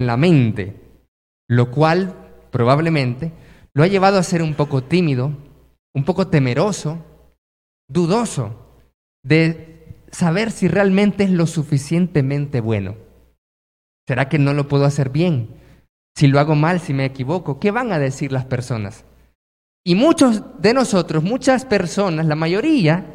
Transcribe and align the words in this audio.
la 0.00 0.16
mente, 0.16 0.76
lo 1.48 1.70
cual 1.70 2.14
probablemente 2.50 3.32
lo 3.74 3.82
ha 3.82 3.86
llevado 3.86 4.18
a 4.18 4.22
ser 4.22 4.42
un 4.42 4.54
poco 4.54 4.82
tímido, 4.82 5.32
un 5.94 6.04
poco 6.04 6.28
temeroso, 6.28 6.98
dudoso 7.88 8.68
de 9.24 10.04
saber 10.10 10.50
si 10.50 10.68
realmente 10.68 11.24
es 11.24 11.30
lo 11.30 11.46
suficientemente 11.46 12.60
bueno. 12.60 12.96
¿Será 14.06 14.28
que 14.28 14.38
no 14.38 14.54
lo 14.54 14.68
puedo 14.68 14.84
hacer 14.84 15.10
bien? 15.10 15.50
Si 16.16 16.26
lo 16.28 16.40
hago 16.40 16.54
mal, 16.54 16.80
si 16.80 16.94
me 16.94 17.04
equivoco, 17.04 17.60
¿qué 17.60 17.70
van 17.70 17.92
a 17.92 17.98
decir 17.98 18.32
las 18.32 18.44
personas? 18.44 19.04
Y 19.84 19.94
muchos 19.94 20.42
de 20.60 20.74
nosotros, 20.74 21.22
muchas 21.22 21.64
personas, 21.64 22.26
la 22.26 22.34
mayoría, 22.34 23.06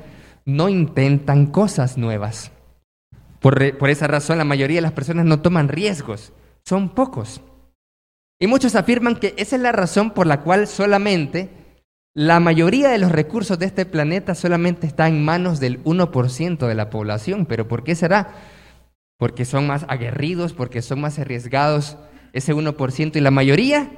no 0.46 0.70
intentan 0.70 1.48
cosas 1.48 1.98
nuevas. 1.98 2.52
Por, 3.40 3.78
por, 3.78 3.90
esa 3.90 4.08
razón, 4.08 4.38
la 4.38 4.46
mayoría 4.46 4.78
de 4.78 4.84
las 4.84 4.94
personas 4.94 5.26
no 5.26 5.42
toman 5.42 5.68
riesgos. 5.68 6.32
Son 6.66 6.90
pocos. 6.90 7.42
Y 8.40 8.48
muchos 8.48 8.76
afirman 8.76 9.16
que 9.16 9.34
esa 9.38 9.56
es 9.56 9.62
la 9.62 9.72
razón 9.72 10.12
por 10.12 10.28
la 10.28 10.42
cual 10.42 10.68
solamente 10.68 11.50
la 12.16 12.40
mayoría 12.40 12.90
de 12.90 13.00
los 13.00 13.12
recursos 13.12 13.58
de 13.58 13.66
este 13.66 13.86
planeta 13.86 14.36
solamente 14.36 14.86
está 14.86 15.08
en 15.08 15.24
manos 15.24 15.60
del 15.60 15.84
1% 15.84 16.68
de 16.68 16.76
la 16.76 16.90
población. 16.90 17.46
¿Pero 17.46 17.68
por 17.68 17.84
qué 17.84 17.96
será? 17.96 18.36
Porque 19.18 19.46
son 19.46 19.68
más 19.68 19.86
aguerridos, 19.88 20.54
porque 20.54 20.82
son 20.82 21.02
más 21.02 21.20
arriesgados 21.20 21.98
ese 22.34 22.54
1% 22.54 23.16
y 23.16 23.20
la 23.20 23.32
mayoría 23.32 23.92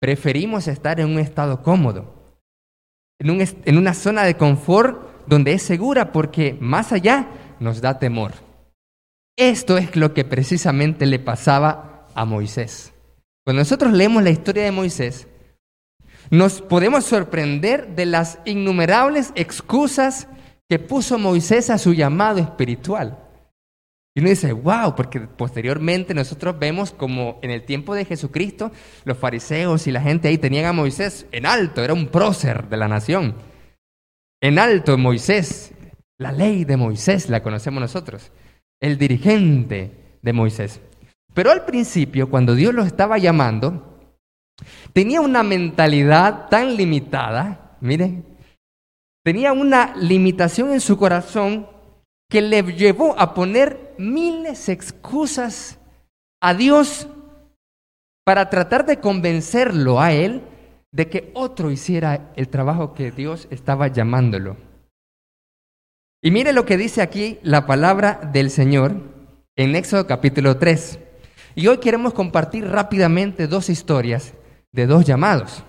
preferimos 0.00 0.68
estar 0.68 0.98
en 1.00 1.06
un 1.06 1.18
estado 1.18 1.62
cómodo, 1.62 2.38
en, 3.20 3.30
un, 3.30 3.40
en 3.40 3.78
una 3.78 3.94
zona 3.94 4.24
de 4.24 4.36
confort 4.36 5.26
donde 5.26 5.52
es 5.52 5.62
segura 5.62 6.12
porque 6.12 6.56
más 6.60 6.92
allá 6.92 7.28
nos 7.60 7.80
da 7.80 7.98
temor. 7.98 8.32
Esto 9.36 9.78
es 9.78 9.96
lo 9.96 10.14
que 10.14 10.24
precisamente 10.24 11.06
le 11.06 11.18
pasaba 11.18 11.91
a 12.14 12.24
Moisés. 12.24 12.92
Cuando 13.44 13.60
nosotros 13.60 13.92
leemos 13.92 14.22
la 14.22 14.30
historia 14.30 14.64
de 14.64 14.72
Moisés, 14.72 15.26
nos 16.30 16.62
podemos 16.62 17.04
sorprender 17.04 17.94
de 17.94 18.06
las 18.06 18.38
innumerables 18.44 19.32
excusas 19.34 20.28
que 20.68 20.78
puso 20.78 21.18
Moisés 21.18 21.68
a 21.70 21.78
su 21.78 21.92
llamado 21.92 22.38
espiritual. 22.38 23.18
Y 24.14 24.20
uno 24.20 24.28
dice, 24.28 24.52
wow, 24.52 24.94
porque 24.94 25.20
posteriormente 25.20 26.14
nosotros 26.14 26.58
vemos 26.58 26.92
como 26.92 27.38
en 27.42 27.50
el 27.50 27.64
tiempo 27.64 27.94
de 27.94 28.04
Jesucristo, 28.04 28.70
los 29.04 29.16
fariseos 29.16 29.86
y 29.86 29.90
la 29.92 30.02
gente 30.02 30.28
ahí 30.28 30.38
tenían 30.38 30.66
a 30.66 30.72
Moisés 30.72 31.26
en 31.32 31.46
alto, 31.46 31.82
era 31.82 31.94
un 31.94 32.08
prócer 32.08 32.68
de 32.68 32.76
la 32.76 32.88
nación. 32.88 33.34
En 34.40 34.58
alto 34.58 34.98
Moisés, 34.98 35.72
la 36.18 36.32
ley 36.32 36.64
de 36.64 36.76
Moisés 36.76 37.28
la 37.30 37.42
conocemos 37.42 37.80
nosotros, 37.80 38.32
el 38.80 38.98
dirigente 38.98 40.18
de 40.20 40.32
Moisés. 40.32 40.80
Pero 41.34 41.50
al 41.50 41.64
principio, 41.64 42.28
cuando 42.28 42.54
Dios 42.54 42.74
lo 42.74 42.82
estaba 42.82 43.18
llamando, 43.18 43.98
tenía 44.92 45.20
una 45.20 45.42
mentalidad 45.42 46.48
tan 46.48 46.76
limitada, 46.76 47.76
miren, 47.80 48.24
tenía 49.24 49.52
una 49.52 49.96
limitación 49.96 50.72
en 50.72 50.80
su 50.80 50.96
corazón 50.96 51.66
que 52.28 52.42
le 52.42 52.62
llevó 52.62 53.18
a 53.18 53.34
poner 53.34 53.94
miles 53.98 54.66
de 54.66 54.72
excusas 54.72 55.78
a 56.40 56.54
Dios 56.54 57.08
para 58.24 58.50
tratar 58.50 58.86
de 58.86 58.98
convencerlo 58.98 60.00
a 60.00 60.12
él 60.12 60.42
de 60.92 61.08
que 61.08 61.30
otro 61.34 61.70
hiciera 61.70 62.32
el 62.36 62.48
trabajo 62.48 62.94
que 62.94 63.10
Dios 63.10 63.48
estaba 63.50 63.88
llamándolo. 63.88 64.56
Y 66.22 66.30
mire 66.30 66.52
lo 66.52 66.64
que 66.64 66.76
dice 66.76 67.02
aquí 67.02 67.38
la 67.42 67.66
palabra 67.66 68.20
del 68.32 68.50
Señor 68.50 68.96
en 69.56 69.74
Éxodo 69.74 70.06
capítulo 70.06 70.58
3. 70.58 70.98
Y 71.54 71.66
hoy 71.66 71.78
queremos 71.78 72.14
compartir 72.14 72.66
rápidamente 72.66 73.46
dos 73.46 73.68
historias 73.68 74.32
de 74.72 74.86
dos 74.86 75.04
llamados. 75.04 75.64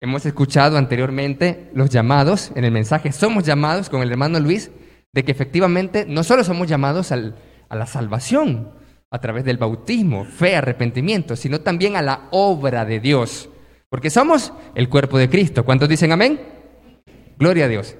Hemos 0.00 0.24
escuchado 0.24 0.78
anteriormente 0.78 1.70
los 1.74 1.90
llamados 1.90 2.52
en 2.54 2.64
el 2.64 2.72
mensaje 2.72 3.12
Somos 3.12 3.44
llamados 3.44 3.90
con 3.90 4.00
el 4.00 4.10
hermano 4.10 4.40
Luis 4.40 4.70
de 5.12 5.24
que 5.24 5.32
efectivamente 5.32 6.06
no 6.08 6.24
solo 6.24 6.44
somos 6.44 6.68
llamados 6.68 7.12
a 7.12 7.34
la 7.74 7.86
salvación 7.86 8.72
a 9.10 9.18
través 9.18 9.44
del 9.44 9.58
bautismo, 9.58 10.24
fe, 10.24 10.56
arrepentimiento, 10.56 11.36
sino 11.36 11.60
también 11.60 11.96
a 11.96 12.02
la 12.02 12.28
obra 12.30 12.84
de 12.84 13.00
Dios, 13.00 13.50
porque 13.88 14.08
somos 14.08 14.52
el 14.76 14.88
cuerpo 14.88 15.18
de 15.18 15.28
Cristo. 15.28 15.64
¿Cuántos 15.64 15.88
dicen 15.88 16.12
amén? 16.12 16.40
Gloria 17.36 17.64
a 17.64 17.68
Dios. 17.68 17.96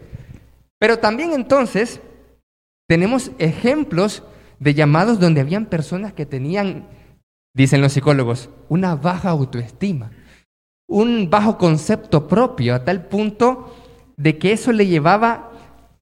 Pero 0.79 0.99
también 0.99 1.33
entonces 1.33 2.01
tenemos 2.89 3.33
ejemplos 3.39 4.23
de 4.61 4.75
llamados 4.75 5.19
donde 5.19 5.41
habían 5.41 5.67
personas 5.67 6.13
que 6.13 6.27
tenían, 6.27 6.87
dicen 7.55 7.81
los 7.81 7.95
psicólogos, 7.95 8.51
una 8.69 8.95
baja 8.95 9.31
autoestima, 9.31 10.13
un 10.87 11.29
bajo 11.31 11.59
concepto 11.59 12.29
propio, 12.29 12.75
a 12.75 12.85
tal 12.85 13.07
punto 13.07 13.75
de 14.17 14.39
que 14.39 14.53
eso 14.53 14.71
le 14.71 14.87
llevaba 14.87 15.51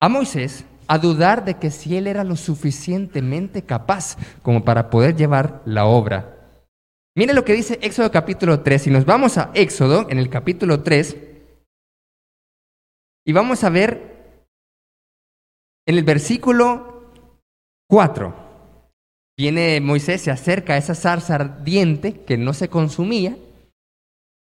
a 0.00 0.08
Moisés 0.08 0.64
a 0.88 0.98
dudar 0.98 1.44
de 1.44 1.54
que 1.54 1.70
si 1.70 1.96
él 1.96 2.06
era 2.06 2.24
lo 2.24 2.34
suficientemente 2.34 3.62
capaz 3.62 4.16
como 4.42 4.64
para 4.64 4.90
poder 4.90 5.14
llevar 5.14 5.62
la 5.64 5.84
obra. 5.84 6.34
Mire 7.14 7.34
lo 7.34 7.44
que 7.44 7.52
dice 7.52 7.78
Éxodo 7.82 8.10
capítulo 8.10 8.60
3. 8.60 8.82
Si 8.82 8.90
nos 8.90 9.04
vamos 9.04 9.38
a 9.38 9.50
Éxodo 9.54 10.06
en 10.08 10.18
el 10.18 10.30
capítulo 10.30 10.82
3 10.82 11.16
y 13.26 13.32
vamos 13.32 13.62
a 13.64 13.70
ver 13.70 14.46
en 15.86 15.96
el 15.96 16.04
versículo 16.04 17.12
4. 17.88 18.47
Viene 19.38 19.80
Moisés, 19.80 20.22
se 20.22 20.32
acerca 20.32 20.72
a 20.72 20.78
esa 20.78 20.96
zarza 20.96 21.36
ardiente 21.36 22.24
que 22.26 22.36
no 22.36 22.52
se 22.52 22.68
consumía. 22.68 23.36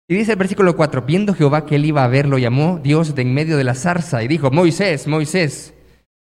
Y 0.08 0.16
dice 0.16 0.32
el 0.32 0.38
versículo 0.38 0.78
4, 0.78 1.02
viendo 1.02 1.34
Jehová 1.34 1.66
que 1.66 1.76
él 1.76 1.86
iba 1.86 2.06
a 2.06 2.08
ver, 2.08 2.26
lo 2.30 2.38
llamó 2.38 2.80
Dios 2.82 3.14
de 3.14 3.24
en 3.24 3.34
medio 3.34 3.58
de 3.58 3.66
la 3.66 3.76
zarza 3.76 4.24
y 4.24 4.30
dijo, 4.30 4.52
Moisés, 4.52 5.06
Moisés. 5.06 5.74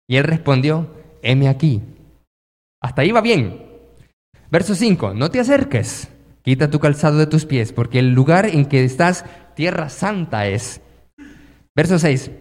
Y 0.08 0.16
él 0.16 0.24
respondió, 0.24 0.90
heme 1.22 1.50
aquí. 1.50 1.82
Hasta 2.82 3.02
ahí 3.02 3.12
va 3.12 3.20
bien. 3.20 3.62
Verso 4.50 4.74
5, 4.74 5.14
no 5.14 5.30
te 5.30 5.42
acerques, 5.42 6.08
quita 6.42 6.70
tu 6.70 6.80
calzado 6.80 7.18
de 7.18 7.28
tus 7.28 7.46
pies, 7.46 7.74
porque 7.74 8.00
el 8.00 8.14
lugar 8.14 8.46
en 8.46 8.68
que 8.68 8.86
estás, 8.86 9.26
tierra 9.56 9.90
santa 9.90 10.48
es. 10.48 10.80
Verso 11.76 12.00
6, 12.00 12.32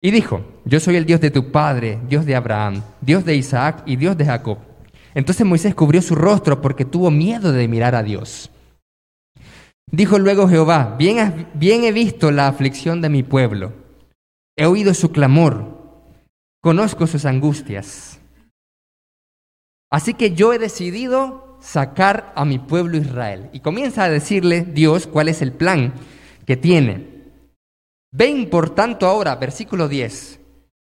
y 0.00 0.10
dijo, 0.10 0.42
yo 0.64 0.80
soy 0.80 0.96
el 0.96 1.04
Dios 1.04 1.20
de 1.20 1.30
tu 1.30 1.50
padre, 1.50 1.98
Dios 2.08 2.24
de 2.24 2.34
Abraham, 2.34 2.82
Dios 3.02 3.24
de 3.24 3.34
Isaac 3.34 3.82
y 3.84 3.96
Dios 3.96 4.16
de 4.16 4.24
Jacob. 4.24 4.67
Entonces 5.18 5.44
Moisés 5.44 5.74
cubrió 5.74 6.00
su 6.00 6.14
rostro 6.14 6.60
porque 6.60 6.84
tuvo 6.84 7.10
miedo 7.10 7.50
de 7.50 7.66
mirar 7.66 7.96
a 7.96 8.04
Dios. 8.04 8.52
Dijo 9.90 10.16
luego 10.16 10.46
Jehová, 10.46 10.94
bien, 10.96 11.48
he 11.58 11.90
visto 11.90 12.30
la 12.30 12.46
aflicción 12.46 13.00
de 13.00 13.08
mi 13.08 13.24
pueblo, 13.24 13.72
he 14.56 14.64
oído 14.64 14.94
su 14.94 15.10
clamor 15.10 15.76
conozco 16.62 17.08
sus 17.08 17.24
angustias. 17.24 18.20
Así 19.90 20.14
que 20.14 20.36
yo 20.36 20.52
he 20.52 20.60
decidido 20.60 21.58
sacar 21.60 22.32
a 22.36 22.44
mi 22.44 22.60
pueblo 22.60 22.96
Israel. 22.96 23.50
Y 23.52 23.58
comienza 23.58 24.04
a 24.04 24.10
decirle 24.10 24.62
Dios 24.62 25.08
cuál 25.08 25.28
es 25.28 25.42
el 25.42 25.50
plan 25.50 25.94
que 26.46 26.56
tiene. 26.56 27.24
Ven 28.12 28.48
por 28.48 28.70
tanto 28.70 29.04
ahora, 29.04 29.34
versículo 29.34 29.88
10. 29.88 30.38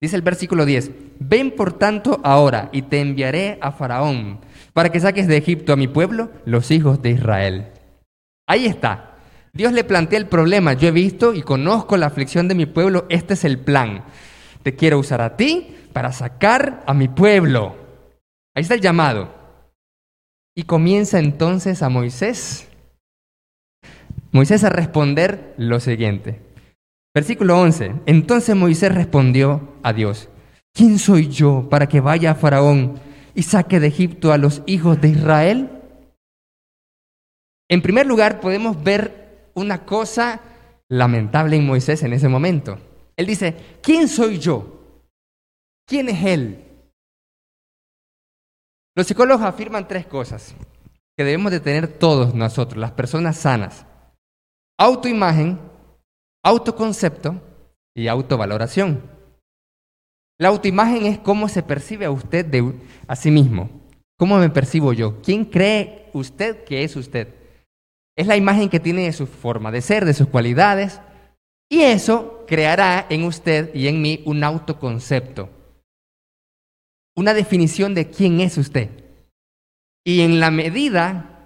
Dice 0.01 0.16
el 0.16 0.23
versículo 0.23 0.66
10, 0.66 0.91
ven 1.19 1.51
por 1.51 1.73
tanto 1.73 2.19
ahora 2.23 2.69
y 2.72 2.81
te 2.81 3.00
enviaré 3.00 3.59
a 3.62 3.72
Faraón 3.72 4.39
para 4.73 4.91
que 4.91 5.00
saques 5.00 5.28
de 5.28 5.38
Egipto 5.38 5.73
a 5.73 5.75
mi 5.75 5.88
pueblo, 5.88 6.31
los 6.45 6.72
hijos 6.72 7.03
de 7.03 7.12
Israel. 7.12 7.67
Ahí 8.47 8.66
está. 8.66 9.16
Dios 9.53 9.73
le 9.73 9.84
plantea 9.84 10.17
el 10.17 10.25
problema. 10.25 10.73
Yo 10.73 10.88
he 10.88 10.91
visto 10.91 11.35
y 11.35 11.44
conozco 11.44 11.97
la 11.97 12.07
aflicción 12.07 12.47
de 12.47 12.56
mi 12.56 12.66
pueblo. 12.66 13.06
Este 13.09 13.35
es 13.35 13.44
el 13.44 13.59
plan. 13.59 14.03
Te 14.63 14.75
quiero 14.75 14.97
usar 14.97 15.22
a 15.22 15.38
ti 15.38 15.75
para 15.94 16.11
sacar 16.11 16.84
a 16.88 16.94
mi 16.94 17.07
pueblo. 17.07 17.75
Ahí 18.56 18.63
está 18.63 18.73
el 18.73 18.81
llamado. 18.81 19.34
Y 20.56 20.63
comienza 20.63 21.19
entonces 21.19 21.84
a 21.84 21.90
Moisés. 21.90 22.67
Moisés 24.31 24.64
a 24.64 24.70
responder 24.70 25.53
lo 25.58 25.79
siguiente. 25.79 26.50
Versículo 27.13 27.59
11. 27.59 27.96
Entonces 28.05 28.55
Moisés 28.55 28.93
respondió 28.93 29.75
a 29.84 29.93
Dios, 29.93 30.29
¿quién 30.73 30.97
soy 30.97 31.28
yo 31.28 31.67
para 31.69 31.87
que 31.87 31.99
vaya 31.99 32.31
a 32.31 32.35
Faraón 32.35 32.99
y 33.35 33.43
saque 33.43 33.79
de 33.79 33.87
Egipto 33.87 34.31
a 34.31 34.37
los 34.37 34.63
hijos 34.66 34.99
de 35.02 35.09
Israel? 35.09 35.69
En 37.69 37.81
primer 37.81 38.05
lugar, 38.05 38.40
podemos 38.40 38.81
ver 38.84 39.49
una 39.53 39.85
cosa 39.85 40.41
lamentable 40.90 41.55
en 41.55 41.66
Moisés 41.66 42.03
en 42.03 42.13
ese 42.13 42.28
momento. 42.28 42.78
Él 43.16 43.25
dice, 43.25 43.55
¿quién 43.81 44.08
soy 44.08 44.40
yo? 44.40 44.81
¿Quién 45.87 46.09
es 46.09 46.23
Él? 46.23 46.66
Los 48.96 49.08
psicólogos 49.08 49.43
afirman 49.43 49.87
tres 49.87 50.05
cosas 50.05 50.53
que 51.17 51.23
debemos 51.23 51.52
de 51.52 51.59
tener 51.61 51.87
todos 51.87 52.35
nosotros, 52.35 52.79
las 52.79 52.91
personas 52.91 53.37
sanas. 53.37 53.85
Autoimagen, 54.78 55.59
autoconcepto 56.43 57.41
y 57.96 58.08
autovaloración. 58.08 59.02
La 60.40 60.49
autoimagen 60.49 61.05
es 61.05 61.20
cómo 61.20 61.47
se 61.47 61.64
percibe 61.64 62.05
a 62.05 62.11
usted 62.11 62.46
de 62.46 62.73
a 63.08 63.16
sí 63.16 63.32
mismo. 63.32 63.70
¿Cómo 64.17 64.38
me 64.38 64.49
percibo 64.49 64.93
yo? 64.93 65.22
¿Quién 65.22 65.46
cree 65.46 66.02
usted 66.14 66.64
que 66.64 66.84
es 66.84 66.96
usted. 66.96 67.28
Es 68.16 68.28
la 68.28 68.38
imagen 68.38 68.70
que 68.70 68.79
tiene 68.79 69.03
de 69.03 69.14
su 69.14 69.28
forma 69.28 69.72
de 69.72 69.82
ser, 69.82 70.05
de 70.05 70.14
sus 70.14 70.28
cualidades, 70.28 70.99
y 71.70 71.82
eso 71.82 72.44
creará 72.47 73.05
en 73.09 73.23
usted 73.23 73.73
y 73.73 73.87
en 73.87 74.02
mí 74.02 74.22
un 74.26 74.44
autoconcepto, 74.44 75.49
una 77.16 77.34
definición 77.34 77.94
de 77.94 78.09
quién 78.09 78.41
es 78.41 78.58
usted. 78.58 78.90
Y 80.03 80.22
en 80.22 80.40
la 80.40 80.52
medida 80.52 81.41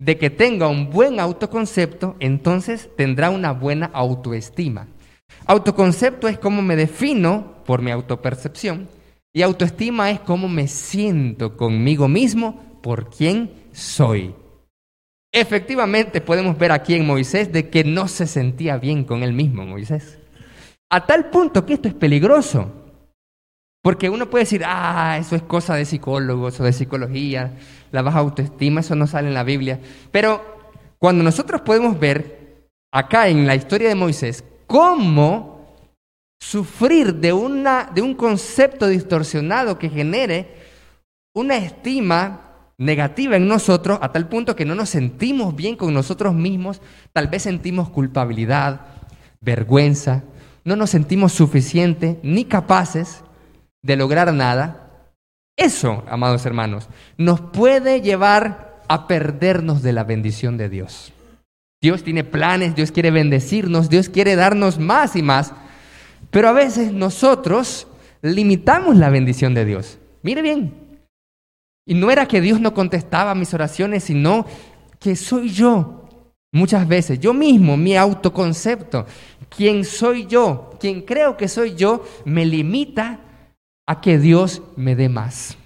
de 0.00 0.18
que 0.18 0.30
tenga 0.30 0.66
un 0.66 0.90
buen 0.90 1.20
autoconcepto, 1.20 2.16
entonces 2.18 2.88
tendrá 2.96 3.30
una 3.30 3.52
buena 3.52 3.90
autoestima. 3.92 4.88
Autoconcepto 5.46 6.26
es 6.26 6.38
cómo 6.38 6.62
me 6.62 6.74
defino 6.74 7.62
por 7.64 7.82
mi 7.82 7.90
autopercepción 7.92 8.88
y 9.32 9.42
autoestima 9.42 10.10
es 10.10 10.18
cómo 10.20 10.48
me 10.48 10.66
siento 10.66 11.56
conmigo 11.56 12.08
mismo 12.08 12.80
por 12.82 13.10
quién 13.10 13.52
soy. 13.72 14.34
Efectivamente 15.32 16.20
podemos 16.20 16.58
ver 16.58 16.72
aquí 16.72 16.94
en 16.94 17.06
Moisés 17.06 17.52
de 17.52 17.68
que 17.68 17.84
no 17.84 18.08
se 18.08 18.26
sentía 18.26 18.78
bien 18.78 19.04
con 19.04 19.22
él 19.22 19.32
mismo, 19.32 19.64
Moisés. 19.64 20.18
A 20.88 21.06
tal 21.06 21.30
punto 21.30 21.64
que 21.64 21.74
esto 21.74 21.88
es 21.88 21.94
peligroso. 21.94 22.79
Porque 23.82 24.10
uno 24.10 24.28
puede 24.28 24.44
decir, 24.44 24.62
ah, 24.66 25.16
eso 25.18 25.36
es 25.36 25.42
cosa 25.42 25.74
de 25.74 25.86
psicólogos 25.86 26.60
o 26.60 26.64
de 26.64 26.72
psicología, 26.72 27.54
la 27.92 28.02
baja 28.02 28.18
autoestima, 28.18 28.80
eso 28.80 28.94
no 28.94 29.06
sale 29.06 29.28
en 29.28 29.34
la 29.34 29.44
Biblia. 29.44 29.80
Pero 30.12 30.74
cuando 30.98 31.24
nosotros 31.24 31.62
podemos 31.62 31.98
ver 31.98 32.66
acá 32.92 33.28
en 33.28 33.46
la 33.46 33.54
historia 33.54 33.88
de 33.88 33.94
Moisés 33.94 34.44
cómo 34.66 35.76
sufrir 36.40 37.14
de, 37.14 37.32
una, 37.32 37.90
de 37.94 38.02
un 38.02 38.14
concepto 38.14 38.86
distorsionado 38.86 39.78
que 39.78 39.88
genere 39.88 40.54
una 41.34 41.56
estima 41.56 42.50
negativa 42.76 43.36
en 43.36 43.46
nosotros 43.46 43.98
a 44.00 44.12
tal 44.12 44.28
punto 44.28 44.56
que 44.56 44.64
no 44.64 44.74
nos 44.74 44.88
sentimos 44.88 45.54
bien 45.54 45.76
con 45.76 45.92
nosotros 45.92 46.34
mismos, 46.34 46.80
tal 47.12 47.28
vez 47.28 47.42
sentimos 47.42 47.90
culpabilidad, 47.90 48.80
vergüenza, 49.40 50.24
no 50.64 50.76
nos 50.76 50.90
sentimos 50.90 51.32
suficientes 51.32 52.16
ni 52.22 52.44
capaces 52.44 53.22
de 53.82 53.96
lograr 53.96 54.32
nada. 54.32 55.08
Eso, 55.56 56.04
amados 56.08 56.46
hermanos, 56.46 56.88
nos 57.16 57.40
puede 57.40 58.00
llevar 58.00 58.82
a 58.88 59.06
perdernos 59.06 59.82
de 59.82 59.92
la 59.92 60.04
bendición 60.04 60.56
de 60.56 60.68
Dios. 60.68 61.12
Dios 61.82 62.02
tiene 62.02 62.24
planes, 62.24 62.74
Dios 62.74 62.92
quiere 62.92 63.10
bendecirnos, 63.10 63.88
Dios 63.88 64.08
quiere 64.08 64.36
darnos 64.36 64.78
más 64.78 65.16
y 65.16 65.22
más, 65.22 65.52
pero 66.30 66.48
a 66.48 66.52
veces 66.52 66.92
nosotros 66.92 67.86
limitamos 68.22 68.96
la 68.96 69.08
bendición 69.08 69.54
de 69.54 69.64
Dios. 69.64 69.98
Mire 70.22 70.42
bien, 70.42 70.74
y 71.86 71.94
no 71.94 72.10
era 72.10 72.26
que 72.26 72.40
Dios 72.40 72.60
no 72.60 72.74
contestaba 72.74 73.34
mis 73.34 73.54
oraciones, 73.54 74.04
sino 74.04 74.46
que 74.98 75.16
soy 75.16 75.50
yo. 75.50 76.08
Muchas 76.52 76.86
veces, 76.86 77.18
yo 77.20 77.32
mismo, 77.32 77.76
mi 77.76 77.96
autoconcepto, 77.96 79.06
quien 79.48 79.84
soy 79.84 80.26
yo, 80.26 80.76
quien 80.80 81.02
creo 81.02 81.36
que 81.36 81.48
soy 81.48 81.74
yo, 81.74 82.04
me 82.24 82.44
limita 82.44 83.20
a 83.90 84.00
que 84.00 84.20
Dios 84.20 84.62
me 84.76 84.94
dé 84.94 85.08
más, 85.08 85.56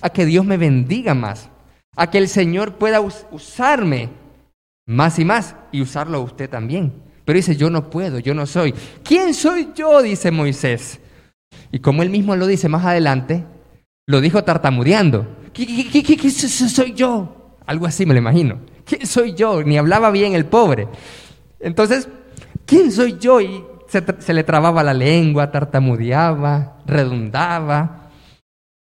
a 0.00 0.08
que 0.10 0.24
Dios 0.24 0.44
me 0.44 0.56
bendiga 0.56 1.14
más, 1.14 1.50
a 1.96 2.08
que 2.08 2.18
el 2.18 2.28
Señor 2.28 2.74
pueda 2.74 3.00
usarme 3.00 4.08
más 4.86 5.18
y 5.18 5.24
más 5.24 5.56
y 5.72 5.82
usarlo 5.82 6.18
a 6.18 6.20
usted 6.20 6.48
también. 6.48 6.92
Pero 7.24 7.36
dice, 7.36 7.56
yo 7.56 7.70
no 7.70 7.90
puedo, 7.90 8.20
yo 8.20 8.34
no 8.34 8.46
soy. 8.46 8.72
¿Quién 9.02 9.34
soy 9.34 9.70
yo? 9.74 10.00
dice 10.00 10.30
Moisés. 10.30 11.00
Y 11.72 11.80
como 11.80 12.04
él 12.04 12.10
mismo 12.10 12.36
lo 12.36 12.46
dice 12.46 12.68
más 12.68 12.84
adelante, 12.84 13.44
lo 14.06 14.20
dijo 14.20 14.44
tartamudeando. 14.44 15.26
¿Qué, 15.52 16.30
soy 16.30 16.94
yo? 16.94 17.56
Algo 17.66 17.86
así 17.86 18.06
me 18.06 18.14
lo 18.14 18.20
imagino. 18.20 18.60
¿Quién 18.84 19.08
soy 19.08 19.34
yo? 19.34 19.60
Ni 19.64 19.76
hablaba 19.76 20.12
bien 20.12 20.34
el 20.34 20.46
pobre. 20.46 20.86
Entonces, 21.58 22.08
¿quién 22.64 22.92
soy 22.92 23.18
yo? 23.18 23.40
Y 23.40 23.64
se, 24.18 24.34
le 24.34 24.44
trababa 24.44 24.82
la 24.82 24.94
lengua, 24.94 25.50
tartamudeaba, 25.50 26.78
redundaba. 26.86 28.10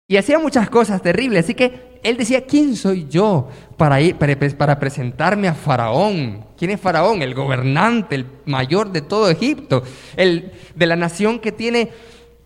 Y 0.09 0.17
hacía 0.17 0.39
muchas 0.39 0.71
cosas 0.71 1.03
terribles. 1.03 1.45
Así 1.45 1.55
que 1.55 1.99
él 2.03 2.17
decía, 2.17 2.47
¿quién 2.47 2.77
soy 2.77 3.07
yo 3.09 3.49
para, 3.77 4.01
ir, 4.01 4.17
para, 4.17 4.37
para 4.57 4.79
presentarme 4.79 5.49
a 5.49 5.55
Faraón? 5.55 6.47
¿Quién 6.57 6.71
es 6.71 6.81
Faraón? 6.81 7.23
El 7.23 7.35
gobernante, 7.35 8.15
el 8.15 8.27
mayor 8.47 8.93
de 8.93 9.03
todo 9.03 9.31
Egipto, 9.31 9.83
el 10.17 10.53
de 10.75 10.87
la 10.87 10.97
nación 10.97 11.39
que 11.39 11.53
tiene 11.53 11.91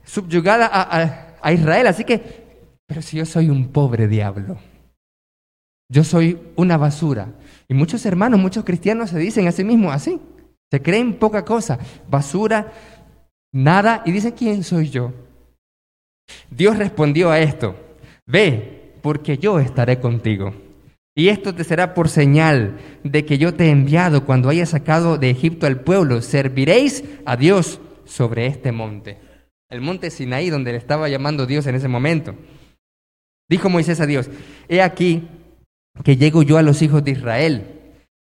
subyugada 0.04 0.68
a, 0.72 1.36
a 1.40 1.52
Israel. 1.52 1.86
Así 1.86 2.04
que 2.04 2.42
pero 2.92 3.00
si 3.00 3.16
yo 3.16 3.24
soy 3.24 3.48
un 3.48 3.68
pobre 3.68 4.06
diablo, 4.06 4.58
yo 5.88 6.04
soy 6.04 6.38
una 6.56 6.76
basura. 6.76 7.32
Y 7.66 7.72
muchos 7.72 8.04
hermanos, 8.04 8.38
muchos 8.38 8.64
cristianos 8.66 9.08
se 9.08 9.18
dicen 9.18 9.48
a 9.48 9.52
sí 9.52 9.64
mismos 9.64 9.94
así. 9.94 10.20
Se 10.72 10.80
creen 10.80 11.18
poca 11.18 11.44
cosa, 11.44 11.78
basura, 12.08 12.72
nada, 13.52 14.02
y 14.06 14.10
dicen, 14.10 14.32
¿quién 14.32 14.64
soy 14.64 14.88
yo? 14.88 15.12
Dios 16.50 16.78
respondió 16.78 17.30
a 17.30 17.40
esto, 17.40 17.76
ve, 18.26 18.94
porque 19.02 19.36
yo 19.36 19.60
estaré 19.60 20.00
contigo. 20.00 20.54
Y 21.14 21.28
esto 21.28 21.54
te 21.54 21.64
será 21.64 21.92
por 21.92 22.08
señal 22.08 22.78
de 23.04 23.26
que 23.26 23.36
yo 23.36 23.52
te 23.52 23.66
he 23.66 23.70
enviado 23.70 24.24
cuando 24.24 24.48
haya 24.48 24.64
sacado 24.64 25.18
de 25.18 25.28
Egipto 25.28 25.66
al 25.66 25.80
pueblo. 25.80 26.22
Serviréis 26.22 27.04
a 27.26 27.36
Dios 27.36 27.78
sobre 28.06 28.46
este 28.46 28.72
monte. 28.72 29.18
El 29.68 29.82
monte 29.82 30.08
Sinaí, 30.10 30.48
donde 30.48 30.72
le 30.72 30.78
estaba 30.78 31.10
llamando 31.10 31.44
Dios 31.44 31.66
en 31.66 31.74
ese 31.74 31.88
momento. 31.88 32.34
Dijo 33.46 33.68
Moisés 33.68 34.00
a 34.00 34.06
Dios, 34.06 34.30
he 34.70 34.80
aquí 34.80 35.28
que 36.02 36.16
llego 36.16 36.42
yo 36.42 36.56
a 36.56 36.62
los 36.62 36.80
hijos 36.80 37.04
de 37.04 37.10
Israel. 37.10 37.66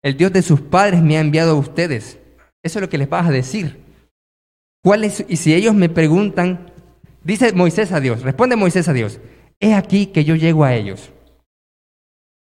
El 0.03 0.17
Dios 0.17 0.33
de 0.33 0.43
sus 0.43 0.61
padres 0.61 1.01
me 1.01 1.17
ha 1.17 1.21
enviado 1.21 1.53
a 1.53 1.61
ustedes. 1.61 2.20
Eso 2.63 2.79
es 2.79 2.83
lo 2.83 2.89
que 2.89 2.99
les 2.99 3.09
vas 3.09 3.27
a 3.27 3.33
decir. 3.33 3.81
¿Cuál 4.83 5.05
Y 5.05 5.37
si 5.37 5.55
ellos 5.55 5.75
me 5.75 5.89
preguntan, 5.89 6.73
dice 7.23 7.53
Moisés 7.53 7.93
a 7.93 8.01
Dios, 8.01 8.23
responde 8.23 8.57
Moisés 8.57 8.89
a 8.89 8.93
Dios, 8.93 9.21
he 9.61 9.75
aquí 9.75 10.07
que 10.07 10.25
yo 10.25 10.35
llego 10.35 10.65
a 10.65 10.75
ellos. 10.75 11.11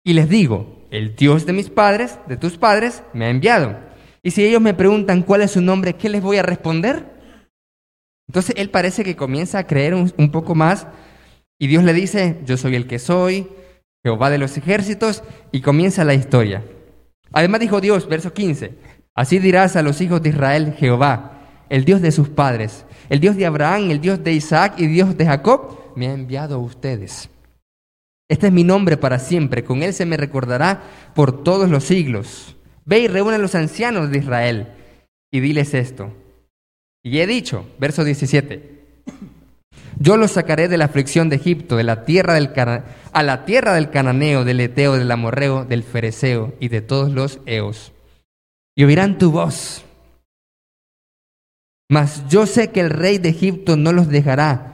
Y 0.05 0.15
les 0.15 0.29
digo, 0.29 0.87
el 0.91 1.15
Dios 1.15 1.47
de 1.47 1.53
mis 1.53 1.71
padres, 1.71 2.19
de 2.27 2.37
tus 2.37 2.59
padres, 2.59 3.03
me 3.13 3.27
ha 3.27 3.31
enviado. 3.31 3.79
Y 4.23 4.31
si 4.31 4.45
ellos 4.45 4.61
me 4.61 4.75
preguntan 4.75 5.23
cuál 5.23 5.43
es 5.43 5.53
su 5.53 5.61
nombre, 5.61 5.95
¿qué 5.95 6.09
les 6.09 6.23
voy 6.23 6.39
a 6.39 6.43
responder? 6.43 7.07
Entonces 8.29 8.55
él 8.57 8.71
parece 8.71 9.05
que 9.05 9.17
comienza 9.17 9.59
a 9.59 9.67
creer 9.67 9.95
un, 9.95 10.13
un 10.17 10.31
poco 10.31 10.55
más 10.55 10.87
y 11.63 11.69
Dios 11.69 11.85
le 11.85 11.93
dice, 11.93 12.41
yo 12.45 12.57
soy 12.57 12.75
el 12.75 12.89
que 12.89 12.99
soy, 12.99 13.47
Jehová 14.03 14.31
de 14.31 14.39
los 14.39 14.57
ejércitos, 14.57 15.23
y 15.53 15.61
comienza 15.61 16.05
la 16.05 16.15
historia. 16.15 16.65
Además 17.31 17.61
dijo 17.61 17.81
Dios, 17.81 18.09
verso 18.09 18.33
15, 18.33 18.75
así 19.15 19.39
dirás 19.39 19.77
a 19.77 19.83
los 19.83 20.01
hijos 20.01 20.23
de 20.23 20.31
Israel, 20.31 20.75
Jehová, 20.79 21.41
el 21.69 21.85
Dios 21.85 22.03
de 22.03 22.13
sus 22.13 22.29
padres, 22.29 22.85
el 23.09 23.21
Dios 23.21 23.37
de 23.37 23.47
Abraham, 23.47 23.91
el 23.91 24.01
Dios 24.01 24.23
de 24.23 24.33
Isaac 24.33 24.75
y 24.79 24.87
Dios 24.87 25.17
de 25.17 25.27
Jacob, 25.27 25.79
me 25.97 26.09
ha 26.09 26.13
enviado 26.13 26.57
a 26.57 26.59
ustedes. 26.59 27.29
Este 28.29 28.47
es 28.47 28.53
mi 28.53 28.65
nombre 28.65 28.97
para 28.97 29.19
siempre, 29.19 29.65
con 29.65 29.83
él 29.83 29.93
se 29.93 30.07
me 30.07 30.17
recordará 30.17 30.83
por 31.15 31.45
todos 31.45 31.69
los 31.69 31.85
siglos. 31.85 32.57
Ve 32.85 33.01
y 33.01 33.09
reúne 33.09 33.37
a 33.37 33.39
los 33.39 33.55
ancianos 33.55 34.11
de 34.11 34.19
Israel 34.19 34.69
y 35.31 35.41
diles 35.41 35.75
esto. 35.75 36.13
Y 37.03 37.19
he 37.19 37.27
dicho, 37.27 37.67
verso 37.79 38.05
17, 38.05 38.83
yo 39.99 40.17
los 40.17 40.33
sacaré 40.33 40.69
de 40.69 40.79
la 40.79 40.87
aflicción 40.87 41.29
de 41.29 41.37
Egipto, 41.37 41.77
de 41.77 41.85
la 41.85 42.05
tierra 42.05 42.35
del 42.35 42.51
a 43.13 43.23
la 43.23 43.45
tierra 43.45 43.75
del 43.75 43.91
cananeo, 43.91 44.45
del 44.45 44.61
eteo, 44.61 44.97
del 44.97 45.11
amorreo, 45.11 45.65
del 45.65 45.83
fereceo 45.83 46.55
y 46.59 46.69
de 46.69 46.81
todos 46.81 47.11
los 47.11 47.41
eos. 47.47 47.93
Y 48.77 48.85
oirán 48.85 49.19
tu 49.19 49.31
voz. 49.31 49.85
Mas 51.91 52.27
yo 52.29 52.47
sé 52.47 52.71
que 52.71 52.81
el 52.81 52.91
rey 52.91 53.19
de 53.19 53.29
Egipto 53.29 53.77
no 53.77 53.93
los 53.93 54.09
dejará 54.09 54.73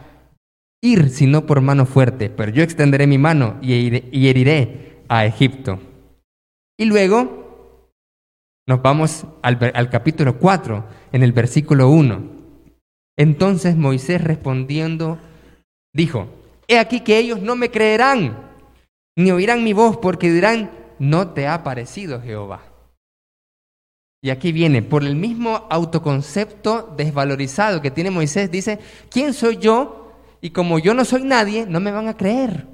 ir 0.81 1.11
sino 1.11 1.47
por 1.47 1.61
mano 1.61 1.85
fuerte, 1.85 2.31
pero 2.31 2.53
yo 2.53 2.63
extenderé 2.63 3.07
mi 3.07 3.19
mano 3.19 3.59
y 3.61 4.29
heriré 4.29 5.03
a 5.09 5.27
Egipto. 5.27 5.81
Y 6.79 6.85
luego 6.85 7.91
nos 8.69 8.83
vamos 8.83 9.27
al, 9.43 9.73
al 9.75 9.91
capítulo 9.91 10.39
4, 10.39 10.85
en 11.13 11.23
el 11.23 11.33
versículo 11.33 11.89
1. 11.91 12.23
Entonces 13.17 13.77
Moisés 13.77 14.23
respondiendo 14.23 15.19
dijo, 15.93 16.29
he 16.69 16.79
aquí 16.79 17.01
que 17.01 17.19
ellos 17.19 17.43
no 17.43 17.57
me 17.57 17.71
creerán, 17.71 18.37
ni 19.17 19.33
oirán 19.33 19.65
mi 19.65 19.73
voz, 19.73 19.97
porque 19.97 20.31
dirán, 20.31 20.71
no 21.01 21.31
te 21.31 21.49
ha 21.49 21.65
parecido 21.65 22.23
Jehová. 22.23 22.63
Y 24.21 24.31
aquí 24.31 24.51
viene, 24.51 24.83
por 24.83 25.05
el 25.05 25.15
mismo 25.15 25.67
autoconcepto 25.71 26.95
desvalorizado 26.97 27.81
que 27.81 27.93
tiene 27.93 28.11
Moisés, 28.11 28.51
dice, 28.51 28.81
¿quién 29.11 29.33
soy 29.33 29.59
yo? 29.59 30.13
Y 30.41 30.51
como 30.51 30.79
yo 30.79 30.93
no 30.93 31.05
soy 31.05 31.23
nadie, 31.23 31.67
no 31.67 31.79
me 31.79 31.93
van 31.93 32.09
a 32.09 32.17
creer, 32.17 32.67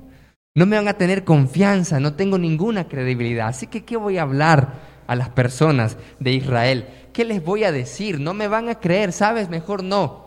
no 0.55 0.65
me 0.65 0.77
van 0.77 0.89
a 0.89 0.97
tener 0.97 1.25
confianza, 1.25 2.01
no 2.01 2.15
tengo 2.15 2.39
ninguna 2.39 2.89
credibilidad. 2.89 3.49
Así 3.49 3.67
que, 3.67 3.85
¿qué 3.85 3.97
voy 3.97 4.17
a 4.17 4.23
hablar 4.23 4.75
a 5.07 5.15
las 5.17 5.29
personas 5.29 5.99
de 6.19 6.33
Israel? 6.33 6.87
¿Qué 7.13 7.27
les 7.27 7.45
voy 7.45 7.65
a 7.65 7.73
decir? 7.73 8.21
No 8.21 8.33
me 8.33 8.49
van 8.49 8.71
a 8.71 8.81
creer, 8.81 9.13
¿sabes? 9.13 9.51
Mejor 9.51 9.85
no. 9.85 10.25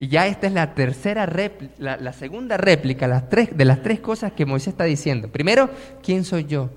Y 0.00 0.08
ya 0.08 0.26
esta 0.26 0.48
es 0.48 0.52
la 0.52 0.74
tercera 0.74 1.26
réplica, 1.26 1.74
la, 1.78 2.12
segunda 2.12 2.56
réplica 2.56 3.06
las 3.06 3.28
tres, 3.28 3.56
de 3.56 3.64
las 3.64 3.82
tres 3.82 4.00
cosas 4.00 4.32
que 4.32 4.46
Moisés 4.46 4.68
está 4.68 4.82
diciendo. 4.84 5.28
Primero, 5.28 5.70
¿quién 6.02 6.24
soy 6.24 6.44
yo? 6.46 6.70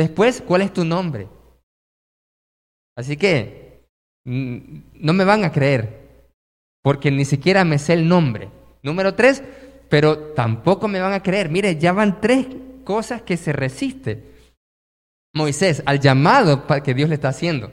Después, 0.00 0.42
¿cuál 0.46 0.62
es 0.62 0.72
tu 0.72 0.82
nombre? 0.82 1.28
Así 2.96 3.18
que 3.18 3.84
no 4.24 5.12
me 5.12 5.26
van 5.26 5.44
a 5.44 5.52
creer, 5.52 6.24
porque 6.82 7.10
ni 7.10 7.26
siquiera 7.26 7.66
me 7.66 7.78
sé 7.78 7.92
el 7.92 8.08
nombre. 8.08 8.48
Número 8.82 9.14
tres, 9.14 9.42
pero 9.90 10.32
tampoco 10.32 10.88
me 10.88 11.00
van 11.00 11.12
a 11.12 11.22
creer. 11.22 11.50
Mire, 11.50 11.76
ya 11.76 11.92
van 11.92 12.18
tres 12.18 12.46
cosas 12.82 13.20
que 13.20 13.36
se 13.36 13.52
resiste 13.52 14.24
Moisés 15.34 15.82
al 15.84 16.00
llamado 16.00 16.66
que 16.82 16.94
Dios 16.94 17.10
le 17.10 17.16
está 17.16 17.28
haciendo. 17.28 17.70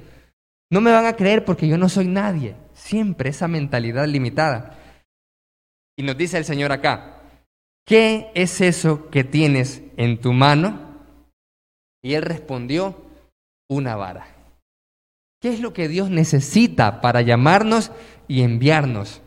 No 0.69 0.81
me 0.81 0.91
van 0.91 1.05
a 1.05 1.15
creer 1.15 1.45
porque 1.45 1.65
yo 1.65 1.77
no 1.77 1.87
soy 1.87 2.07
nadie. 2.07 2.57
Siempre 2.73 3.29
esa 3.29 3.47
mentalidad 3.47 4.05
limitada. 4.05 4.77
Y 5.95 6.03
nos 6.03 6.17
dice 6.17 6.37
el 6.37 6.43
Señor 6.43 6.73
acá, 6.73 7.21
¿qué 7.85 8.31
es 8.35 8.59
eso 8.59 9.09
que 9.09 9.23
tienes 9.23 9.81
en 9.95 10.19
tu 10.19 10.33
mano? 10.33 10.86
Y 12.07 12.15
él 12.15 12.21
respondió, 12.21 12.95
una 13.69 13.97
vara. 13.97 14.27
¿Qué 15.41 15.49
es 15.49 15.59
lo 15.59 15.73
que 15.73 15.89
Dios 15.89 16.09
necesita 16.09 17.01
para 17.01 17.21
llamarnos 17.21 17.91
y 18.29 18.43
enviarnos 18.43 19.21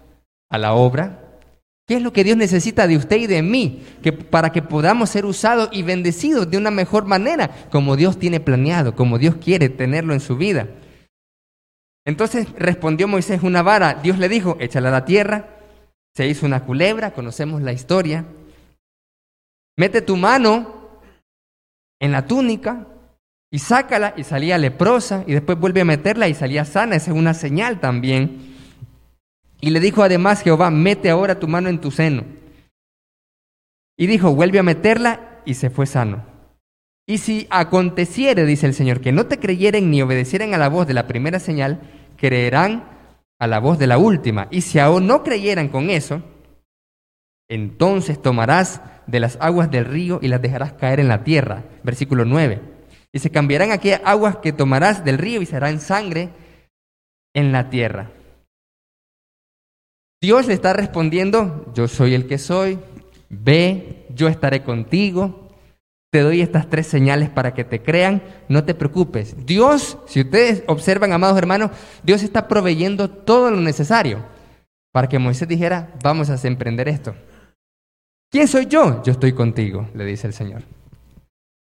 a 0.48 0.56
la 0.56 0.72
obra? 0.72 1.38
¿Qué 1.86 1.96
es 1.96 2.02
lo 2.02 2.14
que 2.14 2.24
Dios 2.24 2.38
necesita 2.38 2.86
de 2.86 2.96
usted 2.96 3.18
y 3.18 3.26
de 3.26 3.42
mí 3.42 3.84
que, 4.02 4.14
para 4.14 4.50
que 4.50 4.62
podamos 4.62 5.10
ser 5.10 5.26
usados 5.26 5.68
y 5.72 5.82
bendecidos 5.82 6.50
de 6.50 6.56
una 6.56 6.70
mejor 6.70 7.04
manera, 7.04 7.50
como 7.70 7.96
Dios 7.96 8.18
tiene 8.18 8.40
planeado, 8.40 8.96
como 8.96 9.18
Dios 9.18 9.34
quiere 9.36 9.68
tenerlo 9.68 10.14
en 10.14 10.20
su 10.20 10.38
vida? 10.38 10.66
Entonces 12.06 12.48
respondió 12.56 13.08
Moisés 13.08 13.42
una 13.42 13.60
vara. 13.60 14.00
Dios 14.02 14.18
le 14.18 14.30
dijo, 14.30 14.56
échala 14.58 14.88
a 14.88 14.92
la 14.92 15.04
tierra. 15.04 15.50
Se 16.14 16.26
hizo 16.26 16.46
una 16.46 16.64
culebra, 16.64 17.12
conocemos 17.12 17.60
la 17.60 17.74
historia. 17.74 18.24
Mete 19.76 20.00
tu 20.00 20.16
mano 20.16 20.79
en 22.00 22.12
la 22.12 22.26
túnica 22.26 22.86
y 23.52 23.58
sácala 23.58 24.14
y 24.16 24.24
salía 24.24 24.58
leprosa 24.58 25.24
y 25.26 25.32
después 25.32 25.58
vuelve 25.58 25.82
a 25.82 25.84
meterla 25.84 26.28
y 26.28 26.34
salía 26.34 26.64
sana. 26.64 26.96
Esa 26.96 27.12
es 27.12 27.16
una 27.16 27.34
señal 27.34 27.78
también. 27.78 28.56
Y 29.60 29.70
le 29.70 29.80
dijo 29.80 30.02
además 30.02 30.42
Jehová, 30.42 30.70
mete 30.70 31.10
ahora 31.10 31.38
tu 31.38 31.46
mano 31.46 31.68
en 31.68 31.80
tu 31.80 31.90
seno. 31.90 32.24
Y 33.96 34.06
dijo, 34.06 34.34
vuelve 34.34 34.58
a 34.58 34.62
meterla 34.62 35.42
y 35.44 35.54
se 35.54 35.68
fue 35.68 35.86
sano. 35.86 36.24
Y 37.06 37.18
si 37.18 37.46
aconteciere, 37.50 38.46
dice 38.46 38.66
el 38.66 38.74
Señor, 38.74 39.00
que 39.00 39.12
no 39.12 39.26
te 39.26 39.38
creyeren 39.38 39.90
ni 39.90 40.00
obedecieren 40.00 40.54
a 40.54 40.58
la 40.58 40.68
voz 40.68 40.86
de 40.86 40.94
la 40.94 41.06
primera 41.06 41.40
señal, 41.40 41.80
creerán 42.16 42.84
a 43.38 43.46
la 43.46 43.58
voz 43.58 43.78
de 43.78 43.88
la 43.88 43.98
última. 43.98 44.46
Y 44.50 44.62
si 44.62 44.78
aún 44.78 45.06
no 45.06 45.22
creyeran 45.22 45.68
con 45.68 45.90
eso, 45.90 46.22
entonces 47.50 48.22
tomarás 48.22 48.80
de 49.08 49.20
las 49.20 49.36
aguas 49.40 49.70
del 49.70 49.84
río 49.84 50.20
y 50.22 50.28
las 50.28 50.40
dejarás 50.40 50.72
caer 50.72 51.00
en 51.00 51.08
la 51.08 51.24
tierra. 51.24 51.64
Versículo 51.82 52.24
9. 52.24 52.60
Y 53.12 53.18
se 53.18 53.30
cambiarán 53.30 53.72
aquellas 53.72 54.00
aguas 54.04 54.36
que 54.36 54.52
tomarás 54.52 55.04
del 55.04 55.18
río 55.18 55.42
y 55.42 55.46
serán 55.46 55.80
sangre 55.80 56.30
en 57.34 57.50
la 57.50 57.68
tierra. 57.68 58.12
Dios 60.22 60.46
le 60.46 60.54
está 60.54 60.72
respondiendo, 60.74 61.72
yo 61.74 61.88
soy 61.88 62.14
el 62.14 62.28
que 62.28 62.38
soy, 62.38 62.78
ve, 63.28 64.06
yo 64.14 64.28
estaré 64.28 64.62
contigo, 64.62 65.48
te 66.12 66.20
doy 66.20 66.42
estas 66.42 66.68
tres 66.70 66.86
señales 66.86 67.30
para 67.30 67.52
que 67.52 67.64
te 67.64 67.82
crean, 67.82 68.22
no 68.48 68.62
te 68.62 68.74
preocupes. 68.74 69.34
Dios, 69.44 69.98
si 70.06 70.20
ustedes 70.20 70.62
observan, 70.68 71.12
amados 71.12 71.38
hermanos, 71.38 71.70
Dios 72.04 72.22
está 72.22 72.46
proveyendo 72.46 73.10
todo 73.10 73.50
lo 73.50 73.60
necesario 73.60 74.24
para 74.92 75.08
que 75.08 75.18
Moisés 75.18 75.48
dijera, 75.48 75.94
vamos 76.02 76.30
a 76.30 76.46
emprender 76.46 76.88
esto. 76.88 77.14
¿Quién 78.30 78.46
soy 78.46 78.66
yo? 78.66 79.02
Yo 79.02 79.12
estoy 79.12 79.32
contigo, 79.32 79.88
le 79.94 80.04
dice 80.04 80.28
el 80.28 80.32
Señor. 80.32 80.62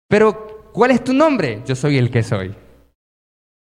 Pero, 0.09 0.71
¿cuál 0.73 0.91
es 0.91 1.03
tu 1.03 1.13
nombre? 1.13 1.61
Yo 1.65 1.75
soy 1.75 1.97
el 1.97 2.09
que 2.09 2.23
soy. 2.23 2.55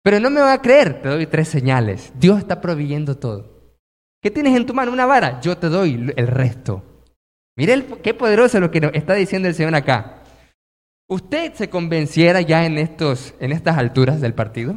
Pero 0.02 0.20
no 0.20 0.30
me 0.30 0.40
va 0.40 0.52
a 0.52 0.62
creer, 0.62 1.02
te 1.02 1.08
doy 1.08 1.26
tres 1.26 1.48
señales. 1.48 2.12
Dios 2.18 2.38
está 2.38 2.60
proveyendo 2.60 3.16
todo. 3.18 3.74
¿Qué 4.22 4.30
tienes 4.30 4.56
en 4.56 4.66
tu 4.66 4.72
mano? 4.72 4.92
Una 4.92 5.06
vara. 5.06 5.40
Yo 5.40 5.58
te 5.58 5.68
doy 5.68 6.12
el 6.16 6.26
resto. 6.28 6.82
Mire 7.56 7.84
qué 8.02 8.14
poderoso 8.14 8.60
lo 8.60 8.70
que 8.70 8.90
está 8.94 9.14
diciendo 9.14 9.48
el 9.48 9.54
Señor 9.54 9.74
acá. 9.74 10.22
¿Usted 11.08 11.54
se 11.54 11.68
convenciera 11.68 12.40
ya 12.40 12.66
en, 12.66 12.78
estos, 12.78 13.34
en 13.40 13.50
estas 13.50 13.78
alturas 13.78 14.20
del 14.20 14.34
partido? 14.34 14.76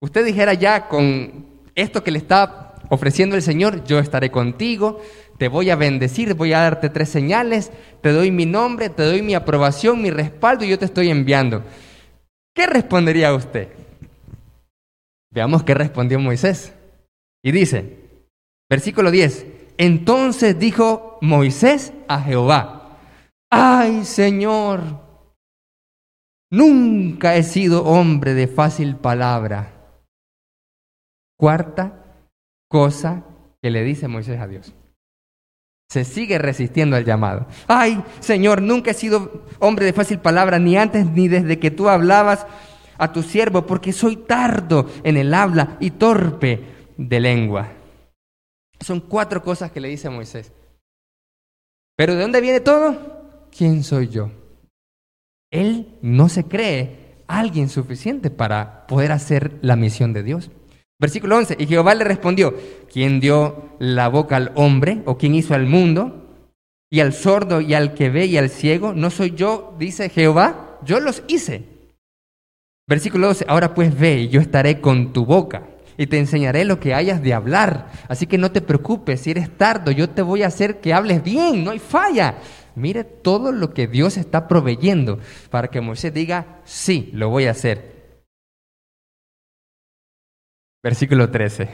¿Usted 0.00 0.24
dijera 0.24 0.54
ya 0.54 0.88
con 0.88 1.46
esto 1.74 2.02
que 2.02 2.10
le 2.10 2.18
está 2.18 2.74
ofreciendo 2.88 3.36
el 3.36 3.42
Señor, 3.42 3.84
yo 3.84 3.98
estaré 3.98 4.30
contigo, 4.30 5.00
te 5.40 5.48
voy 5.48 5.70
a 5.70 5.76
bendecir, 5.76 6.34
voy 6.34 6.52
a 6.52 6.60
darte 6.60 6.90
tres 6.90 7.08
señales, 7.08 7.72
te 8.02 8.12
doy 8.12 8.30
mi 8.30 8.44
nombre, 8.44 8.90
te 8.90 9.04
doy 9.04 9.22
mi 9.22 9.34
aprobación, 9.34 10.02
mi 10.02 10.10
respaldo 10.10 10.66
y 10.66 10.68
yo 10.68 10.78
te 10.78 10.84
estoy 10.84 11.08
enviando? 11.08 11.64
¿Qué 12.54 12.66
respondería 12.66 13.32
usted? 13.32 13.68
Veamos 15.32 15.62
qué 15.62 15.72
respondió 15.72 16.20
Moisés. 16.20 16.74
Y 17.42 17.52
dice, 17.52 18.00
Versículo 18.68 19.10
10. 19.10 19.46
Entonces 19.78 20.58
dijo 20.58 21.16
Moisés 21.22 21.94
a 22.06 22.20
Jehová, 22.20 22.98
ay 23.50 24.04
Señor, 24.04 24.82
nunca 26.50 27.36
he 27.36 27.44
sido 27.44 27.86
hombre 27.86 28.34
de 28.34 28.46
fácil 28.46 28.96
palabra. 28.96 29.72
Cuarta 31.38 32.04
cosa 32.68 33.24
que 33.62 33.70
le 33.70 33.82
dice 33.84 34.06
Moisés 34.06 34.38
a 34.38 34.46
Dios. 34.46 34.74
Se 35.90 36.04
sigue 36.04 36.38
resistiendo 36.38 36.96
al 36.96 37.04
llamado. 37.04 37.46
Ay, 37.66 38.02
Señor, 38.20 38.62
nunca 38.62 38.92
he 38.92 38.94
sido 38.94 39.44
hombre 39.58 39.86
de 39.86 39.92
fácil 39.92 40.20
palabra, 40.20 40.60
ni 40.60 40.76
antes 40.76 41.04
ni 41.04 41.26
desde 41.26 41.58
que 41.58 41.72
tú 41.72 41.88
hablabas 41.88 42.46
a 42.96 43.12
tu 43.12 43.24
siervo, 43.24 43.66
porque 43.66 43.92
soy 43.92 44.16
tardo 44.16 44.88
en 45.02 45.16
el 45.16 45.34
habla 45.34 45.76
y 45.80 45.90
torpe 45.90 46.62
de 46.96 47.18
lengua. 47.18 47.72
Son 48.78 49.00
cuatro 49.00 49.42
cosas 49.42 49.72
que 49.72 49.80
le 49.80 49.88
dice 49.88 50.08
Moisés. 50.10 50.52
Pero 51.96 52.14
¿de 52.14 52.22
dónde 52.22 52.40
viene 52.40 52.60
todo? 52.60 53.48
¿Quién 53.50 53.82
soy 53.82 54.08
yo? 54.08 54.30
Él 55.50 55.98
no 56.02 56.28
se 56.28 56.44
cree 56.44 57.16
alguien 57.26 57.68
suficiente 57.68 58.30
para 58.30 58.86
poder 58.86 59.10
hacer 59.10 59.58
la 59.60 59.74
misión 59.74 60.12
de 60.12 60.22
Dios. 60.22 60.52
Versículo 61.00 61.38
11, 61.38 61.56
y 61.58 61.66
Jehová 61.66 61.94
le 61.94 62.04
respondió, 62.04 62.54
¿quién 62.92 63.20
dio 63.20 63.70
la 63.78 64.08
boca 64.08 64.36
al 64.36 64.52
hombre 64.54 65.00
o 65.06 65.16
quién 65.16 65.34
hizo 65.34 65.54
al 65.54 65.64
mundo? 65.64 66.28
Y 66.90 67.00
al 67.00 67.14
sordo 67.14 67.62
y 67.62 67.72
al 67.72 67.94
que 67.94 68.10
ve 68.10 68.26
y 68.26 68.36
al 68.36 68.50
ciego, 68.50 68.92
¿no 68.92 69.08
soy 69.08 69.30
yo, 69.34 69.74
dice 69.78 70.10
Jehová? 70.10 70.78
Yo 70.84 71.00
los 71.00 71.22
hice. 71.26 71.64
Versículo 72.86 73.28
12, 73.28 73.46
ahora 73.48 73.72
pues 73.72 73.98
ve 73.98 74.20
y 74.22 74.28
yo 74.28 74.42
estaré 74.42 74.82
con 74.82 75.14
tu 75.14 75.24
boca 75.24 75.62
y 75.96 76.06
te 76.06 76.18
enseñaré 76.18 76.66
lo 76.66 76.80
que 76.80 76.92
hayas 76.92 77.22
de 77.22 77.32
hablar. 77.32 77.90
Así 78.08 78.26
que 78.26 78.36
no 78.36 78.52
te 78.52 78.60
preocupes, 78.60 79.22
si 79.22 79.30
eres 79.30 79.56
tardo, 79.56 79.92
yo 79.92 80.10
te 80.10 80.20
voy 80.20 80.42
a 80.42 80.48
hacer 80.48 80.80
que 80.80 80.92
hables 80.92 81.22
bien, 81.22 81.64
no 81.64 81.70
hay 81.70 81.78
falla. 81.78 82.36
Mire 82.74 83.04
todo 83.04 83.52
lo 83.52 83.72
que 83.72 83.86
Dios 83.86 84.18
está 84.18 84.48
proveyendo 84.48 85.18
para 85.48 85.68
que 85.68 85.80
Moisés 85.80 86.12
diga, 86.12 86.60
sí, 86.64 87.10
lo 87.14 87.30
voy 87.30 87.46
a 87.46 87.52
hacer. 87.52 87.99
Versículo 90.82 91.30
13. 91.30 91.68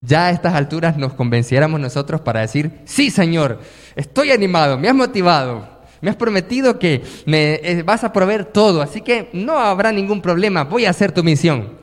Ya 0.00 0.26
a 0.26 0.30
estas 0.30 0.54
alturas 0.54 0.96
nos 0.96 1.14
convenciéramos 1.14 1.78
nosotros 1.78 2.20
para 2.20 2.40
decir, 2.40 2.80
sí 2.84 3.10
Señor, 3.10 3.60
estoy 3.94 4.32
animado, 4.32 4.76
me 4.76 4.88
has 4.88 4.94
motivado, 4.94 5.68
me 6.00 6.10
has 6.10 6.16
prometido 6.16 6.78
que 6.78 7.02
me 7.24 7.54
eh, 7.62 7.82
vas 7.84 8.02
a 8.02 8.12
proveer 8.12 8.46
todo, 8.46 8.82
así 8.82 9.00
que 9.00 9.30
no 9.32 9.58
habrá 9.58 9.92
ningún 9.92 10.20
problema, 10.20 10.64
voy 10.64 10.86
a 10.86 10.90
hacer 10.90 11.12
tu 11.12 11.22
misión. 11.22 11.78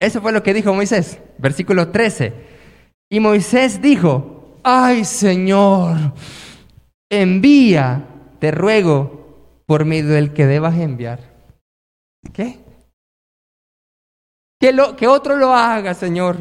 Eso 0.00 0.20
fue 0.20 0.30
lo 0.30 0.42
que 0.44 0.54
dijo 0.54 0.72
Moisés, 0.72 1.18
versículo 1.38 1.88
13. 1.88 2.32
Y 3.10 3.18
Moisés 3.18 3.82
dijo, 3.82 4.60
ay 4.62 5.04
Señor, 5.04 6.12
envía, 7.10 8.06
te 8.38 8.52
ruego, 8.52 9.16
por 9.66 9.84
medio 9.84 10.10
del 10.10 10.32
que 10.32 10.46
debas 10.46 10.78
enviar. 10.78 11.18
¿Qué? 12.32 12.60
Que, 14.60 14.72
lo, 14.72 14.96
que 14.96 15.06
otro 15.06 15.36
lo 15.36 15.54
haga, 15.54 15.94
Señor. 15.94 16.38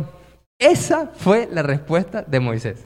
Esa 0.58 1.12
fue 1.14 1.50
la 1.52 1.64
respuesta 1.64 2.22
de 2.22 2.40
Moisés. 2.40 2.86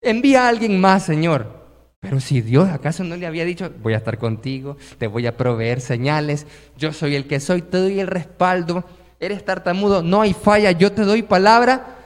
Envía 0.00 0.44
a 0.44 0.48
alguien 0.48 0.80
más, 0.80 1.04
Señor. 1.04 1.58
Pero 2.00 2.20
si 2.20 2.40
Dios 2.40 2.68
acaso 2.68 3.02
no 3.02 3.16
le 3.16 3.26
había 3.26 3.44
dicho, 3.44 3.72
voy 3.82 3.94
a 3.94 3.98
estar 3.98 4.18
contigo, 4.18 4.76
te 4.98 5.08
voy 5.08 5.26
a 5.26 5.36
proveer 5.36 5.80
señales, 5.80 6.46
yo 6.76 6.92
soy 6.92 7.16
el 7.16 7.26
que 7.26 7.40
soy, 7.40 7.62
te 7.62 7.78
doy 7.78 7.98
el 7.98 8.06
respaldo, 8.06 8.84
eres 9.18 9.44
tartamudo, 9.44 10.02
no 10.02 10.20
hay 10.20 10.32
falla, 10.32 10.70
yo 10.70 10.92
te 10.92 11.02
doy 11.02 11.22
palabra. 11.22 11.96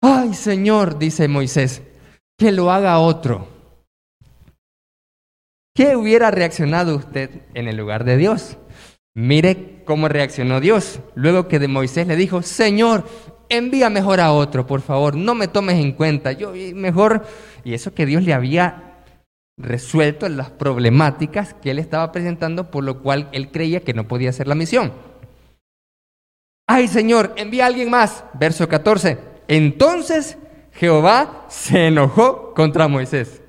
Ay, 0.00 0.32
Señor, 0.32 0.98
dice 0.98 1.28
Moisés, 1.28 1.82
que 2.38 2.52
lo 2.52 2.70
haga 2.70 2.98
otro. 2.98 3.48
¿Qué 5.74 5.96
hubiera 5.96 6.30
reaccionado 6.30 6.96
usted 6.96 7.30
en 7.52 7.68
el 7.68 7.76
lugar 7.76 8.04
de 8.04 8.16
Dios? 8.16 8.56
Mire 9.14 9.82
cómo 9.84 10.08
reaccionó 10.08 10.60
Dios. 10.60 11.00
Luego 11.14 11.46
que 11.46 11.58
de 11.58 11.68
Moisés 11.68 12.06
le 12.06 12.16
dijo, 12.16 12.42
Señor, 12.42 13.04
envía 13.48 13.90
mejor 13.90 14.20
a 14.20 14.32
otro, 14.32 14.66
por 14.66 14.80
favor, 14.80 15.16
no 15.16 15.34
me 15.34 15.48
tomes 15.48 15.78
en 15.78 15.92
cuenta, 15.92 16.32
yo 16.32 16.52
mejor, 16.74 17.24
y 17.62 17.74
eso 17.74 17.94
que 17.94 18.06
Dios 18.06 18.22
le 18.24 18.34
había 18.34 18.94
resuelto 19.56 20.28
las 20.28 20.50
problemáticas 20.50 21.54
que 21.54 21.70
él 21.70 21.78
estaba 21.78 22.10
presentando, 22.10 22.70
por 22.70 22.82
lo 22.82 23.02
cual 23.02 23.28
él 23.32 23.50
creía 23.50 23.80
que 23.80 23.94
no 23.94 24.08
podía 24.08 24.30
hacer 24.30 24.48
la 24.48 24.54
misión. 24.54 24.92
Ay 26.66 26.88
Señor, 26.88 27.34
envía 27.36 27.64
a 27.64 27.66
alguien 27.68 27.90
más. 27.90 28.24
Verso 28.34 28.68
14. 28.68 29.18
Entonces 29.48 30.38
Jehová 30.72 31.46
se 31.48 31.86
enojó 31.88 32.54
contra 32.54 32.88
Moisés. 32.88 33.42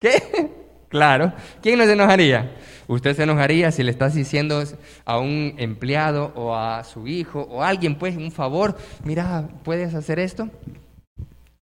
¿Qué? 0.00 0.56
Claro. 0.88 1.34
¿Quién 1.60 1.78
no 1.78 1.84
se 1.84 1.92
enojaría? 1.92 2.56
Usted 2.88 3.14
se 3.14 3.24
enojaría 3.24 3.70
si 3.70 3.82
le 3.82 3.90
estás 3.90 4.14
diciendo 4.14 4.64
a 5.04 5.18
un 5.18 5.54
empleado 5.58 6.32
o 6.34 6.56
a 6.56 6.82
su 6.84 7.06
hijo 7.06 7.42
o 7.50 7.62
a 7.62 7.68
alguien, 7.68 7.96
pues, 7.96 8.16
un 8.16 8.32
favor, 8.32 8.76
mira, 9.04 9.46
¿puedes 9.62 9.94
hacer 9.94 10.18
esto? 10.18 10.48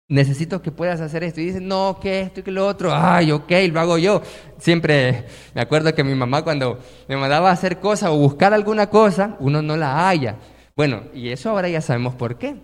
Necesito 0.09 0.63
que 0.63 0.73
puedas 0.73 1.01
hacer 1.03 1.23
esto. 1.23 1.41
Y 1.41 1.45
dice, 1.47 1.61
no, 1.61 1.99
que 2.01 2.23
esto 2.23 2.41
y 2.41 2.43
que 2.43 2.51
lo 2.51 2.67
otro. 2.67 2.93
Ay, 2.93 3.31
ok, 3.33 3.53
lo 3.71 3.81
hago 3.81 3.99
yo. 3.99 4.23
Siempre 4.59 5.27
me 5.55 5.61
acuerdo 5.61 5.95
que 5.95 6.03
mi 6.03 6.15
mamá 6.15 6.43
cuando 6.43 6.81
me 7.07 7.17
mandaba 7.17 7.51
a 7.51 7.53
hacer 7.53 7.79
cosas 7.79 8.11
o 8.11 8.17
buscar 8.17 8.55
alguna 8.55 8.89
cosa, 8.89 9.37
uno 9.41 9.61
no 9.61 9.77
la 9.77 10.09
haya. 10.09 10.37
Bueno, 10.75 11.03
y 11.15 11.29
eso 11.29 11.51
ahora 11.51 11.69
ya 11.69 11.83
sabemos 11.83 12.15
por 12.15 12.39
qué. 12.39 12.57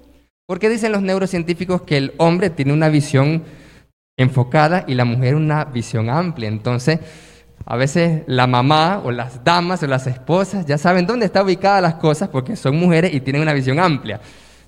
Porque 0.46 0.70
dicen 0.70 0.92
los 0.92 1.02
neurocientíficos 1.02 1.82
que 1.82 1.98
el 1.98 2.14
hombre 2.16 2.48
tiene 2.50 2.72
una 2.72 2.88
visión 2.88 3.44
enfocada 4.16 4.84
y 4.88 4.94
la 4.94 5.04
mujer 5.04 5.34
una 5.34 5.66
visión 5.66 6.08
amplia. 6.08 6.48
Entonces, 6.48 7.00
a 7.68 7.74
veces 7.74 8.22
la 8.28 8.46
mamá 8.46 9.02
o 9.04 9.10
las 9.10 9.42
damas 9.42 9.82
o 9.82 9.88
las 9.88 10.06
esposas 10.06 10.64
ya 10.66 10.78
saben 10.78 11.04
dónde 11.04 11.26
están 11.26 11.44
ubicadas 11.44 11.82
las 11.82 11.94
cosas 11.96 12.28
porque 12.28 12.54
son 12.54 12.76
mujeres 12.76 13.12
y 13.12 13.20
tienen 13.20 13.42
una 13.42 13.52
visión 13.52 13.80
amplia. 13.80 14.20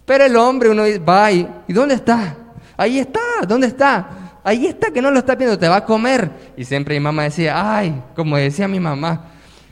Pero 0.05 0.25
el 0.25 0.35
hombre 0.35 0.69
uno 0.69 0.83
va 1.09 1.31
y, 1.31 1.49
¿y 1.69 1.73
dónde 1.73 1.95
está? 1.95 2.37
Ahí 2.77 2.99
está, 2.99 3.21
¿dónde 3.47 3.69
está? 3.69 4.41
Ahí 4.43 4.67
está 4.67 4.91
que 4.91 5.01
no 5.01 5.13
lo 5.13 5.21
está 5.21 5.37
viendo, 5.37 5.57
te 5.57 5.69
va 5.69 5.77
a 5.77 5.85
comer. 5.85 6.29
Y 6.57 6.65
siempre 6.65 6.97
mi 6.97 7.01
mamá 7.01 7.23
decía, 7.23 7.77
ay, 7.77 8.03
como 8.17 8.37
decía 8.37 8.67
mi 8.67 8.81
mamá, 8.81 9.27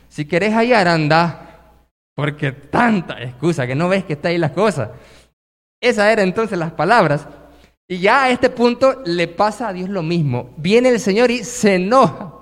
si 0.08 0.24
querés 0.24 0.54
hallar, 0.54 0.86
anda, 0.86 1.72
porque 2.14 2.52
tanta 2.52 3.20
excusa 3.20 3.66
que 3.66 3.74
no 3.74 3.88
ves 3.88 4.04
que 4.04 4.12
está 4.12 4.28
ahí 4.28 4.38
las 4.38 4.52
cosas. 4.52 4.90
Esas 5.80 6.12
eran 6.12 6.28
entonces 6.28 6.56
las 6.56 6.70
palabras. 6.72 7.26
Y 7.88 7.98
ya 7.98 8.24
a 8.24 8.30
este 8.30 8.50
punto 8.50 9.02
le 9.04 9.26
pasa 9.26 9.68
a 9.68 9.72
Dios 9.72 9.88
lo 9.88 10.02
mismo. 10.02 10.54
Viene 10.56 10.90
el 10.90 11.00
Señor 11.00 11.30
y 11.30 11.42
se 11.42 11.74
enoja 11.74 12.35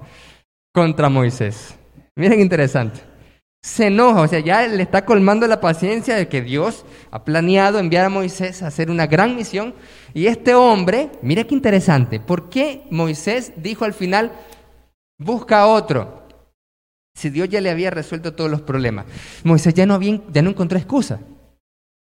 contra 0.74 1.08
Moisés. 1.08 1.76
Miren 2.16 2.40
interesante. 2.40 3.00
Se 3.62 3.86
enoja, 3.86 4.20
o 4.22 4.28
sea, 4.28 4.40
ya 4.40 4.66
le 4.66 4.82
está 4.82 5.06
colmando 5.06 5.46
la 5.46 5.60
paciencia 5.60 6.16
de 6.16 6.28
que 6.28 6.42
Dios 6.42 6.84
ha 7.10 7.24
planeado 7.24 7.78
enviar 7.78 8.04
a 8.04 8.10
Moisés 8.10 8.62
a 8.62 8.66
hacer 8.66 8.90
una 8.90 9.06
gran 9.06 9.36
misión. 9.36 9.72
Y 10.12 10.26
este 10.26 10.54
hombre, 10.54 11.10
mire 11.22 11.46
qué 11.46 11.54
interesante, 11.54 12.20
¿por 12.20 12.50
qué 12.50 12.82
Moisés 12.90 13.52
dijo 13.56 13.84
al 13.84 13.94
final, 13.94 14.32
busca 15.16 15.60
a 15.60 15.66
otro? 15.68 16.26
Si 17.14 17.30
Dios 17.30 17.48
ya 17.48 17.60
le 17.60 17.70
había 17.70 17.90
resuelto 17.90 18.34
todos 18.34 18.50
los 18.50 18.60
problemas. 18.60 19.06
Moisés 19.44 19.72
ya 19.72 19.86
no, 19.86 19.98
ya 20.00 20.42
no 20.42 20.50
encontró 20.50 20.76
excusa. 20.76 21.20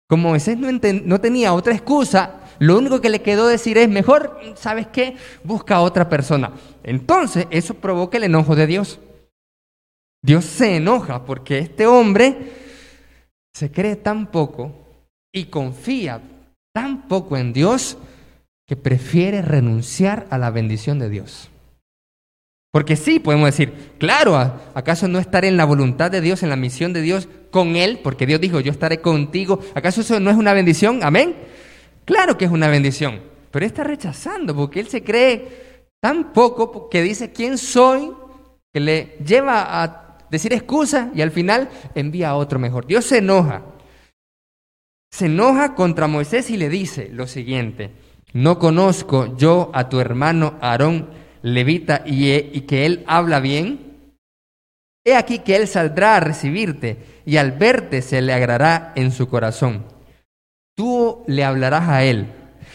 Como 0.08 0.30
Moisés 0.30 0.56
no, 0.56 0.68
no 0.70 1.20
tenía 1.20 1.52
otra 1.52 1.74
excusa, 1.74 2.41
lo 2.62 2.78
único 2.78 3.00
que 3.00 3.10
le 3.10 3.22
quedó 3.22 3.48
decir 3.48 3.76
es, 3.76 3.88
mejor, 3.88 4.38
¿sabes 4.54 4.86
qué? 4.86 5.16
Busca 5.42 5.74
a 5.74 5.80
otra 5.80 6.08
persona. 6.08 6.52
Entonces, 6.84 7.48
eso 7.50 7.74
provoca 7.74 8.18
el 8.18 8.22
enojo 8.22 8.54
de 8.54 8.68
Dios. 8.68 9.00
Dios 10.22 10.44
se 10.44 10.76
enoja 10.76 11.24
porque 11.24 11.58
este 11.58 11.88
hombre 11.88 12.52
se 13.52 13.72
cree 13.72 13.96
tan 13.96 14.28
poco 14.30 14.70
y 15.32 15.46
confía 15.46 16.22
tan 16.72 17.08
poco 17.08 17.36
en 17.36 17.52
Dios 17.52 17.98
que 18.68 18.76
prefiere 18.76 19.42
renunciar 19.42 20.28
a 20.30 20.38
la 20.38 20.50
bendición 20.50 21.00
de 21.00 21.10
Dios. 21.10 21.50
Porque 22.70 22.94
sí, 22.94 23.18
podemos 23.18 23.46
decir, 23.46 23.72
claro, 23.98 24.36
¿acaso 24.72 25.08
no 25.08 25.18
estaré 25.18 25.48
en 25.48 25.56
la 25.56 25.64
voluntad 25.64 26.12
de 26.12 26.20
Dios, 26.20 26.44
en 26.44 26.50
la 26.50 26.56
misión 26.56 26.92
de 26.92 27.00
Dios 27.00 27.28
con 27.50 27.74
Él? 27.74 27.98
Porque 28.04 28.24
Dios 28.24 28.40
dijo, 28.40 28.60
yo 28.60 28.70
estaré 28.70 29.00
contigo. 29.00 29.58
¿Acaso 29.74 30.02
eso 30.02 30.20
no 30.20 30.30
es 30.30 30.36
una 30.36 30.54
bendición? 30.54 31.00
Amén. 31.02 31.34
Claro 32.04 32.36
que 32.36 32.44
es 32.44 32.50
una 32.50 32.68
bendición, 32.68 33.20
pero 33.50 33.66
está 33.66 33.84
rechazando 33.84 34.54
porque 34.54 34.80
Él 34.80 34.88
se 34.88 35.02
cree 35.02 35.86
tan 36.00 36.32
poco 36.32 36.88
que 36.88 37.02
dice 37.02 37.32
quién 37.32 37.58
soy, 37.58 38.12
que 38.72 38.80
le 38.80 39.16
lleva 39.24 39.82
a 39.82 40.18
decir 40.30 40.52
excusa 40.52 41.10
y 41.14 41.20
al 41.20 41.30
final 41.30 41.68
envía 41.94 42.30
a 42.30 42.36
otro 42.36 42.58
mejor. 42.58 42.86
Dios 42.86 43.04
se 43.04 43.18
enoja. 43.18 43.62
Se 45.12 45.26
enoja 45.26 45.74
contra 45.74 46.06
Moisés 46.06 46.50
y 46.50 46.56
le 46.56 46.70
dice 46.70 47.10
lo 47.12 47.26
siguiente, 47.26 47.92
no 48.32 48.58
conozco 48.58 49.36
yo 49.36 49.70
a 49.74 49.90
tu 49.90 50.00
hermano 50.00 50.54
Aarón 50.62 51.10
levita 51.42 52.02
y, 52.06 52.62
que 52.62 52.86
él 52.86 53.04
habla 53.06 53.40
bien? 53.40 54.14
He 55.04 55.14
aquí 55.14 55.40
que 55.40 55.56
él 55.56 55.68
saldrá 55.68 56.16
a 56.16 56.20
recibirte 56.20 56.96
y 57.26 57.36
al 57.36 57.52
verte 57.52 58.00
se 58.02 58.22
le 58.22 58.32
agrará 58.32 58.92
en 58.94 59.10
su 59.10 59.28
corazón. 59.28 59.84
Tú 60.74 61.24
le 61.26 61.44
hablarás 61.44 61.88
a 61.88 62.04
él 62.04 62.26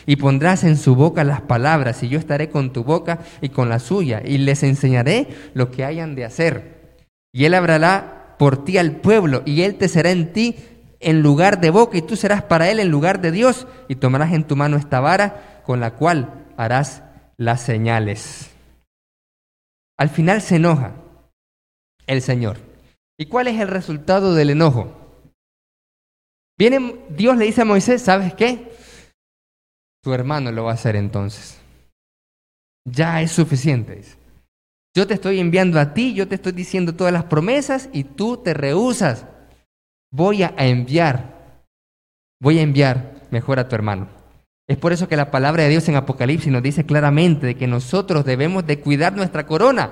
y 0.05 0.15
pondrás 0.15 0.63
en 0.63 0.77
su 0.77 0.95
boca 0.95 1.23
las 1.23 1.41
palabras 1.41 2.03
y 2.03 2.09
yo 2.09 2.19
estaré 2.19 2.49
con 2.49 2.71
tu 2.71 2.83
boca 2.83 3.19
y 3.41 3.49
con 3.49 3.69
la 3.69 3.79
suya 3.79 4.21
y 4.23 4.37
les 4.37 4.63
enseñaré 4.63 5.27
lo 5.53 5.71
que 5.71 5.83
hayan 5.83 6.15
de 6.15 6.25
hacer. 6.25 6.97
Y 7.33 7.45
él 7.45 7.53
hablará 7.53 8.35
por 8.37 8.63
ti 8.63 8.77
al 8.77 8.97
pueblo 8.97 9.41
y 9.45 9.63
él 9.63 9.75
te 9.75 9.87
será 9.87 10.11
en 10.11 10.31
ti 10.31 10.55
en 10.99 11.21
lugar 11.21 11.59
de 11.59 11.69
boca 11.69 11.97
y 11.97 12.01
tú 12.01 12.15
serás 12.15 12.43
para 12.43 12.69
él 12.69 12.79
en 12.79 12.89
lugar 12.89 13.21
de 13.21 13.31
Dios 13.31 13.67
y 13.87 13.95
tomarás 13.95 14.33
en 14.33 14.45
tu 14.45 14.55
mano 14.55 14.77
esta 14.77 14.99
vara 14.99 15.61
con 15.65 15.79
la 15.79 15.95
cual 15.95 16.45
harás 16.55 17.03
las 17.37 17.61
señales. 17.61 18.51
Al 19.97 20.09
final 20.09 20.41
se 20.41 20.55
enoja 20.57 20.93
el 22.05 22.21
Señor. 22.21 22.57
¿Y 23.17 23.25
cuál 23.25 23.47
es 23.47 23.59
el 23.59 23.67
resultado 23.67 24.35
del 24.35 24.51
enojo? 24.51 25.06
Dios 26.57 27.37
le 27.37 27.45
dice 27.45 27.61
a 27.61 27.65
Moisés, 27.65 28.01
¿sabes 28.01 28.33
qué? 28.33 28.71
Tu 30.01 30.13
hermano 30.13 30.51
lo 30.51 30.63
va 30.63 30.71
a 30.71 30.75
hacer 30.75 30.95
entonces. 30.95 31.59
Ya 32.85 33.21
es 33.21 33.31
suficiente. 33.31 34.01
Yo 34.95 35.05
te 35.05 35.13
estoy 35.13 35.39
enviando 35.39 35.79
a 35.79 35.93
ti, 35.93 36.13
yo 36.13 36.27
te 36.27 36.35
estoy 36.35 36.53
diciendo 36.53 36.95
todas 36.95 37.13
las 37.13 37.25
promesas 37.25 37.89
y 37.93 38.03
tú 38.03 38.37
te 38.37 38.53
rehusas. 38.53 39.25
Voy 40.11 40.41
a 40.41 40.53
enviar, 40.57 41.61
voy 42.39 42.57
a 42.57 42.63
enviar 42.63 43.27
mejor 43.29 43.59
a 43.59 43.67
tu 43.67 43.75
hermano. 43.75 44.07
Es 44.67 44.77
por 44.77 44.93
eso 44.93 45.07
que 45.07 45.15
la 45.15 45.29
palabra 45.29 45.63
de 45.63 45.69
Dios 45.69 45.87
en 45.87 45.95
Apocalipsis 45.95 46.51
nos 46.51 46.63
dice 46.63 46.85
claramente 46.85 47.55
que 47.55 47.67
nosotros 47.67 48.25
debemos 48.25 48.65
de 48.65 48.79
cuidar 48.79 49.15
nuestra 49.15 49.45
corona. 49.45 49.91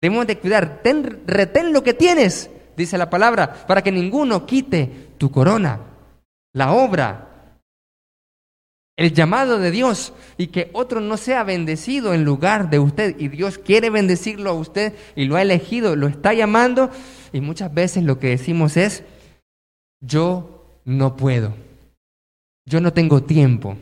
Debemos 0.00 0.26
de 0.26 0.38
cuidar, 0.38 0.80
ten, 0.82 1.22
retén 1.26 1.72
lo 1.72 1.84
que 1.84 1.94
tienes, 1.94 2.50
dice 2.76 2.98
la 2.98 3.10
palabra, 3.10 3.66
para 3.66 3.82
que 3.82 3.92
ninguno 3.92 4.46
quite 4.46 5.10
tu 5.18 5.30
corona, 5.30 5.89
la 6.52 6.72
obra, 6.72 7.30
el 8.96 9.14
llamado 9.14 9.58
de 9.58 9.70
Dios 9.70 10.12
y 10.36 10.48
que 10.48 10.68
otro 10.74 11.00
no 11.00 11.16
sea 11.16 11.42
bendecido 11.42 12.12
en 12.12 12.24
lugar 12.24 12.68
de 12.68 12.78
usted. 12.78 13.18
Y 13.18 13.28
Dios 13.28 13.56
quiere 13.56 13.88
bendecirlo 13.88 14.50
a 14.50 14.54
usted 14.54 14.94
y 15.16 15.24
lo 15.24 15.36
ha 15.36 15.42
elegido, 15.42 15.96
lo 15.96 16.06
está 16.06 16.34
llamando. 16.34 16.90
Y 17.32 17.40
muchas 17.40 17.72
veces 17.72 18.04
lo 18.04 18.18
que 18.18 18.28
decimos 18.28 18.76
es, 18.76 19.02
yo 20.02 20.66
no 20.84 21.16
puedo, 21.16 21.54
yo 22.66 22.80
no 22.80 22.92
tengo 22.92 23.22
tiempo. 23.22 23.76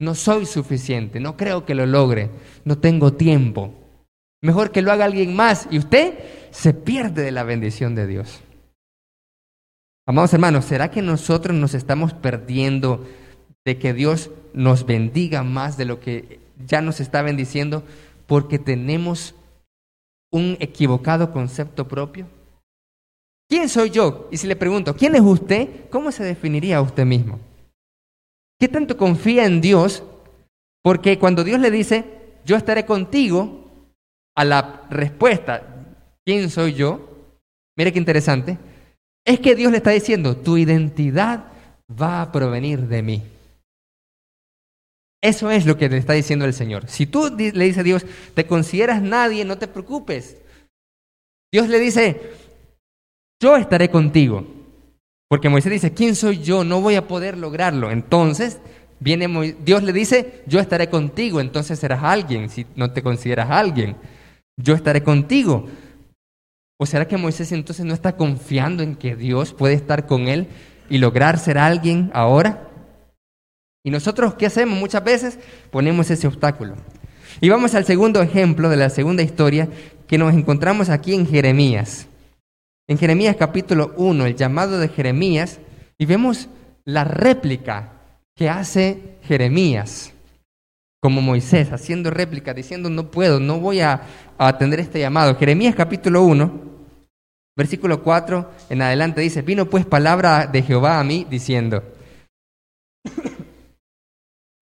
No 0.00 0.14
soy 0.14 0.46
suficiente, 0.46 1.18
no 1.18 1.36
creo 1.36 1.64
que 1.64 1.74
lo 1.74 1.86
logre, 1.86 2.30
no 2.64 2.78
tengo 2.78 3.12
tiempo. 3.12 3.74
Mejor 4.40 4.70
que 4.70 4.82
lo 4.82 4.92
haga 4.92 5.04
alguien 5.04 5.34
más 5.34 5.66
y 5.70 5.78
usted 5.78 6.18
se 6.50 6.72
pierde 6.74 7.22
de 7.22 7.32
la 7.32 7.42
bendición 7.42 7.94
de 7.94 8.06
Dios. 8.06 8.40
Amados 10.08 10.32
hermanos, 10.32 10.64
¿será 10.64 10.90
que 10.90 11.02
nosotros 11.02 11.54
nos 11.54 11.74
estamos 11.74 12.14
perdiendo 12.14 13.06
de 13.66 13.78
que 13.78 13.92
Dios 13.92 14.30
nos 14.54 14.86
bendiga 14.86 15.42
más 15.42 15.76
de 15.76 15.84
lo 15.84 16.00
que 16.00 16.40
ya 16.66 16.80
nos 16.80 17.00
está 17.00 17.20
bendiciendo 17.20 17.82
porque 18.26 18.58
tenemos 18.58 19.34
un 20.32 20.56
equivocado 20.60 21.30
concepto 21.30 21.86
propio? 21.88 22.26
¿Quién 23.50 23.68
soy 23.68 23.90
yo? 23.90 24.30
Y 24.32 24.38
si 24.38 24.46
le 24.46 24.56
pregunto, 24.56 24.96
¿quién 24.96 25.14
es 25.14 25.20
usted? 25.20 25.90
¿Cómo 25.90 26.10
se 26.10 26.24
definiría 26.24 26.80
usted 26.80 27.04
mismo? 27.04 27.38
¿Qué 28.58 28.66
tanto 28.66 28.96
confía 28.96 29.44
en 29.44 29.60
Dios? 29.60 30.02
Porque 30.82 31.18
cuando 31.18 31.44
Dios 31.44 31.60
le 31.60 31.70
dice, 31.70 32.06
yo 32.46 32.56
estaré 32.56 32.86
contigo, 32.86 33.92
a 34.34 34.44
la 34.46 34.86
respuesta, 34.88 35.84
¿quién 36.24 36.48
soy 36.48 36.72
yo? 36.72 37.10
Mire 37.76 37.92
qué 37.92 37.98
interesante. 37.98 38.56
Es 39.28 39.40
que 39.40 39.54
Dios 39.54 39.70
le 39.70 39.76
está 39.76 39.90
diciendo, 39.90 40.38
tu 40.38 40.56
identidad 40.56 41.44
va 42.00 42.22
a 42.22 42.32
provenir 42.32 42.80
de 42.88 43.02
mí. 43.02 43.22
Eso 45.22 45.50
es 45.50 45.66
lo 45.66 45.76
que 45.76 45.90
le 45.90 45.98
está 45.98 46.14
diciendo 46.14 46.46
el 46.46 46.54
Señor. 46.54 46.88
Si 46.88 47.04
tú 47.04 47.36
le 47.36 47.64
dices 47.64 47.78
a 47.78 47.82
Dios, 47.82 48.06
te 48.32 48.46
consideras 48.46 49.02
nadie, 49.02 49.44
no 49.44 49.58
te 49.58 49.68
preocupes. 49.68 50.38
Dios 51.52 51.68
le 51.68 51.78
dice, 51.78 52.22
yo 53.38 53.56
estaré 53.56 53.90
contigo. 53.90 54.46
Porque 55.28 55.50
Moisés 55.50 55.72
dice, 55.72 55.92
¿quién 55.92 56.16
soy 56.16 56.42
yo? 56.42 56.64
No 56.64 56.80
voy 56.80 56.94
a 56.94 57.06
poder 57.06 57.36
lograrlo. 57.36 57.90
Entonces, 57.90 58.58
Viene 59.00 59.54
Dios 59.64 59.82
le 59.82 59.92
dice, 59.92 60.42
yo 60.46 60.58
estaré 60.58 60.88
contigo, 60.88 61.40
entonces 61.40 61.78
serás 61.78 62.02
alguien, 62.02 62.48
si 62.48 62.66
no 62.74 62.90
te 62.90 63.02
consideras 63.02 63.48
alguien. 63.50 63.96
Yo 64.56 64.74
estaré 64.74 65.04
contigo. 65.04 65.68
¿O 66.80 66.86
será 66.86 67.08
que 67.08 67.16
Moisés 67.16 67.50
entonces 67.50 67.84
no 67.84 67.92
está 67.92 68.16
confiando 68.16 68.84
en 68.84 68.94
que 68.94 69.16
Dios 69.16 69.52
puede 69.52 69.74
estar 69.74 70.06
con 70.06 70.28
él 70.28 70.46
y 70.88 70.98
lograr 70.98 71.38
ser 71.38 71.58
alguien 71.58 72.10
ahora? 72.14 72.68
Y 73.84 73.90
nosotros, 73.90 74.34
¿qué 74.34 74.46
hacemos? 74.46 74.78
Muchas 74.78 75.02
veces 75.02 75.38
ponemos 75.72 76.08
ese 76.10 76.28
obstáculo. 76.28 76.76
Y 77.40 77.48
vamos 77.48 77.74
al 77.74 77.84
segundo 77.84 78.22
ejemplo 78.22 78.68
de 78.68 78.76
la 78.76 78.90
segunda 78.90 79.24
historia 79.24 79.68
que 80.06 80.18
nos 80.18 80.32
encontramos 80.34 80.88
aquí 80.88 81.14
en 81.14 81.26
Jeremías. 81.26 82.06
En 82.86 82.96
Jeremías 82.96 83.36
capítulo 83.36 83.92
1, 83.96 84.26
el 84.26 84.36
llamado 84.36 84.78
de 84.78 84.88
Jeremías, 84.88 85.58
y 85.98 86.06
vemos 86.06 86.48
la 86.84 87.04
réplica 87.04 87.92
que 88.34 88.48
hace 88.48 89.18
Jeremías, 89.24 90.14
como 91.00 91.20
Moisés, 91.20 91.72
haciendo 91.72 92.10
réplica, 92.10 92.54
diciendo, 92.54 92.90
no 92.90 93.10
puedo, 93.10 93.40
no 93.40 93.60
voy 93.60 93.80
a, 93.80 94.02
a 94.36 94.48
atender 94.48 94.80
este 94.80 94.98
llamado. 94.98 95.36
Jeremías 95.36 95.74
capítulo 95.74 96.22
1, 96.24 96.68
versículo 97.56 98.02
4 98.02 98.50
en 98.70 98.82
adelante 98.82 99.20
dice, 99.20 99.42
vino 99.42 99.66
pues 99.66 99.86
palabra 99.86 100.46
de 100.46 100.62
Jehová 100.62 100.98
a 100.98 101.04
mí 101.04 101.26
diciendo, 101.28 101.82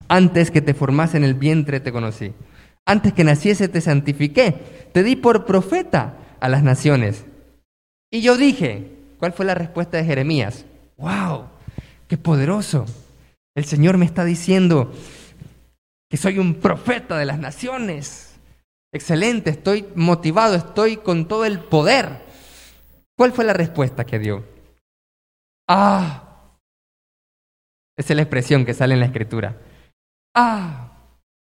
antes 0.09 0.51
que 0.51 0.61
te 0.61 0.75
formase 0.75 1.17
en 1.17 1.25
el 1.25 1.35
vientre 1.35 1.81
te 1.81 1.93
conocí, 1.93 2.33
antes 2.87 3.13
que 3.13 3.25
naciese 3.25 3.69
te 3.69 3.81
santifiqué, 3.81 4.55
te 4.93 5.03
di 5.03 5.17
por 5.17 5.45
profeta 5.45 6.15
a 6.41 6.49
las 6.49 6.63
naciones. 6.63 7.25
Y 8.11 8.21
yo 8.21 8.37
dije, 8.37 8.91
¿cuál 9.19 9.33
fue 9.33 9.45
la 9.45 9.55
respuesta 9.55 9.97
de 9.97 10.05
Jeremías? 10.05 10.65
¡Wow! 10.97 11.47
¡Qué 12.09 12.17
poderoso! 12.17 12.87
El 13.55 13.65
Señor 13.65 13.99
me 13.99 14.05
está 14.05 14.25
diciendo 14.25 14.93
que 16.09 16.17
soy 16.17 16.39
un 16.39 16.55
profeta 16.55 17.19
de 17.19 17.25
las 17.25 17.39
naciones. 17.39 18.39
Excelente, 18.93 19.51
estoy 19.51 19.87
motivado, 19.95 20.55
estoy 20.55 20.97
con 20.99 21.29
todo 21.29 21.45
el 21.45 21.61
poder. 21.61 22.25
¿Cuál 23.17 23.33
fue 23.33 23.45
la 23.45 23.53
respuesta 23.53 24.05
que 24.05 24.19
dio? 24.19 24.45
Ah, 25.69 26.53
esa 27.97 28.13
es 28.13 28.17
la 28.17 28.23
expresión 28.23 28.65
que 28.65 28.75
sale 28.75 28.95
en 28.95 29.01
la 29.01 29.07
escritura. 29.07 29.57
Ah, 30.35 30.93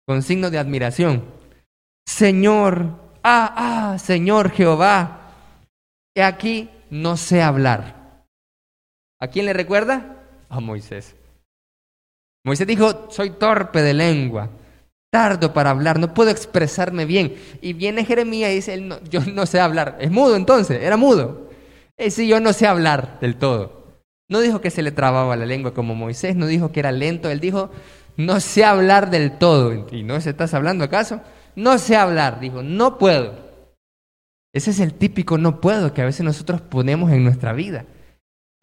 con 0.07 0.23
signo 0.23 0.51
de 0.51 0.59
admiración. 0.59 1.25
Señor, 2.07 3.01
ah, 3.23 3.93
ah, 3.93 3.99
Señor 3.99 4.51
Jehová, 4.51 5.25
He 6.17 6.23
aquí 6.23 6.71
no 6.91 7.17
sé 7.17 7.43
hablar. 7.43 8.25
¿A 9.21 9.27
quién 9.29 9.47
le 9.47 9.53
recuerda? 9.53 10.25
A 10.49 10.61
Moisés. 10.61 11.17
Moisés 12.45 12.67
dijo, 12.67 13.11
soy 13.11 13.31
torpe 13.31 13.83
de 13.83 13.95
lengua, 13.95 14.51
tardo 15.11 15.55
para 15.55 15.71
hablar, 15.71 15.99
no 15.99 16.13
puedo 16.13 16.31
expresarme 16.31 17.07
bien. 17.07 17.35
Y 17.63 17.73
viene 17.73 18.05
Jeremías 18.05 18.51
y 18.51 18.57
dice, 18.57 18.89
yo 19.11 19.21
no 19.33 19.47
sé 19.47 19.61
hablar. 19.61 19.97
Es 20.01 20.11
mudo 20.11 20.37
entonces, 20.37 20.83
era 20.83 20.97
mudo. 20.97 21.49
Y 21.97 22.11
sí, 22.11 22.29
yo 22.29 22.41
no 22.41 22.53
sé 22.53 22.67
hablar 22.67 23.19
del 23.21 23.37
todo. 23.37 23.85
No 24.29 24.41
dijo 24.41 24.61
que 24.61 24.71
se 24.71 24.83
le 24.83 24.91
trababa 24.91 25.37
la 25.37 25.47
lengua 25.47 25.73
como 25.73 25.95
Moisés, 25.95 26.37
no 26.37 26.47
dijo 26.47 26.73
que 26.73 26.81
era 26.81 26.93
lento, 26.93 27.31
él 27.31 27.41
dijo, 27.41 27.71
no 28.17 28.41
sé 28.41 28.65
hablar 28.65 29.11
del 29.11 29.39
todo. 29.39 29.87
¿Y 29.91 30.03
no 30.03 30.21
se 30.21 30.31
estás 30.31 30.53
hablando 30.53 30.85
acaso? 30.85 31.21
No 31.57 31.79
sé 31.79 31.97
hablar, 31.97 32.41
dijo, 32.41 32.63
no 32.63 32.99
puedo. 32.99 33.35
Ese 34.53 34.71
es 34.71 34.81
el 34.81 34.95
típico 34.95 35.39
no 35.39 35.61
puedo 35.61 35.93
que 35.95 36.03
a 36.03 36.07
veces 36.07 36.25
nosotros 36.25 36.61
ponemos 36.61 37.11
en 37.11 37.25
nuestra 37.25 37.53
vida. 37.53 37.87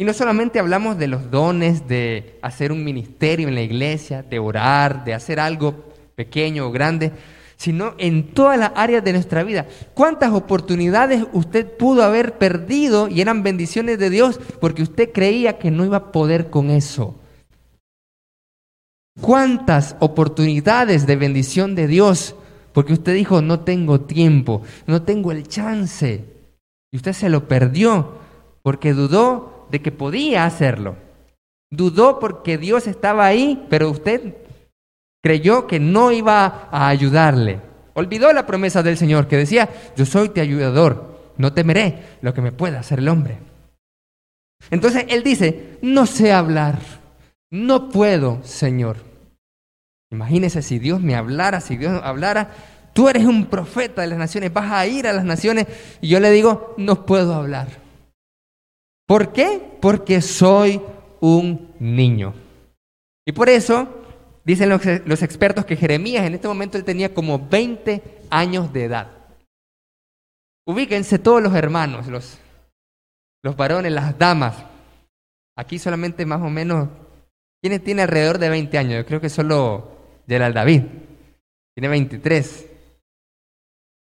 Y 0.01 0.03
no 0.03 0.13
solamente 0.13 0.57
hablamos 0.57 0.97
de 0.97 1.07
los 1.07 1.29
dones 1.29 1.87
de 1.87 2.39
hacer 2.41 2.71
un 2.71 2.83
ministerio 2.83 3.47
en 3.47 3.53
la 3.53 3.61
iglesia, 3.61 4.23
de 4.23 4.39
orar, 4.39 5.05
de 5.05 5.13
hacer 5.13 5.39
algo 5.39 5.75
pequeño 6.15 6.65
o 6.65 6.71
grande, 6.71 7.11
sino 7.55 7.93
en 7.99 8.33
todas 8.33 8.57
las 8.57 8.71
áreas 8.73 9.03
de 9.03 9.13
nuestra 9.13 9.43
vida. 9.43 9.67
¿Cuántas 9.93 10.31
oportunidades 10.31 11.25
usted 11.33 11.77
pudo 11.77 12.01
haber 12.01 12.39
perdido 12.39 13.09
y 13.09 13.21
eran 13.21 13.43
bendiciones 13.43 13.99
de 13.99 14.09
Dios 14.09 14.39
porque 14.59 14.81
usted 14.81 15.11
creía 15.11 15.59
que 15.59 15.69
no 15.69 15.85
iba 15.85 15.97
a 15.97 16.11
poder 16.11 16.49
con 16.49 16.71
eso? 16.71 17.13
¿Cuántas 19.21 19.95
oportunidades 19.99 21.05
de 21.05 21.15
bendición 21.15 21.75
de 21.75 21.85
Dios 21.85 22.33
porque 22.73 22.93
usted 22.93 23.13
dijo, 23.13 23.43
no 23.43 23.59
tengo 23.59 24.01
tiempo, 24.01 24.63
no 24.87 25.03
tengo 25.03 25.31
el 25.31 25.47
chance. 25.47 26.25
Y 26.91 26.97
usted 26.97 27.13
se 27.13 27.29
lo 27.29 27.47
perdió 27.47 28.15
porque 28.63 28.93
dudó 28.93 29.60
de 29.71 29.81
que 29.81 29.91
podía 29.91 30.45
hacerlo. 30.45 30.95
Dudó 31.71 32.19
porque 32.19 32.57
Dios 32.57 32.87
estaba 32.87 33.25
ahí, 33.25 33.65
pero 33.69 33.89
usted 33.89 34.35
creyó 35.23 35.67
que 35.67 35.79
no 35.79 36.11
iba 36.11 36.67
a 36.71 36.87
ayudarle. 36.89 37.61
Olvidó 37.93 38.31
la 38.33 38.45
promesa 38.45 38.83
del 38.83 38.97
Señor 38.97 39.27
que 39.27 39.37
decía, 39.37 39.69
yo 39.95 40.05
soy 40.05 40.29
tu 40.29 40.41
ayudador, 40.41 41.33
no 41.37 41.53
temeré 41.53 42.17
lo 42.21 42.33
que 42.33 42.41
me 42.41 42.51
pueda 42.51 42.79
hacer 42.79 42.99
el 42.99 43.07
hombre. 43.07 43.39
Entonces 44.69 45.05
él 45.09 45.23
dice, 45.23 45.77
no 45.81 46.05
sé 46.05 46.33
hablar, 46.33 46.79
no 47.49 47.89
puedo, 47.89 48.39
Señor. 48.43 48.97
Imagínese 50.11 50.61
si 50.61 50.77
Dios 50.77 51.01
me 51.01 51.15
hablara, 51.15 51.61
si 51.61 51.77
Dios 51.77 52.01
hablara, 52.03 52.51
tú 52.93 53.07
eres 53.09 53.25
un 53.25 53.45
profeta 53.45 54.01
de 54.01 54.07
las 54.07 54.19
naciones, 54.19 54.51
vas 54.51 54.71
a 54.71 54.85
ir 54.85 55.07
a 55.07 55.13
las 55.13 55.23
naciones 55.23 55.67
y 56.01 56.09
yo 56.09 56.19
le 56.19 56.31
digo, 56.31 56.75
no 56.77 57.05
puedo 57.05 57.33
hablar. 57.33 57.80
¿Por 59.11 59.33
qué? 59.33 59.77
Porque 59.81 60.21
soy 60.21 60.81
un 61.19 61.75
niño. 61.79 62.33
Y 63.27 63.33
por 63.33 63.49
eso 63.49 63.89
dicen 64.45 64.69
los, 64.69 65.21
expertos 65.21 65.65
que 65.65 65.75
Jeremías 65.75 66.25
en 66.25 66.35
este 66.35 66.47
momento 66.47 66.77
él 66.77 66.85
tenía 66.85 67.13
como 67.13 67.37
20 67.37 68.21
años 68.29 68.71
de 68.71 68.85
edad. 68.85 69.11
Ubíquense 70.65 71.19
todos 71.19 71.43
los 71.43 71.53
hermanos, 71.53 72.07
los, 72.07 72.39
los 73.43 73.57
varones, 73.57 73.91
las 73.91 74.17
damas. 74.17 74.55
Aquí 75.57 75.77
solamente 75.77 76.25
más 76.25 76.41
o 76.41 76.49
menos, 76.49 76.87
¿quiénes 77.61 77.83
tiene 77.83 78.03
alrededor 78.03 78.37
de 78.37 78.47
20 78.47 78.77
años? 78.77 78.95
Yo 78.95 79.05
creo 79.05 79.19
que 79.19 79.29
solo 79.29 79.91
Gerald 80.25 80.55
David. 80.55 80.83
Tiene 81.75 81.89
23. 81.89 82.65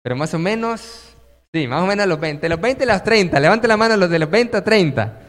Pero 0.04 0.16
más 0.16 0.32
o 0.36 0.38
menos, 0.38 1.11
sí, 1.54 1.68
más 1.68 1.84
o 1.84 1.86
menos 1.86 2.08
los 2.08 2.20
20. 2.20 2.50
Los 2.50 2.60
20 2.60 2.84
y 2.84 2.88
los 2.88 3.04
30. 3.04 3.40
Levante 3.40 3.68
la 3.68 3.78
mano 3.78 3.98
los 3.98 4.10
de 4.10 4.20
los 4.20 4.30
20 4.30 4.58
a 4.58 4.64
30. 4.64 5.20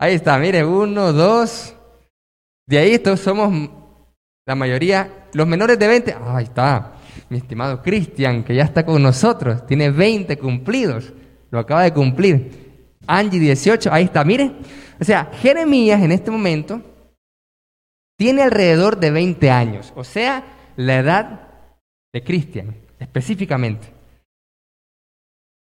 Ahí 0.00 0.14
está, 0.14 0.38
mire, 0.38 0.64
uno, 0.64 1.12
dos. 1.12 1.74
De 2.66 2.78
ahí 2.78 2.98
todos 2.98 3.20
somos 3.20 3.70
la 4.46 4.54
mayoría, 4.54 5.28
los 5.32 5.46
menores 5.46 5.78
de 5.78 5.86
20. 5.86 6.16
Ahí 6.26 6.44
está, 6.44 6.94
mi 7.28 7.38
estimado 7.38 7.82
Cristian, 7.82 8.44
que 8.44 8.54
ya 8.54 8.64
está 8.64 8.84
con 8.84 9.02
nosotros. 9.02 9.66
Tiene 9.66 9.90
20 9.90 10.36
cumplidos. 10.38 11.12
Lo 11.50 11.58
acaba 11.58 11.82
de 11.84 11.92
cumplir. 11.92 12.96
Angie, 13.06 13.38
18. 13.38 13.92
Ahí 13.92 14.04
está, 14.04 14.24
mire. 14.24 14.52
O 15.00 15.04
sea, 15.04 15.30
Jeremías 15.40 16.02
en 16.02 16.12
este 16.12 16.30
momento 16.30 16.80
tiene 18.16 18.42
alrededor 18.42 18.98
de 18.98 19.10
20 19.10 19.50
años, 19.50 19.92
o 19.96 20.04
sea, 20.04 20.44
la 20.76 20.98
edad 20.98 21.48
de 22.12 22.22
Cristian, 22.22 22.76
específicamente. 22.98 23.93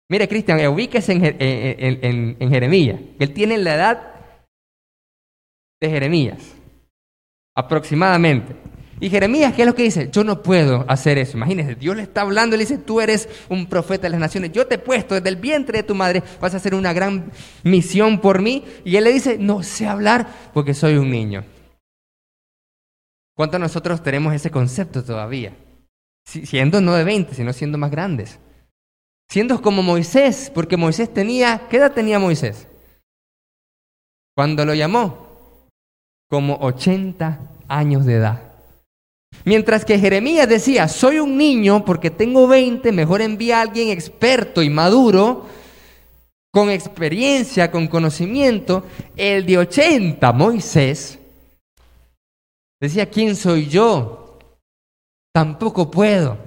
Mire, 0.10 0.28
Cristian, 0.28 0.66
ubíquese 0.68 1.14
en, 1.14 2.36
en, 2.40 2.50
Jeremías. 2.50 3.00
Él 3.20 3.32
tiene 3.32 3.60
la 3.60 3.76
edad 3.76 4.02
de 5.80 5.90
Jeremías, 5.90 6.56
aproximadamente. 7.56 8.56
Y 9.00 9.10
Jeremías, 9.12 9.54
¿qué 9.54 9.62
es 9.62 9.68
lo 9.68 9.76
que 9.76 9.84
dice? 9.84 10.10
Yo 10.12 10.24
no 10.24 10.42
puedo 10.42 10.84
hacer 10.90 11.20
eso. 11.20 11.38
Imagínese, 11.38 11.76
Dios 11.76 11.96
le 11.96 12.02
está 12.02 12.22
hablando 12.22 12.56
y 12.56 12.58
le 12.58 12.66
dice, 12.66 12.80
tú 12.80 13.00
eres 13.00 13.30
un 13.50 13.68
profeta 13.68 14.04
de 14.04 14.10
las 14.10 14.20
naciones. 14.20 14.52
Yo 14.52 14.66
te 14.66 14.76
he 14.76 14.80
puesto 14.80 15.14
desde 15.14 15.30
el 15.30 15.36
vientre 15.36 15.78
de 15.78 15.84
tu 15.84 15.94
madre, 15.94 16.24
vas 16.42 16.56
a 16.56 16.58
hacer 16.58 16.74
una 16.74 16.92
gran 16.92 17.32
misión 17.64 18.20
por 18.20 18.42
mí. 18.42 18.66
Y 18.84 18.96
él 18.96 19.04
le 19.04 19.14
dice, 19.14 19.38
no 19.38 19.62
sé 19.62 19.88
hablar 19.88 20.28
porque 20.54 20.74
soy 20.74 20.98
un 20.98 21.12
niño. 21.12 21.46
¿Cuántos 23.36 23.60
nosotros 23.60 24.04
tenemos 24.04 24.34
ese 24.34 24.50
concepto 24.50 25.04
todavía? 25.04 25.56
Siendo 26.26 26.82
no 26.82 26.94
de 26.96 27.04
20, 27.04 27.36
sino 27.36 27.54
siendo 27.54 27.78
más 27.78 27.92
grandes. 27.92 28.40
Siendo 29.30 29.62
como 29.62 29.84
Moisés, 29.84 30.52
porque 30.54 30.78
Moisés 30.78 31.14
tenía, 31.14 31.68
¿qué 31.70 31.78
edad 31.78 31.94
tenía 31.94 32.18
Moisés? 32.20 32.68
Cuando 34.36 34.66
lo 34.66 34.74
llamó, 34.74 35.68
como 36.30 36.56
80 36.56 37.40
años 37.68 38.06
de 38.06 38.16
edad. 38.16 38.44
Mientras 39.46 39.86
que 39.86 40.00
Jeremías 40.00 40.50
decía, 40.50 40.88
soy 40.88 41.20
un 41.20 41.38
niño 41.38 41.86
porque 41.86 42.10
tengo 42.10 42.48
20, 42.48 42.92
mejor 42.92 43.22
envía 43.22 43.60
a 43.60 43.62
alguien 43.62 43.90
experto 43.90 44.64
y 44.64 44.70
maduro, 44.70 45.46
con 46.52 46.72
experiencia, 46.72 47.70
con 47.70 47.88
conocimiento. 47.88 48.84
El 49.16 49.46
de 49.46 49.60
80, 49.60 50.34
Moisés, 50.34 51.20
Decía, 52.82 53.10
¿quién 53.10 53.36
soy 53.36 53.68
yo? 53.68 54.40
Tampoco 55.34 55.92
puedo. 55.92 56.38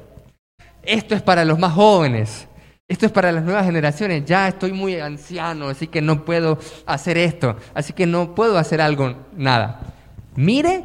Esto 0.83 1.14
es 1.14 1.23
para 1.23 1.45
los 1.45 1.59
más 1.59 1.75
jóvenes. 1.75 2.49
Esto 2.88 3.07
es 3.07 3.12
para 3.12 3.33
las 3.33 3.45
nuevas 3.45 3.64
generaciones. 3.64 4.25
Ya 4.25 4.49
estoy 4.49 4.73
muy 4.73 4.97
anciano, 5.01 5.68
así 5.68 5.87
que 5.87 6.03
no 6.03 6.25
puedo 6.25 6.59
hacer 6.87 7.16
esto. 7.16 7.57
Así 7.75 7.92
que 7.92 8.07
no 8.07 8.35
puedo 8.35 8.59
hacer 8.59 8.81
algo, 8.81 9.14
nada. 9.37 9.95
Mire 10.37 10.85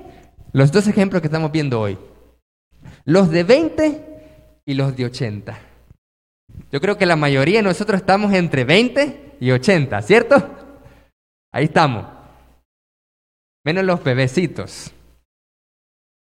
los 0.53 0.71
dos 0.71 0.87
ejemplos 0.87 1.21
que 1.21 1.27
estamos 1.27 1.51
viendo 1.51 1.79
hoy. 1.79 1.97
Los 3.05 3.29
de 3.29 3.43
20 3.43 4.61
y 4.65 4.73
los 4.73 4.95
de 4.95 5.05
80. 5.05 5.57
Yo 6.71 6.81
creo 6.81 6.97
que 6.97 7.05
la 7.05 7.15
mayoría 7.15 7.59
de 7.59 7.63
nosotros 7.63 8.01
estamos 8.01 8.33
entre 8.33 8.63
20 8.63 9.35
y 9.39 9.51
80, 9.51 10.01
¿cierto? 10.01 10.35
Ahí 11.51 11.65
estamos. 11.65 12.05
Menos 13.63 13.83
los 13.83 14.03
bebecitos. 14.03 14.93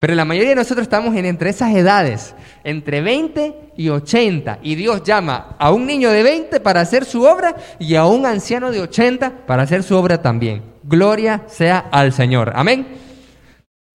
Pero 0.04 0.16
la 0.16 0.26
mayoría 0.26 0.50
de 0.50 0.56
nosotros 0.58 0.84
estamos 0.84 1.16
en 1.16 1.24
entre 1.24 1.50
esas 1.50 1.74
edades, 1.74 2.36
entre 2.66 3.00
20 3.00 3.72
y 3.78 3.88
80. 3.88 4.60
Y 4.62 4.76
Dios 4.76 5.02
llama 5.02 5.56
a 5.58 5.72
un 5.72 5.86
niño 5.86 6.10
de 6.10 6.24
20 6.24 6.60
para 6.60 6.82
hacer 6.82 7.06
su 7.06 7.24
obra 7.24 7.56
y 7.80 7.96
a 7.96 8.06
un 8.06 8.26
anciano 8.26 8.70
de 8.70 8.82
80 8.82 9.46
para 9.46 9.64
hacer 9.64 9.82
su 9.82 9.96
obra 9.96 10.22
también. 10.22 10.62
Gloria 10.84 11.46
sea 11.48 11.80
al 11.80 12.12
Señor. 12.12 12.52
Amén. 12.54 12.86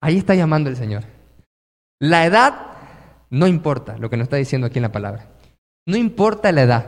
Ahí 0.01 0.17
está 0.17 0.33
llamando 0.33 0.71
el 0.71 0.77
Señor. 0.77 1.03
La 1.99 2.25
edad 2.25 2.55
no 3.29 3.45
importa, 3.45 3.95
lo 3.99 4.09
que 4.09 4.17
nos 4.17 4.25
está 4.25 4.37
diciendo 4.37 4.65
aquí 4.65 4.79
en 4.79 4.83
la 4.85 4.91
palabra. 4.91 5.27
No 5.85 5.95
importa 5.95 6.51
la 6.51 6.63
edad. 6.63 6.85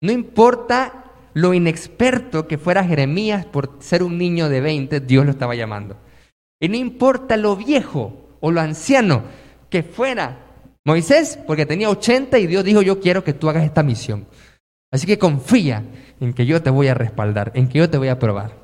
No 0.00 0.12
importa 0.12 1.12
lo 1.34 1.52
inexperto 1.52 2.48
que 2.48 2.56
fuera 2.56 2.84
Jeremías 2.84 3.44
por 3.44 3.76
ser 3.80 4.02
un 4.02 4.16
niño 4.16 4.48
de 4.48 4.62
20, 4.62 5.00
Dios 5.00 5.26
lo 5.26 5.32
estaba 5.32 5.54
llamando. 5.54 5.98
Y 6.60 6.68
no 6.68 6.76
importa 6.76 7.36
lo 7.36 7.56
viejo 7.56 8.36
o 8.40 8.50
lo 8.50 8.60
anciano 8.60 9.24
que 9.70 9.82
fuera 9.82 10.46
Moisés, 10.84 11.38
porque 11.46 11.66
tenía 11.66 11.90
80 11.90 12.38
y 12.38 12.46
Dios 12.46 12.64
dijo, 12.64 12.82
yo 12.82 13.00
quiero 13.00 13.22
que 13.24 13.32
tú 13.32 13.48
hagas 13.48 13.64
esta 13.64 13.82
misión. 13.82 14.26
Así 14.90 15.06
que 15.06 15.18
confía 15.18 15.84
en 16.20 16.32
que 16.32 16.46
yo 16.46 16.62
te 16.62 16.70
voy 16.70 16.88
a 16.88 16.94
respaldar, 16.94 17.52
en 17.54 17.68
que 17.68 17.78
yo 17.78 17.90
te 17.90 17.98
voy 17.98 18.08
a 18.08 18.18
probar. 18.18 18.58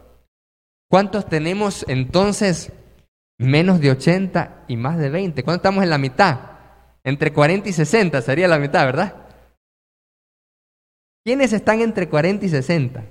¿Cuántos 0.90 1.26
tenemos 1.26 1.84
entonces 1.88 2.72
menos 3.38 3.80
de 3.80 3.90
80 3.90 4.64
y 4.68 4.76
más 4.76 4.98
de 4.98 5.10
20? 5.10 5.42
¿Cuántos 5.42 5.60
estamos 5.60 5.84
en 5.84 5.90
la 5.90 5.98
mitad? 5.98 6.40
Entre 7.04 7.32
40 7.32 7.68
y 7.68 7.72
60 7.72 8.20
sería 8.22 8.48
la 8.48 8.58
mitad, 8.58 8.84
¿verdad? 8.86 9.14
¿Quiénes 11.24 11.52
están 11.52 11.80
entre 11.80 12.08
40 12.08 12.46
y 12.46 12.48
60? 12.48 13.04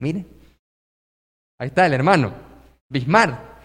Mire, 0.00 0.26
ahí 1.58 1.68
está 1.68 1.86
el 1.86 1.94
hermano, 1.94 2.34
Bismarck. 2.88 3.55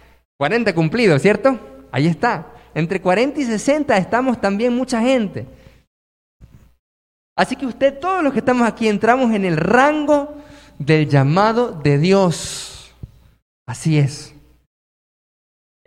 40 0.42 0.74
cumplidos, 0.74 1.22
¿cierto? 1.22 1.56
Ahí 1.92 2.08
está. 2.08 2.52
Entre 2.74 3.00
40 3.00 3.38
y 3.38 3.44
60 3.44 3.96
estamos 3.96 4.40
también 4.40 4.74
mucha 4.74 5.00
gente. 5.00 5.46
Así 7.36 7.54
que 7.54 7.64
usted, 7.64 8.00
todos 8.00 8.24
los 8.24 8.32
que 8.32 8.40
estamos 8.40 8.66
aquí, 8.66 8.88
entramos 8.88 9.32
en 9.32 9.44
el 9.44 9.56
rango 9.56 10.34
del 10.80 11.08
llamado 11.08 11.70
de 11.70 11.96
Dios. 11.96 12.92
Así 13.68 13.96
es. 13.96 14.34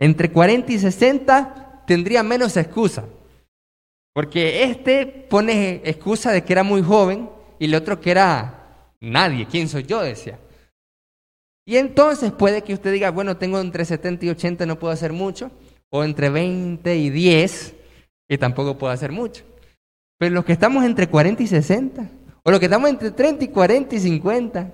Entre 0.00 0.32
40 0.32 0.72
y 0.72 0.78
60 0.78 1.82
tendría 1.86 2.22
menos 2.22 2.56
excusa. 2.56 3.04
Porque 4.14 4.62
este 4.62 5.04
pone 5.04 5.82
excusa 5.84 6.32
de 6.32 6.42
que 6.42 6.54
era 6.54 6.62
muy 6.62 6.82
joven 6.82 7.28
y 7.58 7.66
el 7.66 7.74
otro 7.74 8.00
que 8.00 8.10
era 8.10 8.86
nadie. 9.02 9.46
¿Quién 9.46 9.68
soy 9.68 9.82
yo? 9.82 10.00
Decía. 10.00 10.38
Y 11.66 11.76
entonces 11.78 12.30
puede 12.30 12.62
que 12.62 12.74
usted 12.74 12.92
diga, 12.92 13.10
bueno, 13.10 13.36
tengo 13.36 13.60
entre 13.60 13.84
70 13.84 14.24
y 14.24 14.28
80, 14.30 14.66
no 14.66 14.78
puedo 14.78 14.92
hacer 14.92 15.12
mucho, 15.12 15.50
o 15.90 16.04
entre 16.04 16.30
20 16.30 16.96
y 16.96 17.10
10, 17.10 17.74
y 18.28 18.38
tampoco 18.38 18.78
puedo 18.78 18.92
hacer 18.92 19.10
mucho. 19.10 19.44
Pero 20.18 20.32
los 20.34 20.44
que 20.44 20.52
estamos 20.52 20.84
entre 20.84 21.08
40 21.08 21.42
y 21.42 21.46
60, 21.48 22.08
o 22.44 22.50
los 22.50 22.60
que 22.60 22.66
estamos 22.66 22.88
entre 22.88 23.10
30 23.10 23.44
y 23.44 23.48
40 23.48 23.96
y 23.96 23.98
50, 23.98 24.72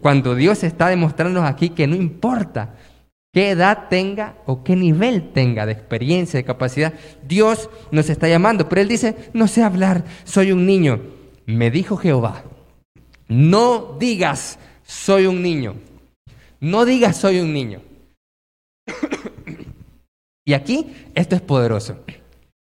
cuando 0.00 0.36
Dios 0.36 0.62
está 0.62 0.88
demostrándonos 0.88 1.48
aquí 1.50 1.70
que 1.70 1.86
no 1.88 1.96
importa 1.96 2.76
qué 3.32 3.50
edad 3.50 3.88
tenga 3.88 4.36
o 4.46 4.62
qué 4.62 4.76
nivel 4.76 5.32
tenga 5.32 5.66
de 5.66 5.72
experiencia, 5.72 6.38
de 6.38 6.44
capacidad, 6.44 6.94
Dios 7.26 7.68
nos 7.90 8.08
está 8.08 8.28
llamando. 8.28 8.68
Pero 8.68 8.82
Él 8.82 8.88
dice, 8.88 9.16
no 9.32 9.48
sé 9.48 9.62
hablar, 9.62 10.04
soy 10.24 10.52
un 10.52 10.64
niño. 10.64 11.00
Me 11.46 11.70
dijo 11.70 11.96
Jehová, 11.96 12.44
no 13.26 13.96
digas, 13.98 14.58
soy 14.88 15.26
un 15.26 15.42
niño. 15.42 15.76
No 16.60 16.84
digas 16.84 17.16
soy 17.18 17.38
un 17.40 17.52
niño. 17.52 17.82
y 20.44 20.54
aquí 20.54 20.92
esto 21.14 21.36
es 21.36 21.42
poderoso. 21.42 22.02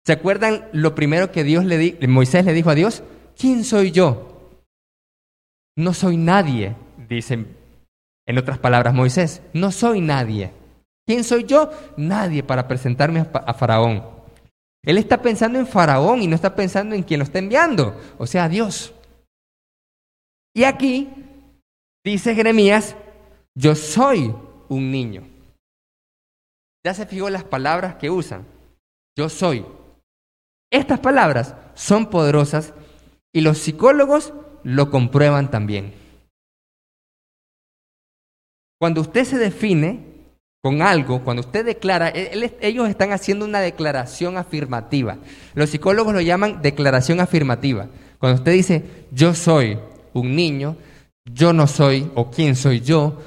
¿Se 0.05 0.13
acuerdan 0.13 0.69
lo 0.73 0.95
primero 0.95 1.31
que 1.31 1.45
Dios 1.45 1.65
le 1.65 1.79
di 1.79 2.07
Moisés 2.07 2.45
le 2.45 2.53
dijo 2.53 2.71
a 2.71 2.75
Dios? 2.75 3.03
¿Quién 3.39 3.65
soy 3.65 3.93
yo? 3.93 4.51
No 5.77 5.95
soy 5.95 6.17
nadie, 6.17 6.75
dice 7.09 7.47
en 8.27 8.39
otras 8.39 8.59
palabras 8.59 8.95
Moisés. 8.95 9.43
No 9.53 9.73
soy 9.73 10.01
nadie. 10.01 10.53
¿Quién 11.07 11.25
soy 11.25 11.45
yo? 11.45 11.71
Nadie 11.97 12.43
para 12.43 12.69
presentarme 12.69 13.27
a 13.33 13.55
Faraón. 13.55 14.05
Él 14.83 14.99
está 14.99 15.21
pensando 15.21 15.59
en 15.59 15.67
Faraón 15.67 16.23
y 16.23 16.27
no 16.27 16.37
está 16.37 16.55
pensando 16.55 16.95
en 16.95 17.03
quien 17.03 17.19
lo 17.19 17.25
está 17.25 17.39
enviando, 17.39 18.01
o 18.19 18.27
sea, 18.27 18.49
Dios. 18.49 18.95
Y 20.55 20.65
aquí 20.65 21.09
Dice 22.05 22.35
Jeremías, 22.35 22.97
yo 23.55 23.75
soy 23.75 24.35
un 24.69 24.91
niño. 24.91 25.29
Ya 26.85 26.95
se 26.95 27.07
fijó 27.07 27.29
las 27.29 27.45
palabras 27.45 27.97
que 27.97 28.09
usan. 28.09 28.47
Yo 29.17 29.29
soy. 29.29 29.67
Estas 30.73 31.01
palabras 31.01 31.55
son 31.75 32.09
poderosas 32.09 32.73
y 33.33 33.43
los 33.43 33.59
psicólogos 33.59 34.33
lo 34.63 34.91
comprueban 34.91 35.51
también. 35.51 35.93
Cuando 38.79 39.03
usted 39.03 39.25
se 39.25 39.37
define 39.37 40.07
con 40.63 40.81
algo, 40.81 41.23
cuando 41.23 41.41
usted 41.41 41.65
declara, 41.65 42.09
e, 42.09 42.57
ellos 42.61 42.89
están 42.89 43.13
haciendo 43.13 43.45
una 43.45 43.61
declaración 43.61 44.39
afirmativa. 44.39 45.19
Los 45.55 45.71
psicólogos 45.71 46.15
lo 46.15 46.21
llaman 46.21 46.63
declaración 46.63 47.21
afirmativa. 47.21 47.89
Cuando 48.19 48.39
usted 48.39 48.53
dice, 48.53 48.85
yo 49.11 49.35
soy 49.35 49.79
un 50.15 50.35
niño, 50.35 50.77
yo 51.25 51.53
no 51.53 51.67
soy 51.67 52.11
o 52.15 52.31
quién 52.31 52.57
soy 52.57 52.81
yo, 52.81 53.19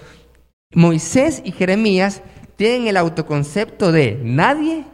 Moisés 0.74 1.42
y 1.46 1.52
Jeremías 1.52 2.22
tienen 2.56 2.88
el 2.88 2.98
autoconcepto 2.98 3.92
de 3.92 4.20
nadie 4.24 4.86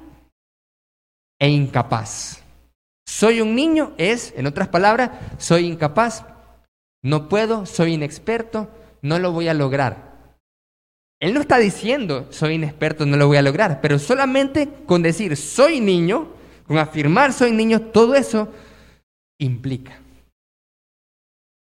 e 1.39 1.49
incapaz. 1.49 2.43
Soy 3.07 3.41
un 3.41 3.55
niño 3.55 3.93
es, 3.97 4.33
en 4.37 4.45
otras 4.45 4.67
palabras, 4.67 5.11
soy 5.37 5.65
incapaz, 5.65 6.25
no 7.01 7.29
puedo, 7.29 7.65
soy 7.65 7.93
inexperto, 7.93 8.69
no 9.01 9.19
lo 9.19 9.31
voy 9.31 9.47
a 9.47 9.53
lograr. 9.53 10.09
Él 11.21 11.33
no 11.33 11.41
está 11.41 11.57
diciendo 11.57 12.27
soy 12.29 12.55
inexperto, 12.55 13.05
no 13.05 13.17
lo 13.17 13.27
voy 13.27 13.37
a 13.37 13.41
lograr, 13.41 13.81
pero 13.81 13.99
solamente 13.99 14.69
con 14.85 15.01
decir 15.01 15.35
soy 15.35 15.81
niño, 15.81 16.27
con 16.67 16.77
afirmar 16.77 17.33
soy 17.33 17.51
niño, 17.51 17.81
todo 17.81 18.15
eso 18.15 18.49
implica. 19.37 19.99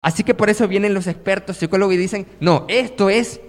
Así 0.04 0.24
que 0.24 0.34
por 0.34 0.50
eso 0.50 0.68
vienen 0.68 0.94
los 0.94 1.08
expertos 1.08 1.58
psicólogos 1.58 1.96
y 1.96 1.98
dicen, 1.98 2.28
no, 2.40 2.66
esto 2.70 3.10
es 3.10 3.42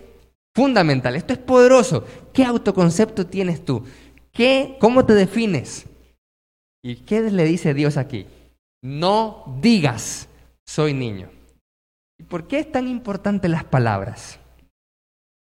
fundamental, 0.54 1.14
esto 1.14 1.32
es 1.32 1.38
poderoso. 1.38 2.04
¿Qué 2.32 2.44
autoconcepto 2.44 3.26
tienes 3.26 3.64
tú? 3.64 3.84
¿Qué, 4.32 4.76
¿Cómo 4.80 5.04
te 5.04 5.14
defines? 5.14 5.86
¿Y 6.82 6.96
qué 6.96 7.20
le 7.20 7.44
dice 7.44 7.74
Dios 7.74 7.96
aquí? 7.96 8.26
No 8.82 9.58
digas, 9.60 10.28
soy 10.66 10.94
niño. 10.94 11.28
¿Y 12.18 12.24
por 12.24 12.46
qué 12.46 12.60
es 12.60 12.72
tan 12.72 12.88
importante 12.88 13.48
las 13.48 13.64
palabras? 13.64 14.38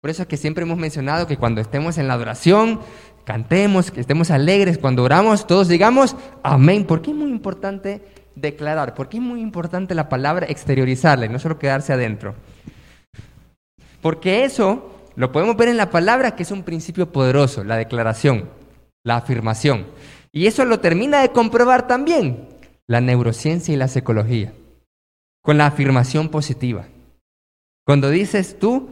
Por 0.01 0.09
eso 0.09 0.23
es 0.23 0.27
que 0.27 0.37
siempre 0.37 0.63
hemos 0.63 0.77
mencionado 0.77 1.27
que 1.27 1.37
cuando 1.37 1.59
estemos 1.59 1.97
en 1.97 2.07
la 2.07 2.13
adoración, 2.13 2.79
cantemos, 3.25 3.91
que 3.91 4.01
estemos 4.01 4.31
alegres, 4.31 4.77
cuando 4.77 5.03
oramos, 5.03 5.45
todos 5.45 5.67
digamos 5.67 6.15
amén. 6.41 6.85
¿Por 6.85 7.01
qué 7.01 7.11
es 7.11 7.17
muy 7.17 7.29
importante 7.29 8.01
declarar, 8.35 8.93
porque 8.93 9.17
es 9.17 9.23
muy 9.23 9.41
importante 9.41 9.95
la 9.95 10.09
palabra 10.09 10.47
exteriorizarla 10.47 11.25
y 11.25 11.29
no 11.29 11.39
solo 11.39 11.59
quedarse 11.59 11.93
adentro. 11.93 12.35
Porque 14.01 14.45
eso 14.45 15.09
lo 15.15 15.31
podemos 15.31 15.57
ver 15.57 15.69
en 15.69 15.77
la 15.77 15.89
palabra 15.89 16.35
que 16.35 16.43
es 16.43 16.51
un 16.51 16.63
principio 16.63 17.11
poderoso, 17.11 17.63
la 17.63 17.77
declaración, 17.77 18.49
la 19.03 19.17
afirmación. 19.17 19.87
Y 20.31 20.47
eso 20.47 20.65
lo 20.65 20.79
termina 20.79 21.21
de 21.21 21.29
comprobar 21.29 21.87
también 21.87 22.47
la 22.87 23.01
neurociencia 23.01 23.73
y 23.73 23.77
la 23.77 23.87
psicología, 23.87 24.53
con 25.43 25.57
la 25.57 25.67
afirmación 25.67 26.29
positiva. 26.29 26.87
Cuando 27.85 28.09
dices 28.09 28.57
tú, 28.59 28.89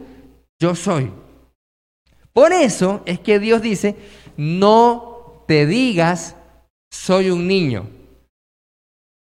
yo 0.60 0.74
soy. 0.74 1.10
Por 2.32 2.52
eso 2.52 3.02
es 3.06 3.18
que 3.20 3.38
Dios 3.38 3.62
dice, 3.62 3.96
no 4.36 5.44
te 5.46 5.66
digas, 5.66 6.36
soy 6.90 7.30
un 7.30 7.46
niño 7.46 7.97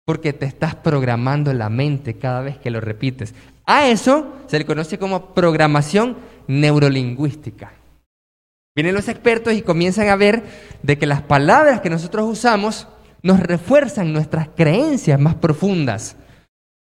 porque 0.07 0.31
te 0.31 0.45
estás 0.45 0.73
programando 0.73 1.53
la 1.53 1.67
mente 1.67 2.17
cada 2.17 2.39
vez 2.39 2.57
que 2.57 2.71
lo 2.71 2.79
repites. 2.79 3.35
A 3.65 3.89
eso 3.89 4.37
se 4.47 4.57
le 4.57 4.65
conoce 4.65 4.97
como 4.97 5.33
programación 5.33 6.15
neurolingüística. 6.47 7.73
Vienen 8.73 8.95
los 8.95 9.09
expertos 9.09 9.53
y 9.53 9.63
comienzan 9.63 10.07
a 10.07 10.15
ver 10.15 10.43
de 10.81 10.97
que 10.97 11.05
las 11.05 11.23
palabras 11.23 11.81
que 11.81 11.89
nosotros 11.89 12.25
usamos 12.25 12.87
nos 13.21 13.41
refuerzan 13.41 14.13
nuestras 14.13 14.47
creencias 14.55 15.19
más 15.19 15.35
profundas, 15.35 16.15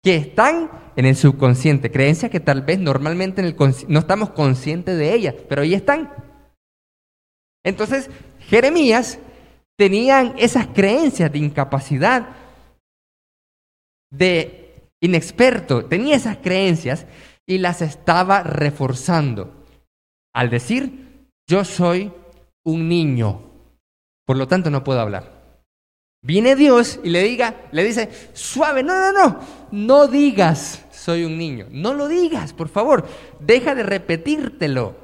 que 0.02 0.16
están 0.16 0.72
en 0.96 1.06
el 1.06 1.18
subconsciente, 1.18 1.92
creencias 1.92 2.32
que 2.32 2.40
tal 2.40 2.62
vez 2.62 2.80
normalmente 2.80 3.44
no 3.90 4.00
estamos 4.00 4.30
conscientes 4.30 4.98
de 4.98 5.14
ellas, 5.14 5.36
pero 5.50 5.64
ahí 5.64 5.74
están. 5.74 6.14
Entonces, 7.66 8.10
Jeremías 8.48 9.20
tenían 9.78 10.34
esas 10.38 10.68
creencias 10.68 11.30
de 11.30 11.40
incapacidad, 11.40 12.28
de 14.12 14.90
inexperto, 15.02 15.86
tenía 15.86 16.16
esas 16.16 16.38
creencias 16.38 17.08
y 17.48 17.58
las 17.58 17.82
estaba 17.82 18.44
reforzando 18.44 19.66
al 20.34 20.50
decir, 20.50 21.26
yo 21.50 21.66
soy 21.66 22.12
un 22.64 22.88
niño, 22.88 23.42
por 24.26 24.38
lo 24.38 24.48
tanto 24.48 24.70
no 24.70 24.84
puedo 24.84 25.00
hablar. 25.00 25.42
Viene 26.24 26.56
Dios 26.56 27.00
y 27.04 27.10
le 27.10 27.24
diga, 27.24 27.56
le 27.72 27.84
dice, 27.84 28.10
suave, 28.34 28.84
no, 28.84 28.94
no, 28.94 29.12
no, 29.12 29.40
no 29.72 30.08
digas 30.08 30.86
soy 31.02 31.26
un 31.26 31.38
niño. 31.38 31.66
No 31.72 31.94
lo 31.94 32.08
digas, 32.08 32.54
por 32.54 32.70
favor. 32.70 33.08
Deja 33.40 33.74
de 33.74 33.84
repetírtelo. 33.84 34.96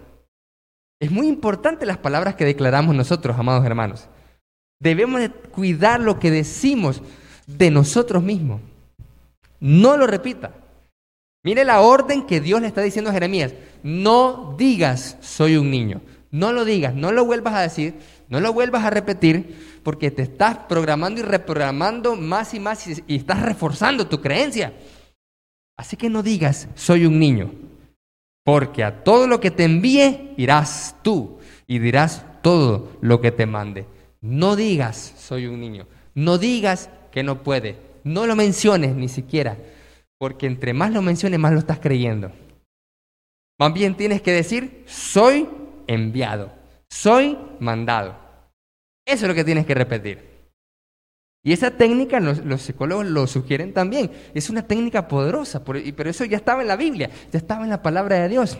Es 1.00 1.12
muy 1.12 1.28
importante 1.28 1.86
las 1.86 1.98
palabras 1.98 2.36
que 2.36 2.46
declaramos 2.46 2.96
nosotros, 2.96 3.38
amados 3.38 3.66
hermanos. 3.66 4.08
Debemos 4.80 5.22
de 5.22 5.32
cuidar 5.32 6.00
lo 6.00 6.20
que 6.20 6.30
decimos 6.30 7.02
de 7.48 7.72
nosotros 7.72 8.22
mismos. 8.22 8.62
No 9.60 9.98
lo 9.98 10.08
repita. 10.08 10.54
Mire 11.44 11.66
la 11.66 11.82
orden 11.82 12.26
que 12.26 12.42
Dios 12.42 12.62
le 12.62 12.68
está 12.68 12.82
diciendo 12.82 13.10
a 13.10 13.14
Jeremías. 13.14 13.54
No 13.84 14.56
digas 14.58 15.18
soy 15.22 15.58
un 15.58 15.72
niño. 15.72 16.02
No 16.32 16.52
lo 16.52 16.66
digas, 16.66 16.94
no 16.94 17.12
lo 17.12 17.26
vuelvas 17.26 17.54
a 17.56 17.62
decir, 17.62 17.96
no 18.28 18.40
lo 18.40 18.52
vuelvas 18.52 18.84
a 18.84 18.90
repetir, 18.90 19.80
porque 19.82 20.12
te 20.12 20.24
estás 20.24 20.58
programando 20.68 21.22
y 21.22 21.24
reprogramando 21.24 22.16
más 22.16 22.54
y 22.54 22.60
más 22.60 22.86
y, 22.86 23.16
estás 23.16 23.42
reforzando 23.42 24.08
tu 24.08 24.20
creencia. 24.20 24.74
Así 25.78 25.96
que 25.96 26.10
no 26.10 26.24
digas, 26.24 26.68
soy 26.76 27.06
un 27.06 27.18
niño, 27.18 27.52
porque 28.44 28.84
a 28.84 29.04
todo 29.04 29.28
lo 29.28 29.40
que 29.40 29.52
te 29.52 29.64
envíe 29.64 30.34
irás 30.38 30.96
tú 31.02 31.40
y 31.66 31.80
dirás 31.80 32.26
todo 32.42 32.98
lo 33.02 33.22
que 33.22 33.32
te 33.32 33.46
mande. 33.46 33.86
No 34.20 34.56
digas, 34.56 35.14
soy 35.18 35.48
un 35.48 35.62
niño. 35.62 35.88
No 36.14 36.38
digas 36.38 36.90
que 37.12 37.24
no 37.24 37.44
puede. 37.44 37.87
No 38.04 38.26
lo 38.28 38.36
menciones 38.36 38.96
ni 38.96 39.10
siquiera, 39.10 39.58
porque 40.18 40.48
entre 40.48 40.74
más 40.74 40.92
lo 40.92 41.02
menciones, 41.02 41.40
más 41.40 41.54
lo 41.54 41.60
estás 41.60 41.80
creyendo. 41.80 42.32
Más 43.60 43.74
bien 43.74 43.96
tienes 43.96 44.22
que 44.22 44.32
decir, 44.32 44.84
soy 44.86 45.48
enviado, 45.88 46.52
soy 46.90 47.38
mandado. 47.60 48.16
Eso 49.06 49.26
es 49.26 49.30
lo 49.30 49.36
que 49.36 49.44
tienes 49.44 49.66
que 49.66 49.74
repetir. 49.74 50.28
Y 51.44 51.54
esa 51.54 51.72
técnica 51.72 52.20
los, 52.20 52.62
psicólogos 52.62 53.06
lo 53.06 53.26
sugieren 53.26 53.74
también. 53.74 54.12
Es 54.34 54.50
una 54.50 54.68
técnica 54.68 55.08
poderosa, 55.08 55.64
pero 55.64 56.10
eso 56.10 56.26
ya 56.26 56.38
estaba 56.38 56.62
en 56.62 56.68
la 56.68 56.76
Biblia, 56.76 57.10
ya 57.32 57.40
estaba 57.40 57.64
en 57.64 57.70
la 57.70 57.82
palabra 57.82 58.18
de 58.18 58.30
Dios. 58.30 58.58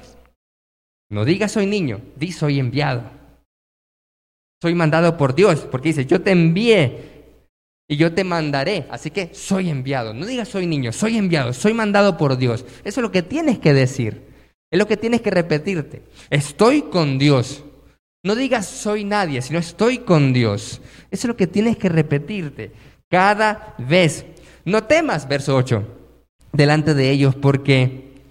No 1.10 1.26
digas 1.26 1.52
soy 1.52 1.66
niño, 1.66 2.02
di 2.16 2.32
soy 2.32 2.60
enviado. 2.60 3.04
Soy 4.62 4.74
mandado 4.74 5.18
por 5.18 5.36
Dios, 5.36 5.68
porque 5.70 5.90
dice, 5.90 6.06
yo 6.06 6.22
te 6.22 6.32
envié 6.32 7.17
y 7.88 7.96
yo 7.96 8.14
te 8.14 8.24
mandaré. 8.24 8.86
Así 8.90 9.12
que 9.12 9.34
soy 9.34 9.70
enviado. 9.70 10.14
No 10.14 10.26
digas 10.26 10.50
soy 10.50 10.68
niño, 10.68 10.92
soy 10.92 11.18
enviado, 11.18 11.54
soy 11.54 11.74
mandado 11.74 12.18
por 12.18 12.38
Dios. 12.38 12.66
Eso 12.84 13.00
es 13.00 13.04
lo 13.04 13.12
que 13.12 13.24
tienes 13.24 13.60
que 13.60 13.74
decir. 13.74 14.28
Es 14.70 14.78
lo 14.78 14.88
que 14.88 14.98
tienes 14.98 15.22
que 15.22 15.32
repetirte. 15.32 16.04
Estoy 16.30 16.84
con 16.84 17.18
Dios. 17.18 17.64
No 18.24 18.36
digas 18.36 18.68
soy 18.68 19.06
nadie, 19.06 19.42
sino 19.42 19.60
estoy 19.60 20.00
con 20.00 20.34
Dios. 20.34 20.82
Eso 21.12 21.12
es 21.12 21.26
lo 21.26 21.38
que 21.38 21.48
tienes 21.48 21.78
que 21.78 21.88
repetirte 21.88 22.72
cada 23.10 23.76
vez. 23.78 24.26
No 24.66 24.84
temas, 24.84 25.30
verso 25.30 25.56
8, 25.56 25.88
delante 26.52 26.94
de 26.94 27.10
ellos, 27.10 27.36
porque, 27.36 28.22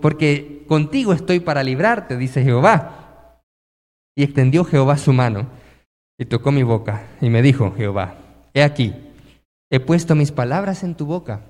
porque 0.00 0.64
contigo 0.68 1.12
estoy 1.12 1.40
para 1.40 1.64
librarte, 1.64 2.16
dice 2.16 2.44
Jehová. 2.44 3.40
Y 4.14 4.22
extendió 4.22 4.64
Jehová 4.64 4.96
su 4.96 5.12
mano 5.12 5.48
y 6.18 6.26
tocó 6.26 6.52
mi 6.52 6.62
boca 6.62 7.08
y 7.20 7.30
me 7.30 7.42
dijo 7.42 7.72
Jehová, 7.76 8.16
he 8.54 8.62
aquí, 8.62 8.94
he 9.70 9.80
puesto 9.80 10.14
mis 10.14 10.32
palabras 10.32 10.82
en 10.82 10.94
tu 10.94 11.06
boca. 11.06 11.42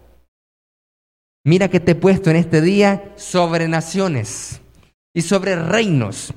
Mira 1.44 1.68
que 1.68 1.80
te 1.80 1.92
he 1.92 1.94
puesto 1.94 2.30
en 2.30 2.36
este 2.36 2.60
día 2.60 3.12
sobre 3.16 3.66
naciones 3.68 4.60
y 5.14 5.22
sobre 5.22 5.56
reinos 5.56 6.34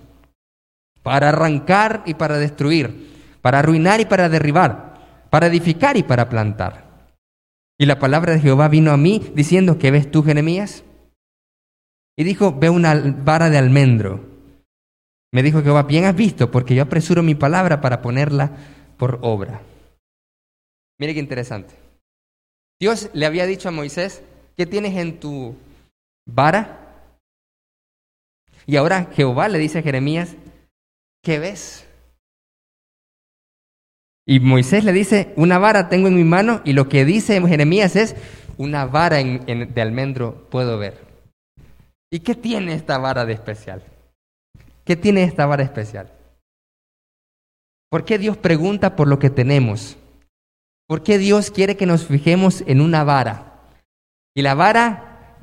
para 1.01 1.29
arrancar 1.29 2.03
y 2.05 2.13
para 2.13 2.37
destruir, 2.37 3.11
para 3.41 3.59
arruinar 3.59 3.99
y 3.99 4.05
para 4.05 4.29
derribar, 4.29 5.27
para 5.29 5.47
edificar 5.47 5.97
y 5.97 6.03
para 6.03 6.29
plantar. 6.29 6.93
Y 7.77 7.85
la 7.85 7.99
palabra 7.99 8.33
de 8.33 8.39
Jehová 8.39 8.69
vino 8.69 8.91
a 8.91 8.97
mí 8.97 9.31
diciendo, 9.35 9.77
¿qué 9.77 9.91
ves 9.91 10.09
tú, 10.09 10.23
Jeremías? 10.23 10.85
Y 12.15 12.23
dijo, 12.23 12.53
ve 12.53 12.69
una 12.69 12.95
vara 12.95 13.49
de 13.49 13.57
almendro. 13.57 14.23
Me 15.33 15.41
dijo 15.41 15.63
Jehová, 15.63 15.83
bien 15.83 16.05
has 16.05 16.15
visto, 16.15 16.51
porque 16.51 16.75
yo 16.75 16.83
apresuro 16.83 17.23
mi 17.23 17.35
palabra 17.35 17.81
para 17.81 18.01
ponerla 18.01 18.51
por 18.97 19.19
obra. 19.23 19.61
Mire 21.03 21.15
qué 21.15 21.19
interesante. 21.19 21.75
Dios 22.79 23.09
le 23.11 23.25
había 23.25 23.45
dicho 23.45 23.67
a 23.67 23.73
Moisés, 23.73 24.23
¿qué 24.55 24.65
tienes 24.65 24.95
en 24.95 25.19
tu 25.19 25.53
vara? 26.25 26.79
Y 28.65 28.77
ahora 28.77 29.09
Jehová 29.13 29.49
le 29.49 29.59
dice 29.59 29.79
a 29.79 29.81
Jeremías, 29.81 30.37
¿qué 31.21 31.39
ves? 31.39 31.85
Y 34.25 34.39
Moisés 34.39 34.85
le 34.85 34.93
dice, 34.93 35.33
una 35.35 35.57
vara 35.57 35.89
tengo 35.89 36.07
en 36.07 36.15
mi 36.15 36.23
mano 36.23 36.61
y 36.63 36.71
lo 36.71 36.87
que 36.87 37.03
dice 37.03 37.45
Jeremías 37.45 37.97
es, 37.97 38.15
una 38.57 38.85
vara 38.85 39.17
de 39.17 39.81
almendro 39.81 40.47
puedo 40.49 40.77
ver. 40.77 41.05
¿Y 42.13 42.21
qué 42.21 42.33
tiene 42.33 42.75
esta 42.75 42.97
vara 42.97 43.25
de 43.25 43.33
especial? 43.33 43.83
¿Qué 44.85 44.95
tiene 44.95 45.25
esta 45.25 45.45
vara 45.47 45.63
especial? 45.63 46.13
¿Por 47.89 48.05
qué 48.05 48.17
Dios 48.17 48.37
pregunta 48.37 48.95
por 48.95 49.09
lo 49.09 49.19
que 49.19 49.29
tenemos? 49.29 49.97
¿Por 50.87 51.03
qué 51.03 51.17
Dios 51.17 51.51
quiere 51.51 51.77
que 51.77 51.85
nos 51.85 52.05
fijemos 52.05 52.63
en 52.67 52.81
una 52.81 53.03
vara? 53.03 53.69
Y 54.35 54.41
la 54.41 54.53
vara 54.53 55.37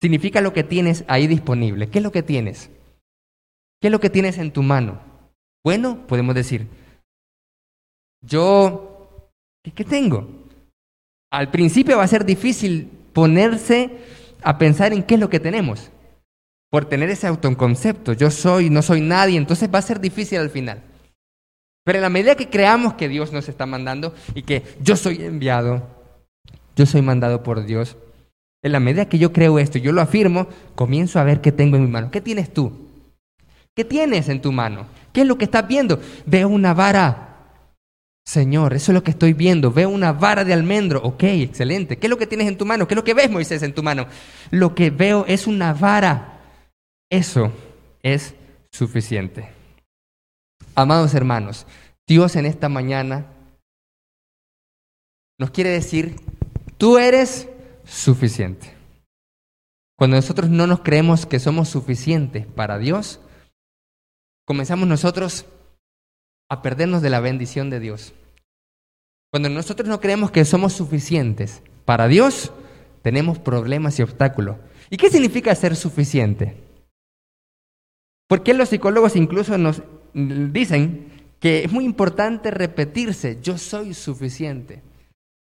significa 0.00 0.40
lo 0.40 0.52
que 0.52 0.64
tienes 0.64 1.04
ahí 1.08 1.26
disponible. 1.26 1.88
¿Qué 1.88 1.98
es 1.98 2.04
lo 2.04 2.12
que 2.12 2.22
tienes? 2.22 2.70
¿Qué 3.80 3.88
es 3.88 3.90
lo 3.90 4.00
que 4.00 4.10
tienes 4.10 4.38
en 4.38 4.52
tu 4.52 4.62
mano? 4.62 5.00
Bueno, 5.64 6.06
podemos 6.06 6.34
decir, 6.34 6.66
yo, 8.22 9.30
¿qué, 9.62 9.84
tengo? 9.84 10.28
Al 11.30 11.50
principio 11.50 11.98
va 11.98 12.04
a 12.04 12.08
ser 12.08 12.24
difícil 12.24 12.90
ponerse 13.12 13.90
a 14.42 14.58
pensar 14.58 14.92
en 14.92 15.02
qué 15.02 15.14
es 15.14 15.20
lo 15.20 15.30
que 15.30 15.40
tenemos, 15.40 15.90
por 16.70 16.86
tener 16.86 17.10
ese 17.10 17.26
autoconcepto, 17.26 18.12
yo 18.12 18.30
soy, 18.30 18.70
no 18.70 18.80
soy 18.80 19.00
nadie, 19.00 19.36
entonces 19.36 19.68
va 19.72 19.80
a 19.80 19.82
ser 19.82 20.00
difícil 20.00 20.38
al 20.38 20.50
final. 20.50 20.82
Pero 21.84 21.98
en 21.98 22.02
la 22.02 22.10
medida 22.10 22.34
que 22.34 22.50
creamos 22.50 22.94
que 22.94 23.08
Dios 23.08 23.32
nos 23.32 23.48
está 23.48 23.66
mandando 23.66 24.14
y 24.34 24.42
que 24.42 24.62
yo 24.80 24.96
soy 24.96 25.22
enviado, 25.22 25.86
yo 26.76 26.86
soy 26.86 27.02
mandado 27.02 27.42
por 27.42 27.64
Dios, 27.64 27.96
en 28.62 28.72
la 28.72 28.80
medida 28.80 29.08
que 29.08 29.18
yo 29.18 29.32
creo 29.32 29.58
esto, 29.58 29.78
yo 29.78 29.92
lo 29.92 30.02
afirmo, 30.02 30.46
comienzo 30.74 31.18
a 31.18 31.24
ver 31.24 31.40
qué 31.40 31.50
tengo 31.50 31.76
en 31.76 31.84
mi 31.84 31.90
mano. 31.90 32.10
¿Qué 32.10 32.20
tienes 32.20 32.52
tú? 32.52 32.72
¿Qué 33.74 33.84
tienes 33.84 34.28
en 34.28 34.42
tu 34.42 34.52
mano? 34.52 34.86
¿Qué 35.12 35.22
es 35.22 35.26
lo 35.26 35.38
que 35.38 35.44
estás 35.44 35.66
viendo? 35.66 36.00
Veo 36.26 36.48
una 36.48 36.74
vara. 36.74 37.28
Señor, 38.26 38.74
eso 38.74 38.92
es 38.92 38.94
lo 38.94 39.02
que 39.02 39.12
estoy 39.12 39.32
viendo. 39.32 39.72
Veo 39.72 39.88
una 39.88 40.12
vara 40.12 40.44
de 40.44 40.52
almendro. 40.52 41.00
Ok, 41.02 41.24
excelente. 41.24 41.96
¿Qué 41.96 42.06
es 42.06 42.10
lo 42.10 42.18
que 42.18 42.26
tienes 42.26 42.48
en 42.48 42.58
tu 42.58 42.66
mano? 42.66 42.86
¿Qué 42.86 42.94
es 42.94 42.96
lo 42.96 43.04
que 43.04 43.14
ves, 43.14 43.30
Moisés, 43.30 43.62
en 43.62 43.74
tu 43.74 43.82
mano? 43.82 44.06
Lo 44.50 44.74
que 44.74 44.90
veo 44.90 45.24
es 45.26 45.46
una 45.46 45.72
vara. 45.72 46.40
Eso 47.08 47.50
es 48.02 48.34
suficiente. 48.70 49.59
Amados 50.74 51.14
hermanos, 51.14 51.66
Dios 52.06 52.36
en 52.36 52.46
esta 52.46 52.68
mañana 52.68 53.26
nos 55.38 55.50
quiere 55.50 55.70
decir, 55.70 56.16
tú 56.76 56.98
eres 56.98 57.48
suficiente. 57.84 58.76
Cuando 59.96 60.16
nosotros 60.16 60.50
no 60.50 60.66
nos 60.66 60.80
creemos 60.80 61.26
que 61.26 61.38
somos 61.38 61.68
suficientes 61.68 62.46
para 62.46 62.78
Dios, 62.78 63.20
comenzamos 64.46 64.86
nosotros 64.86 65.46
a 66.50 66.62
perdernos 66.62 67.02
de 67.02 67.10
la 67.10 67.20
bendición 67.20 67.70
de 67.70 67.80
Dios. 67.80 68.12
Cuando 69.32 69.48
nosotros 69.48 69.88
no 69.88 70.00
creemos 70.00 70.30
que 70.30 70.44
somos 70.44 70.72
suficientes 70.72 71.62
para 71.84 72.08
Dios, 72.08 72.52
tenemos 73.02 73.38
problemas 73.38 73.98
y 73.98 74.02
obstáculos. 74.02 74.56
¿Y 74.90 74.96
qué 74.96 75.10
significa 75.10 75.54
ser 75.54 75.76
suficiente? 75.76 76.56
¿Por 78.28 78.42
qué 78.42 78.54
los 78.54 78.68
psicólogos 78.68 79.16
incluso 79.16 79.56
nos 79.58 79.82
dicen 80.14 81.10
que 81.38 81.64
es 81.64 81.72
muy 81.72 81.84
importante 81.84 82.50
repetirse, 82.50 83.38
yo 83.40 83.58
soy 83.58 83.94
suficiente? 83.94 84.82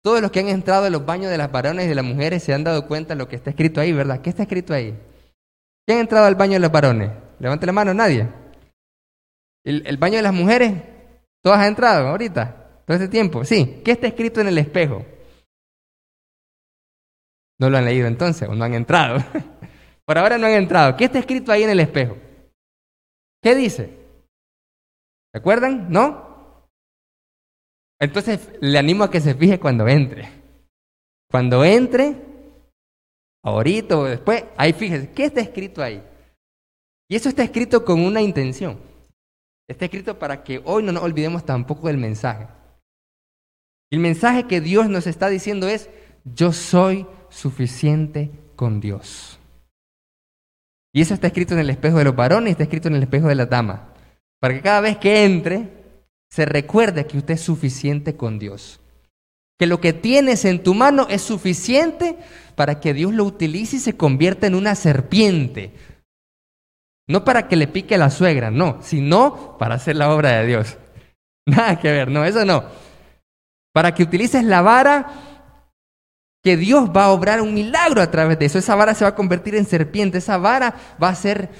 Todos 0.02 0.20
los 0.20 0.30
que 0.30 0.40
han 0.40 0.48
entrado 0.48 0.86
en 0.86 0.92
los 0.92 1.04
baños 1.04 1.30
de 1.30 1.38
las 1.38 1.50
varones 1.50 1.86
y 1.86 1.88
de 1.88 1.94
las 1.94 2.04
mujeres 2.04 2.42
se 2.42 2.54
han 2.54 2.62
dado 2.62 2.86
cuenta 2.86 3.14
de 3.14 3.18
lo 3.18 3.28
que 3.28 3.36
está 3.36 3.50
escrito 3.50 3.80
ahí, 3.80 3.92
¿verdad? 3.92 4.20
¿Qué 4.20 4.30
está 4.30 4.44
escrito 4.44 4.72
ahí? 4.72 4.96
¿Quién 5.84 5.98
ha 5.98 6.00
entrado 6.00 6.26
al 6.26 6.36
baño 6.36 6.54
de 6.54 6.60
los 6.60 6.70
varones? 6.70 7.10
Levante 7.38 7.66
la 7.66 7.72
mano, 7.72 7.92
nadie. 7.92 8.28
El, 9.64 9.96
baño 9.96 10.16
de 10.16 10.22
las 10.22 10.32
mujeres, 10.32 10.74
¿todas 11.42 11.58
han 11.58 11.66
entrado 11.66 12.06
ahorita? 12.06 12.82
¿Todo 12.86 12.96
este 12.96 13.08
tiempo? 13.08 13.44
Sí. 13.44 13.82
¿Qué 13.84 13.90
está 13.90 14.06
escrito 14.06 14.40
en 14.40 14.46
el 14.46 14.58
espejo? 14.58 15.04
No 17.58 17.68
lo 17.68 17.78
han 17.78 17.84
leído 17.84 18.06
entonces, 18.06 18.48
o 18.48 18.54
no 18.54 18.64
han 18.64 18.74
entrado. 18.74 19.18
Por 20.04 20.18
ahora 20.18 20.38
no 20.38 20.46
han 20.46 20.52
entrado. 20.52 20.96
¿Qué 20.96 21.06
está 21.06 21.18
escrito 21.18 21.50
ahí 21.50 21.64
en 21.64 21.70
el 21.70 21.80
espejo? 21.80 22.16
¿Qué 23.42 23.56
dice? 23.56 24.05
¿Se 25.36 25.40
acuerdan? 25.40 25.92
¿No? 25.92 26.66
Entonces 28.00 28.52
le 28.62 28.78
animo 28.78 29.04
a 29.04 29.10
que 29.10 29.20
se 29.20 29.34
fije 29.34 29.60
cuando 29.60 29.86
entre. 29.86 30.30
Cuando 31.30 31.62
entre, 31.62 32.16
ahorita 33.44 33.98
o 33.98 34.04
después, 34.04 34.46
ahí 34.56 34.72
fíjese, 34.72 35.10
¿qué 35.10 35.26
está 35.26 35.42
escrito 35.42 35.82
ahí? 35.82 36.02
Y 37.10 37.16
eso 37.16 37.28
está 37.28 37.42
escrito 37.42 37.84
con 37.84 38.00
una 38.00 38.22
intención. 38.22 38.80
Está 39.68 39.84
escrito 39.84 40.18
para 40.18 40.42
que 40.42 40.62
hoy 40.64 40.82
no 40.82 40.92
nos 40.92 41.02
olvidemos 41.02 41.44
tampoco 41.44 41.88
del 41.88 41.98
mensaje. 41.98 42.48
El 43.90 43.98
mensaje 43.98 44.46
que 44.46 44.62
Dios 44.62 44.88
nos 44.88 45.06
está 45.06 45.28
diciendo 45.28 45.68
es, 45.68 45.90
yo 46.24 46.54
soy 46.54 47.06
suficiente 47.28 48.30
con 48.56 48.80
Dios. 48.80 49.38
Y 50.94 51.02
eso 51.02 51.12
está 51.12 51.26
escrito 51.26 51.52
en 51.52 51.60
el 51.60 51.68
espejo 51.68 51.98
de 51.98 52.04
los 52.04 52.16
varones 52.16 52.52
está 52.52 52.62
escrito 52.62 52.88
en 52.88 52.94
el 52.94 53.02
espejo 53.02 53.28
de 53.28 53.34
la 53.34 53.44
dama. 53.44 53.92
Para 54.46 54.54
que 54.54 54.62
cada 54.62 54.80
vez 54.80 54.96
que 54.98 55.24
entre, 55.24 55.68
se 56.30 56.44
recuerde 56.44 57.04
que 57.04 57.18
usted 57.18 57.34
es 57.34 57.40
suficiente 57.40 58.14
con 58.14 58.38
Dios. 58.38 58.78
Que 59.58 59.66
lo 59.66 59.80
que 59.80 59.92
tienes 59.92 60.44
en 60.44 60.62
tu 60.62 60.72
mano 60.72 61.08
es 61.10 61.22
suficiente 61.22 62.16
para 62.54 62.78
que 62.78 62.94
Dios 62.94 63.12
lo 63.12 63.24
utilice 63.24 63.74
y 63.74 63.80
se 63.80 63.96
convierta 63.96 64.46
en 64.46 64.54
una 64.54 64.76
serpiente. 64.76 65.72
No 67.08 67.24
para 67.24 67.48
que 67.48 67.56
le 67.56 67.66
pique 67.66 67.98
la 67.98 68.08
suegra, 68.08 68.52
no, 68.52 68.78
sino 68.82 69.58
para 69.58 69.74
hacer 69.74 69.96
la 69.96 70.14
obra 70.14 70.38
de 70.38 70.46
Dios. 70.46 70.78
Nada 71.46 71.80
que 71.80 71.90
ver, 71.90 72.08
no, 72.08 72.24
eso 72.24 72.44
no. 72.44 72.66
Para 73.72 73.96
que 73.96 74.04
utilices 74.04 74.44
la 74.44 74.62
vara 74.62 75.10
que 76.44 76.56
Dios 76.56 76.88
va 76.96 77.06
a 77.06 77.10
obrar 77.10 77.40
un 77.40 77.52
milagro 77.52 78.00
a 78.00 78.12
través 78.12 78.38
de 78.38 78.46
eso. 78.46 78.60
Esa 78.60 78.76
vara 78.76 78.94
se 78.94 79.04
va 79.04 79.08
a 79.08 79.14
convertir 79.16 79.56
en 79.56 79.66
serpiente, 79.66 80.18
esa 80.18 80.38
vara 80.38 80.72
va 81.02 81.08
a 81.08 81.14
ser 81.16 81.50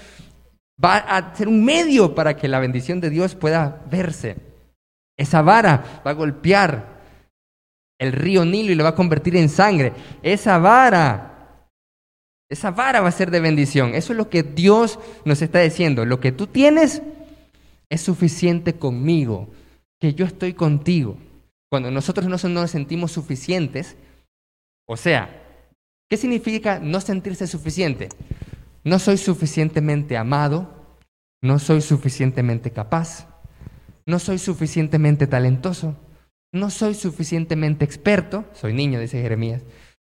va 0.83 0.97
a 0.97 1.35
ser 1.35 1.49
un 1.49 1.65
medio 1.65 2.15
para 2.15 2.37
que 2.37 2.49
la 2.49 2.59
bendición 2.59 3.01
de 3.01 3.11
Dios 3.11 3.35
pueda 3.35 3.83
verse. 3.91 4.37
Esa 5.17 5.43
vara 5.43 6.03
va 6.07 6.11
a 6.11 6.15
golpear 6.15 6.97
el 7.99 8.13
río 8.13 8.45
Nilo 8.45 8.73
y 8.73 8.75
lo 8.75 8.85
va 8.85 8.91
a 8.91 8.95
convertir 8.95 9.37
en 9.37 9.49
sangre. 9.49 9.93
Esa 10.23 10.59
vara, 10.59 11.69
esa 12.51 12.71
vara 12.71 13.01
va 13.01 13.09
a 13.09 13.13
ser 13.13 13.31
de 13.31 13.41
bendición. 13.41 13.95
Eso 13.95 14.13
es 14.13 14.19
lo 14.19 14.29
que 14.29 14.43
Dios 14.43 14.99
nos 15.25 15.41
está 15.41 15.61
diciendo. 15.61 16.05
Lo 16.05 16.21
que 16.21 16.33
tú 16.33 16.47
tienes 16.47 17.03
es 17.89 18.01
suficiente 18.01 18.75
conmigo, 18.75 19.49
que 19.99 20.15
yo 20.15 20.27
estoy 20.27 20.53
contigo. 20.53 21.17
Cuando 21.71 21.91
nosotros 21.91 22.27
no 22.27 22.49
nos 22.49 22.71
sentimos 22.71 23.13
suficientes, 23.13 23.97
o 24.87 24.97
sea, 24.97 25.43
¿qué 26.09 26.17
significa 26.17 26.79
no 26.79 27.01
sentirse 27.01 27.47
suficiente? 27.47 28.09
No 28.87 29.01
soy 29.01 29.19
suficientemente 29.19 30.17
amado, 30.17 30.71
no 31.43 31.59
soy 31.59 31.81
suficientemente 31.81 32.71
capaz, 32.71 33.27
no 34.07 34.21
soy 34.21 34.39
suficientemente 34.39 35.27
talentoso, 35.27 35.97
no 36.53 36.71
soy 36.71 36.95
suficientemente 36.95 37.85
experto, 37.85 38.45
soy 38.53 38.75
niño, 38.75 39.01
dice 39.01 39.21
Jeremías, 39.21 39.63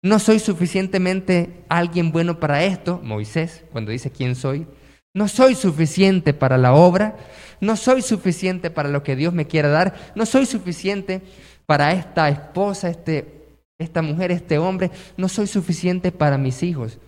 no 0.01 0.19
soy 0.19 0.39
suficientemente 0.39 1.65
alguien 1.67 2.13
bueno 2.13 2.39
para 2.39 2.63
esto, 2.63 3.01
Moisés, 3.03 3.65
cuando 3.73 3.91
dice 3.91 4.09
quién 4.09 4.35
soy, 4.35 4.65
no 5.13 5.27
soy 5.27 5.55
suficiente 5.55 6.33
para 6.33 6.57
la 6.57 6.71
obra, 6.71 7.17
no 7.59 7.75
soy 7.75 8.01
suficiente 8.01 8.69
para 8.71 8.87
lo 8.87 9.03
que 9.03 9.17
Dios 9.17 9.33
me 9.33 9.47
quiera 9.47 9.67
dar, 9.67 10.13
no 10.15 10.25
soy 10.25 10.45
suficiente 10.45 11.21
para 11.65 11.91
esta 11.91 12.29
esposa, 12.29 12.89
este, 12.89 13.49
esta 13.77 14.01
mujer, 14.01 14.31
este 14.31 14.59
hombre, 14.59 14.91
no 15.17 15.27
soy 15.27 15.47
suficiente 15.47 16.13
para 16.13 16.37
mis 16.37 16.63
hijos. 16.63 16.99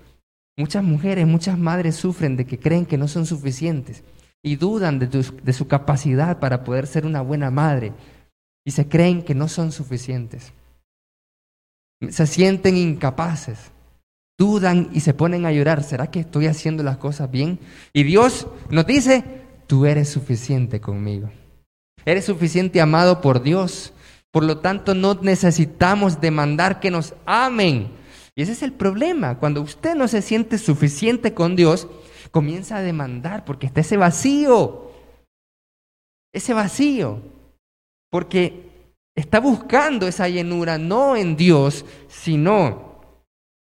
Muchas 0.56 0.84
mujeres, 0.84 1.26
muchas 1.26 1.58
madres 1.58 1.95
sufren 1.95 2.38
de 2.38 2.45
que 2.45 2.60
creen 2.60 2.86
que 2.86 2.97
no 2.97 3.08
son 3.08 3.26
suficientes 3.26 4.04
y 4.43 4.58
dudan 4.58 4.99
de, 4.99 5.54
su 5.54 5.68
capacidad 5.68 6.39
para 6.39 6.64
poder 6.64 6.86
ser 6.86 7.06
una 7.06 7.22
buena 7.22 7.49
madre 7.49 7.93
y 8.64 8.72
se 8.72 8.88
creen 8.88 9.24
que 9.24 9.34
no 9.34 9.47
son 9.47 9.72
suficientes. 9.72 10.54
Se 12.10 12.28
sienten 12.28 12.78
incapaces, 12.78 13.72
dudan 14.38 14.89
y 14.93 14.99
se 14.99 15.14
ponen 15.14 15.45
a 15.45 15.51
llorar. 15.51 15.84
¿Será 15.84 16.08
que 16.08 16.20
estoy 16.20 16.47
haciendo 16.47 16.84
las 16.84 16.97
cosas 16.97 17.32
bien? 17.32 17.60
Y 17.93 18.04
Dios 18.04 18.47
nos 18.70 18.86
dice, 18.86 19.24
tú 19.66 19.86
eres 19.86 20.10
suficiente 20.10 20.82
conmigo. 20.82 21.32
Eres 22.06 22.26
suficiente 22.26 22.80
amado 22.80 23.22
por 23.22 23.41
Dios. 23.41 23.93
Por 24.30 24.43
lo 24.43 24.60
tanto, 24.60 24.93
no 24.93 25.16
necesitamos 25.16 26.20
demandar 26.20 26.80
que 26.80 26.91
nos 26.91 27.14
amen 27.26 28.03
y 28.36 28.41
ese 28.41 28.53
es 28.53 28.63
el 28.63 28.73
problema. 28.73 29.38
Cuando 29.38 29.61
usted 29.61 29.95
no 29.95 30.07
se 30.07 30.21
siente 30.21 30.57
suficiente 30.57 31.34
con 31.34 31.55
Dios, 31.55 31.88
comienza 32.31 32.77
a 32.77 32.81
demandar 32.81 33.45
porque 33.45 33.67
está 33.67 33.81
ese 33.81 33.97
vacío. 33.97 34.91
Ese 36.34 36.53
vacío. 36.53 37.21
Porque 38.09 38.71
está 39.15 39.39
buscando 39.39 40.07
esa 40.07 40.27
llenura 40.27 40.79
no 40.79 41.15
en 41.15 41.36
Dios, 41.36 41.86
sino 42.07 43.01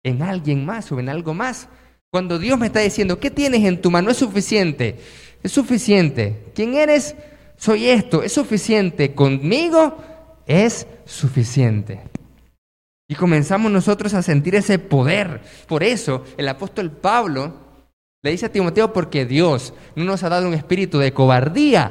en 0.02 0.22
alguien 0.22 0.66
más 0.66 0.92
o 0.92 1.00
en 1.00 1.08
algo 1.08 1.32
más. 1.32 1.68
Cuando 2.10 2.38
Dios 2.38 2.58
me 2.58 2.66
está 2.66 2.80
diciendo, 2.80 3.18
¿qué 3.18 3.30
tienes 3.30 3.64
en 3.64 3.80
tu 3.80 3.90
mano? 3.90 4.10
Es 4.10 4.18
suficiente. 4.18 4.98
Es 5.42 5.52
suficiente. 5.52 6.52
¿Quién 6.54 6.74
eres? 6.74 7.14
Soy 7.56 7.88
esto. 7.88 8.22
Es 8.22 8.32
suficiente. 8.32 9.14
Conmigo 9.14 9.96
es 10.46 10.86
suficiente. 11.06 12.09
Y 13.10 13.16
comenzamos 13.16 13.72
nosotros 13.72 14.14
a 14.14 14.22
sentir 14.22 14.54
ese 14.54 14.78
poder. 14.78 15.40
Por 15.66 15.82
eso 15.82 16.22
el 16.36 16.48
apóstol 16.48 16.92
Pablo 16.92 17.52
le 18.22 18.30
dice 18.30 18.46
a 18.46 18.52
Timoteo, 18.52 18.92
porque 18.92 19.26
Dios 19.26 19.74
no 19.96 20.04
nos 20.04 20.22
ha 20.22 20.28
dado 20.28 20.46
un 20.46 20.54
espíritu 20.54 20.96
de 21.00 21.12
cobardía 21.12 21.90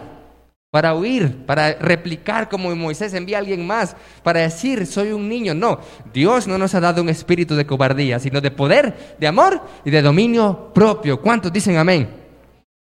para 0.72 0.96
huir, 0.96 1.46
para 1.46 1.74
replicar 1.74 2.48
como 2.48 2.74
Moisés 2.74 3.14
envía 3.14 3.36
a 3.36 3.40
alguien 3.42 3.68
más, 3.68 3.98
para 4.24 4.40
decir, 4.40 4.88
soy 4.88 5.12
un 5.12 5.28
niño. 5.28 5.54
No, 5.54 5.82
Dios 6.14 6.48
no 6.48 6.58
nos 6.58 6.74
ha 6.74 6.80
dado 6.80 7.02
un 7.02 7.10
espíritu 7.10 7.54
de 7.54 7.66
cobardía, 7.66 8.18
sino 8.20 8.40
de 8.40 8.52
poder, 8.52 9.18
de 9.20 9.28
amor 9.28 9.62
y 9.84 9.90
de 9.90 10.02
dominio 10.02 10.72
propio. 10.74 11.20
¿Cuántos 11.20 11.52
dicen 11.52 11.76
amén? 11.76 12.10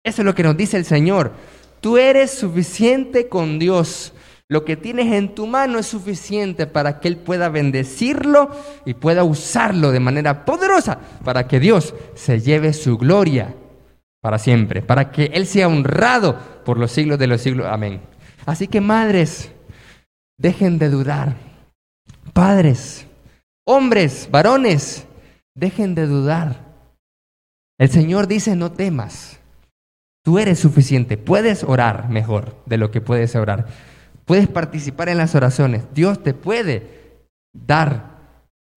Eso 0.02 0.22
es 0.22 0.26
lo 0.26 0.34
que 0.34 0.44
nos 0.44 0.56
dice 0.56 0.78
el 0.78 0.86
Señor. 0.86 1.34
Tú 1.82 1.98
eres 1.98 2.32
suficiente 2.32 3.28
con 3.28 3.60
Dios. 3.60 4.14
Lo 4.50 4.66
que 4.66 4.76
tienes 4.76 5.12
en 5.14 5.34
tu 5.34 5.48
mano 5.48 5.80
es 5.80 5.88
suficiente 5.88 6.68
para 6.68 7.00
que 7.00 7.08
Él 7.08 7.18
pueda 7.18 7.50
bendecirlo 7.50 8.52
y 8.86 8.94
pueda 8.94 9.24
usarlo 9.24 9.92
de 9.92 10.00
manera 10.00 10.46
poderosa 10.46 11.00
para 11.24 11.48
que 11.48 11.60
Dios 11.60 11.96
se 12.14 12.40
lleve 12.40 12.74
su 12.74 12.98
gloria 12.98 13.56
para 14.22 14.40
siempre, 14.40 14.82
para 14.82 15.12
que 15.12 15.26
Él 15.34 15.48
sea 15.48 15.68
honrado 15.68 16.40
por 16.64 16.78
los 16.78 16.92
siglos 16.92 17.20
de 17.20 17.28
los 17.28 17.42
siglos. 17.42 17.68
Amén. 17.70 18.02
Así 18.46 18.68
que 18.68 18.82
madres, 18.82 19.52
dejen 20.38 20.80
de 20.80 20.90
dudar. 20.90 21.36
Padres, 22.34 23.06
hombres, 23.66 24.30
varones, 24.32 25.06
dejen 25.56 25.96
de 25.96 26.08
dudar. 26.08 26.74
El 27.78 27.90
Señor 27.90 28.28
dice, 28.28 28.56
no 28.56 28.72
temas. 28.72 29.40
Tú 30.24 30.40
eres 30.40 30.60
suficiente. 30.60 31.18
Puedes 31.18 31.64
orar 31.64 32.10
mejor 32.10 32.56
de 32.66 32.78
lo 32.78 32.92
que 32.92 33.02
puedes 33.02 33.36
orar. 33.36 33.68
Puedes 34.26 34.48
participar 34.48 35.10
en 35.10 35.18
las 35.18 35.36
oraciones. 35.36 35.84
Dios 35.94 36.24
te 36.24 36.34
puede 36.34 37.28
dar 37.54 38.14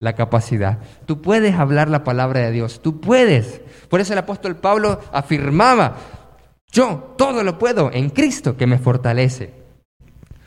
la 0.01 0.15
capacidad. 0.15 0.79
Tú 1.07 1.23
puedes 1.23 1.55
hablar 1.55 1.89
la 1.89 2.05
palabra 2.05 2.41
de 2.41 2.53
Dios. 2.53 2.81
Tú 2.83 3.01
puedes. 3.01 3.61
Por 3.89 4.01
eso 4.01 4.13
el 4.13 4.19
apóstol 4.19 4.57
Pablo 4.57 5.01
afirmaba, 5.13 5.97
yo 6.71 7.15
todo 7.17 7.43
lo 7.43 7.59
puedo 7.59 7.91
en 7.93 8.11
Cristo 8.11 8.57
que 8.57 8.67
me 8.67 8.79
fortalece. 8.79 9.66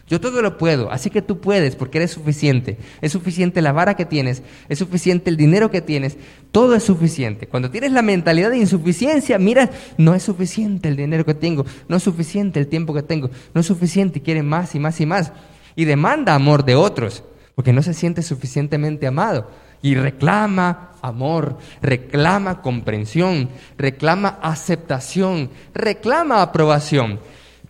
Yo 0.09 0.19
todo 0.19 0.41
lo 0.41 0.57
puedo, 0.57 0.91
así 0.91 1.11
que 1.11 1.21
tú 1.21 1.39
puedes 1.39 1.75
porque 1.75 1.99
eres 1.99 2.11
suficiente. 2.11 2.79
Es 2.99 3.11
suficiente 3.11 3.61
la 3.61 3.71
vara 3.71 3.95
que 3.95 4.05
tienes, 4.05 4.41
es 4.67 4.79
suficiente 4.79 5.29
el 5.29 5.37
dinero 5.37 5.69
que 5.69 5.81
tienes, 5.81 6.17
todo 6.51 6.73
es 6.73 6.83
suficiente. 6.83 7.47
Cuando 7.47 7.69
tienes 7.69 7.91
la 7.91 8.01
mentalidad 8.01 8.49
de 8.49 8.57
insuficiencia, 8.57 9.37
mira, 9.37 9.69
no 9.97 10.15
es 10.15 10.23
suficiente 10.23 10.89
el 10.89 10.95
dinero 10.95 11.25
que 11.25 11.35
tengo, 11.35 11.63
no 11.87 11.97
es 11.97 12.03
suficiente 12.03 12.59
el 12.59 12.67
tiempo 12.67 12.91
que 12.91 13.03
tengo, 13.03 13.29
no 13.53 13.61
es 13.61 13.67
suficiente 13.67 14.17
y 14.17 14.21
quiere 14.23 14.41
más 14.41 14.73
y 14.73 14.79
más 14.79 14.99
y 14.99 15.05
más. 15.05 15.31
Y 15.75 15.85
demanda 15.85 16.33
amor 16.33 16.65
de 16.65 16.75
otros 16.75 17.23
porque 17.53 17.73
no 17.73 17.83
se 17.83 17.93
siente 17.93 18.23
suficientemente 18.23 19.05
amado. 19.05 19.51
Y 19.81 19.93
reclama 19.93 20.93
amor, 21.01 21.57
reclama 21.81 22.61
comprensión, 22.61 23.49
reclama 23.77 24.39
aceptación, 24.41 25.51
reclama 25.73 26.41
aprobación. 26.41 27.19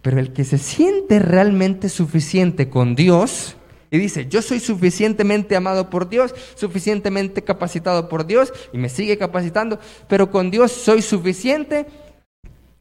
Pero 0.02 0.20
el 0.20 0.34
que 0.34 0.44
se 0.44 0.58
siente 0.58 1.20
realmente 1.20 1.90
suficiente 1.90 2.70
con 2.70 2.96
Dios 2.96 3.58
y 3.92 3.98
dice, 3.98 4.28
yo 4.28 4.42
soy 4.42 4.60
suficientemente 4.60 5.56
amado 5.56 5.90
por 5.90 6.10
Dios, 6.10 6.36
suficientemente 6.56 7.44
capacitado 7.44 8.08
por 8.08 8.26
Dios 8.26 8.54
y 8.72 8.78
me 8.78 8.88
sigue 8.88 9.18
capacitando, 9.18 9.80
pero 10.08 10.30
con 10.30 10.52
Dios 10.52 10.72
soy 10.72 11.02
suficiente, 11.02 11.88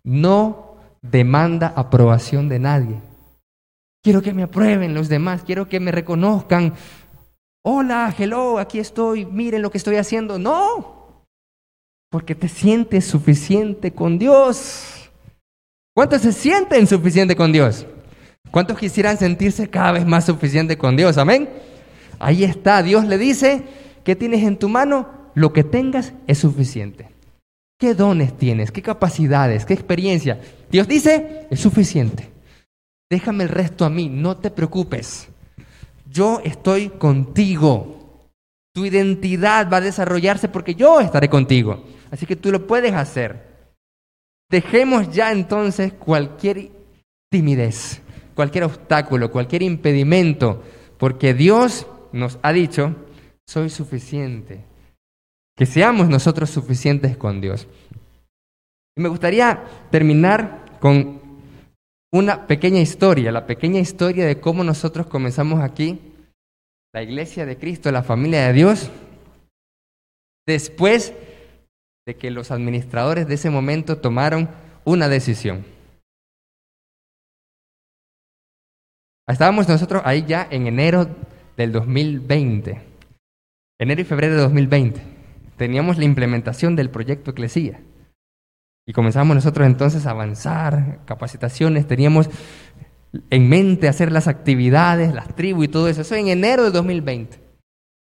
no 0.04 0.76
demanda 1.00 1.72
aprobación 1.76 2.48
de 2.48 2.58
nadie. 2.58 3.00
Quiero 4.02 4.22
que 4.22 4.34
me 4.34 4.42
aprueben 4.42 4.94
los 4.94 5.08
demás, 5.08 5.42
quiero 5.44 5.68
que 5.68 5.80
me 5.80 5.92
reconozcan. 5.92 6.74
Hola, 7.64 8.14
hello, 8.16 8.58
aquí 8.58 8.78
estoy, 8.78 9.24
miren 9.24 9.62
lo 9.62 9.70
que 9.70 9.78
estoy 9.78 9.96
haciendo. 9.96 10.38
No, 10.38 11.24
porque 12.10 12.34
te 12.34 12.48
sientes 12.48 13.06
suficiente 13.06 13.92
con 13.92 14.18
Dios. 14.18 14.97
¿Cuántos 15.98 16.22
se 16.22 16.32
sienten 16.32 16.86
suficiente 16.86 17.34
con 17.34 17.50
Dios? 17.50 17.84
¿Cuántos 18.52 18.78
quisieran 18.78 19.18
sentirse 19.18 19.68
cada 19.68 19.90
vez 19.90 20.06
más 20.06 20.26
suficiente 20.26 20.78
con 20.78 20.96
Dios? 20.96 21.18
Amén. 21.18 21.48
Ahí 22.20 22.44
está, 22.44 22.84
Dios 22.84 23.04
le 23.04 23.18
dice, 23.18 23.64
¿qué 24.04 24.14
tienes 24.14 24.44
en 24.44 24.58
tu 24.58 24.68
mano? 24.68 25.08
Lo 25.34 25.52
que 25.52 25.64
tengas 25.64 26.12
es 26.28 26.38
suficiente. 26.38 27.08
¿Qué 27.80 27.94
dones 27.94 28.36
tienes? 28.38 28.70
¿Qué 28.70 28.80
capacidades? 28.80 29.66
¿Qué 29.66 29.74
experiencia? 29.74 30.40
Dios 30.70 30.86
dice, 30.86 31.48
es 31.50 31.58
suficiente. 31.58 32.30
Déjame 33.10 33.42
el 33.42 33.50
resto 33.50 33.84
a 33.84 33.90
mí, 33.90 34.08
no 34.08 34.36
te 34.36 34.52
preocupes. 34.52 35.26
Yo 36.08 36.40
estoy 36.44 36.90
contigo. 36.90 38.28
Tu 38.72 38.86
identidad 38.86 39.68
va 39.68 39.78
a 39.78 39.80
desarrollarse 39.80 40.48
porque 40.48 40.76
yo 40.76 41.00
estaré 41.00 41.28
contigo. 41.28 41.82
Así 42.12 42.24
que 42.24 42.36
tú 42.36 42.52
lo 42.52 42.68
puedes 42.68 42.94
hacer. 42.94 43.47
Dejemos 44.50 45.12
ya 45.12 45.30
entonces 45.30 45.92
cualquier 45.92 46.70
timidez, 47.30 48.00
cualquier 48.34 48.64
obstáculo, 48.64 49.30
cualquier 49.30 49.62
impedimento, 49.62 50.62
porque 50.96 51.34
Dios 51.34 51.86
nos 52.12 52.38
ha 52.42 52.52
dicho, 52.52 52.94
soy 53.46 53.68
suficiente. 53.68 54.64
Que 55.56 55.66
seamos 55.66 56.08
nosotros 56.08 56.50
suficientes 56.50 57.16
con 57.16 57.40
Dios. 57.40 57.66
Y 58.96 59.02
me 59.02 59.08
gustaría 59.08 59.64
terminar 59.90 60.78
con 60.80 61.20
una 62.12 62.46
pequeña 62.46 62.80
historia, 62.80 63.32
la 63.32 63.46
pequeña 63.46 63.80
historia 63.80 64.24
de 64.24 64.40
cómo 64.40 64.64
nosotros 64.64 65.06
comenzamos 65.08 65.60
aquí, 65.60 66.00
la 66.94 67.02
iglesia 67.02 67.44
de 67.44 67.58
Cristo, 67.58 67.92
la 67.92 68.02
familia 68.02 68.46
de 68.46 68.52
Dios, 68.54 68.90
después 70.46 71.12
de 72.08 72.16
que 72.16 72.30
los 72.30 72.50
administradores 72.50 73.28
de 73.28 73.34
ese 73.34 73.50
momento 73.50 73.98
tomaron 73.98 74.48
una 74.86 75.10
decisión. 75.10 75.66
Estábamos 79.28 79.68
nosotros 79.68 80.00
ahí 80.06 80.24
ya 80.26 80.48
en 80.50 80.66
enero 80.66 81.06
del 81.58 81.70
2020, 81.70 82.80
enero 83.78 84.00
y 84.00 84.04
febrero 84.04 84.36
de 84.36 84.40
2020. 84.40 85.02
Teníamos 85.58 85.98
la 85.98 86.06
implementación 86.06 86.76
del 86.76 86.88
proyecto 86.88 87.32
Eclesía. 87.32 87.82
Y 88.86 88.94
comenzamos 88.94 89.34
nosotros 89.34 89.66
entonces 89.66 90.06
a 90.06 90.12
avanzar, 90.12 91.00
capacitaciones, 91.04 91.86
teníamos 91.86 92.30
en 93.28 93.48
mente 93.50 93.86
hacer 93.86 94.12
las 94.12 94.28
actividades, 94.28 95.12
las 95.12 95.36
tribus 95.36 95.66
y 95.66 95.68
todo 95.68 95.88
eso. 95.88 96.00
Eso 96.00 96.14
en 96.14 96.28
enero 96.28 96.64
de 96.64 96.70
2020. 96.70 97.38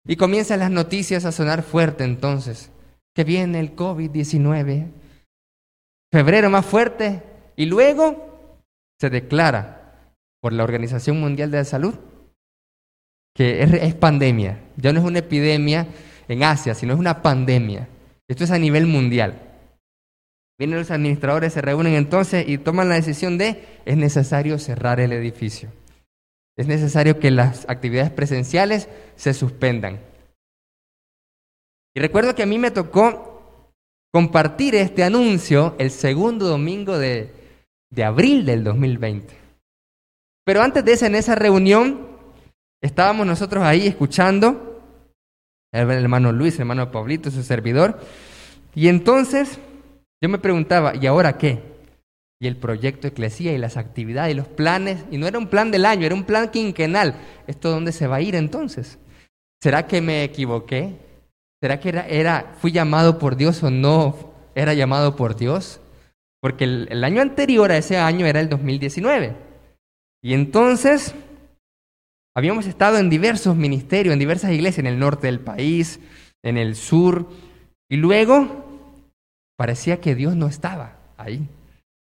Y 0.07 0.17
comienzan 0.17 0.61
las 0.61 0.71
noticias 0.71 1.27
a 1.27 1.33
sonar 1.33 1.63
fuerte 1.63 2.05
entonces, 2.05 2.71
que 3.15 3.25
viene 3.25 3.61
el 3.61 3.77
COVID-19, 3.77 4.91
febrero 6.11 6.51
más 6.51 6.67
fuerte, 6.67 7.23
y 7.57 7.67
luego 7.67 8.59
se 9.01 9.11
declara 9.11 10.15
por 10.41 10.53
la 10.53 10.65
Organización 10.65 11.21
Mundial 11.21 11.51
de 11.51 11.59
la 11.59 11.65
Salud 11.65 11.95
que 13.35 13.63
es, 13.63 13.73
es 13.73 13.95
pandemia. 13.95 14.59
Ya 14.77 14.93
no 14.93 15.01
es 15.01 15.07
una 15.07 15.21
epidemia 15.21 15.87
en 16.29 16.43
Asia, 16.43 16.75
sino 16.75 16.93
es 16.93 16.99
una 16.99 17.23
pandemia. 17.23 17.89
Esto 18.29 18.45
es 18.45 18.51
a 18.51 18.59
nivel 18.59 18.87
mundial. 18.87 19.41
Vienen 20.59 20.79
los 20.79 20.91
administradores, 20.91 21.55
se 21.55 21.63
reúnen 21.63 21.95
entonces 21.95 22.49
y 22.49 22.59
toman 22.59 22.89
la 22.89 22.95
decisión 22.95 23.39
de 23.39 23.65
es 23.85 23.97
necesario 23.97 24.59
cerrar 24.59 25.01
el 25.01 25.13
edificio. 25.13 25.71
Es 26.57 26.67
necesario 26.67 27.19
que 27.19 27.31
las 27.31 27.69
actividades 27.69 28.11
presenciales 28.11 28.89
se 29.17 29.35
suspendan. 29.35 30.01
Y 31.95 32.01
recuerdo 32.01 32.35
que 32.35 32.43
a 32.43 32.47
mí 32.47 32.59
me 32.59 32.71
tocó 32.71 33.73
compartir 34.13 34.75
este 34.75 35.05
anuncio 35.05 35.75
el 35.79 35.91
segundo 35.91 36.47
domingo 36.47 36.99
de, 36.99 37.33
de 37.91 38.05
abril 38.05 38.45
del 38.45 38.65
2020. 38.65 39.35
Pero 40.45 40.63
antes 40.63 40.85
de 40.85 40.93
eso, 40.93 41.07
en 41.07 41.15
esa 41.15 41.35
reunión, 41.35 42.09
estábamos 42.83 43.27
nosotros 43.27 43.63
ahí 43.63 43.87
escuchando, 43.87 44.81
el 45.73 45.91
hermano 45.91 46.33
Luis, 46.33 46.55
el 46.55 46.63
hermano 46.63 46.91
Pablito, 46.91 47.31
su 47.31 47.43
servidor, 47.43 48.01
y 48.75 48.89
entonces 48.89 49.59
yo 50.23 50.29
me 50.29 50.39
preguntaba, 50.39 50.95
¿y 50.97 51.07
ahora 51.07 51.37
qué? 51.39 51.63
Y 52.41 52.49
el 52.49 52.57
proyecto 52.57 53.07
Eclesía 53.07 53.53
y 53.53 53.59
las 53.59 53.77
actividades 53.77 54.33
y 54.33 54.37
los 54.37 54.49
planes, 54.49 55.05
y 55.11 55.19
no 55.19 55.27
era 55.27 55.39
un 55.39 55.49
plan 55.49 55.71
del 55.71 55.85
año, 55.85 56.07
era 56.07 56.15
un 56.15 56.25
plan 56.25 56.51
quinquenal. 56.51 57.15
¿Esto 57.47 57.71
dónde 57.71 57.93
se 57.93 58.07
va 58.07 58.17
a 58.17 58.21
ir 58.21 58.35
entonces? 58.35 58.99
¿Será 59.63 59.87
que 59.87 60.01
me 60.01 60.25
equivoqué? 60.25 60.97
¿Será 61.63 61.81
que 61.81 61.89
era, 61.89 62.07
era 62.07 62.55
fui 62.59 62.73
llamado 62.73 63.19
por 63.19 63.37
Dios 63.37 63.63
o 63.63 63.71
no 63.71 64.35
era 64.55 64.75
llamado 64.75 65.17
por 65.17 65.37
Dios? 65.37 65.81
Porque 66.43 66.65
el, 66.65 66.89
el 66.91 67.05
año 67.05 67.23
anterior 67.23 67.73
a 67.73 67.79
ese 67.79 67.97
año 67.97 68.27
era 68.27 68.41
el 68.41 68.51
2019. 68.51 69.35
Y 70.23 70.35
entonces 70.35 71.15
habíamos 72.37 72.67
estado 72.67 72.99
en 72.99 73.09
diversos 73.09 73.57
ministerios, 73.57 74.13
en 74.13 74.19
diversas 74.19 74.51
iglesias, 74.51 74.81
en 74.81 74.87
el 74.87 74.99
norte 74.99 75.29
del 75.29 75.41
país, 75.41 76.01
en 76.43 76.59
el 76.59 76.77
sur, 76.77 77.31
y 77.89 77.97
luego 77.97 78.63
Parecía 79.63 80.01
que 80.01 80.17
Dios 80.17 80.35
no 80.35 80.49
estaba 80.49 80.97
ahí. 81.17 81.49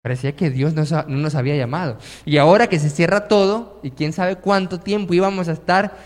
Parecía 0.04 0.36
que 0.36 0.52
Dios 0.52 0.76
no, 0.76 0.84
nos 1.08 1.34
había 1.34 1.56
llamado. 1.56 1.98
Y 2.24 2.38
ahora 2.38 2.68
que 2.68 2.78
se 2.78 2.92
cierra 2.92 3.28
todo, 3.28 3.80
y 3.82 3.90
quién 3.90 4.14
sabe 4.14 4.36
cuánto 4.36 4.80
tiempo 4.80 5.16
íbamos 5.16 5.48
a 5.48 5.54
estar, 5.54 5.98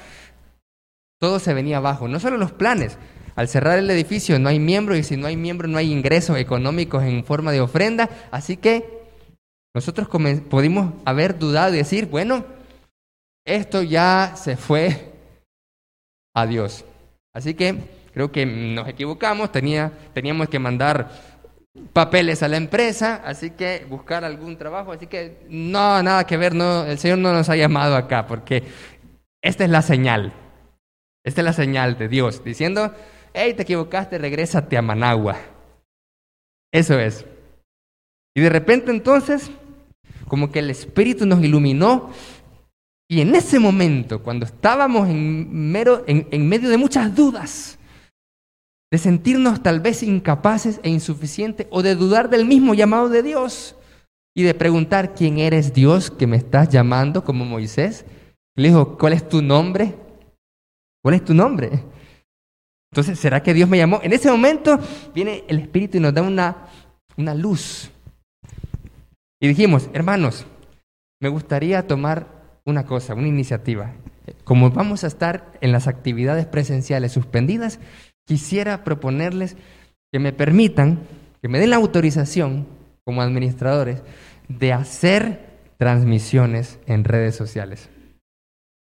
todo 1.20 1.40
se 1.40 1.54
venía 1.54 1.78
abajo. 1.78 2.08
No 2.08 2.22
solo 2.22 2.38
los 2.38 2.54
planes. 2.54 2.98
Al 3.36 3.48
cerrar 3.48 3.80
el 3.80 3.90
edificio 3.90 4.38
no 4.40 4.50
hay 4.50 4.60
miembros 4.60 4.98
y 4.98 5.04
si 5.04 5.18
no 5.18 5.28
hay 5.28 5.36
miembros 5.36 5.72
no 5.72 5.78
hay 5.78 5.92
ingresos 5.92 6.38
económicos 6.38 7.04
en 7.04 7.24
forma 7.26 7.52
de 7.52 7.62
ofrenda. 7.62 8.10
Así 8.32 8.58
que 8.58 9.04
nosotros 9.74 10.08
pudimos 10.08 10.94
haber 11.06 11.40
dudado 11.40 11.74
y 11.74 11.78
decir, 11.78 12.06
bueno, 12.06 12.46
esto 13.46 13.82
ya 13.82 14.34
se 14.36 14.56
fue 14.56 15.14
a 16.36 16.46
Dios. 16.46 16.86
Así 17.34 17.56
que 17.56 17.76
creo 18.14 18.32
que 18.32 18.46
nos 18.46 18.88
equivocamos, 18.88 19.52
tenía, 19.52 19.92
teníamos 20.14 20.48
que 20.48 20.60
mandar 20.60 21.10
papeles 21.92 22.44
a 22.44 22.48
la 22.48 22.58
empresa, 22.58 23.22
así 23.26 23.52
que 23.52 23.86
buscar 23.90 24.24
algún 24.24 24.58
trabajo, 24.58 24.92
así 24.92 25.08
que 25.08 25.46
no, 25.50 26.04
nada 26.04 26.26
que 26.26 26.38
ver, 26.38 26.54
no, 26.54 26.86
el 26.86 27.00
Señor 27.00 27.18
no 27.18 27.34
nos 27.34 27.50
ha 27.50 27.56
llamado 27.56 27.96
acá, 27.96 28.28
porque 28.28 28.64
esta 29.42 29.64
es 29.64 29.72
la 29.72 29.82
señal, 29.82 30.34
esta 31.24 31.42
es 31.42 31.46
la 31.46 31.54
señal 31.54 31.98
de 31.98 32.08
Dios, 32.08 32.44
diciendo, 32.44 32.94
hey, 33.34 33.54
te 33.54 33.64
equivocaste, 33.64 34.18
regrésate 34.18 34.78
a 34.78 34.82
Managua. 34.82 35.38
Eso 36.72 37.00
es. 37.00 37.26
Y 38.36 38.42
de 38.42 38.50
repente 38.50 38.92
entonces, 38.92 39.52
como 40.28 40.52
que 40.52 40.60
el 40.60 40.70
Espíritu 40.70 41.26
nos 41.26 41.44
iluminó 41.44 42.12
y 43.10 43.22
en 43.22 43.36
ese 43.36 43.60
momento, 43.60 44.24
cuando 44.24 44.46
estábamos 44.46 45.08
en, 45.08 45.72
mero, 45.72 46.04
en 46.08 46.48
medio 46.48 46.70
de 46.70 46.78
muchas 46.78 47.14
dudas, 47.16 47.78
de 48.94 49.00
sentirnos 49.00 49.64
tal 49.64 49.80
vez 49.80 50.04
incapaces 50.04 50.80
e 50.84 50.90
insuficientes 50.92 51.66
o 51.72 51.82
de 51.82 51.96
dudar 51.96 52.30
del 52.30 52.46
mismo 52.46 52.76
llamado 52.76 53.10
de 53.10 53.24
Dios 53.24 53.76
y 54.36 54.44
de 54.44 54.54
preguntar 54.54 55.16
quién 55.16 55.40
eres 55.40 55.74
Dios 55.74 56.12
que 56.12 56.28
me 56.28 56.38
estás 56.38 56.70
llamando 56.70 57.24
como 57.24 57.44
Moisés. 57.44 58.06
Le 58.56 58.68
dijo, 58.68 58.96
¿cuál 59.00 59.14
es 59.14 59.28
tu 59.28 59.42
nombre? 59.42 59.96
¿Cuál 61.02 61.16
es 61.16 61.26
tu 61.26 61.34
nombre? 61.34 61.72
Entonces, 62.94 63.18
¿será 63.20 63.42
que 63.42 63.56
Dios 63.56 63.68
me 63.68 63.80
llamó? 63.80 64.02
En 64.04 64.14
ese 64.14 64.30
momento 64.30 64.80
viene 65.16 65.46
el 65.48 65.58
Espíritu 65.58 65.98
y 65.98 66.00
nos 66.00 66.14
da 66.14 66.22
una, 66.22 66.68
una 67.18 67.34
luz. 67.34 67.90
Y 69.42 69.48
dijimos, 69.48 69.90
hermanos, 69.94 70.46
me 71.20 71.28
gustaría 71.28 71.88
tomar 71.88 72.28
una 72.66 72.86
cosa, 72.86 73.16
una 73.16 73.28
iniciativa. 73.28 73.94
Como 74.44 74.70
vamos 74.70 75.04
a 75.04 75.08
estar 75.08 75.54
en 75.60 75.72
las 75.72 75.88
actividades 75.88 76.46
presenciales 76.46 77.12
suspendidas, 77.12 77.80
quisiera 78.28 78.84
proponerles 78.84 79.58
que 80.12 80.20
me 80.20 80.32
permitan, 80.32 81.00
que 81.42 81.48
me 81.48 81.58
den 81.58 81.72
la 81.72 81.78
autorización 81.78 82.68
como 83.04 83.24
administradores 83.24 84.04
de 84.50 84.72
hacer 84.72 85.40
transmisiones 85.78 86.78
en 86.86 87.06
redes 87.06 87.36
sociales. 87.36 87.90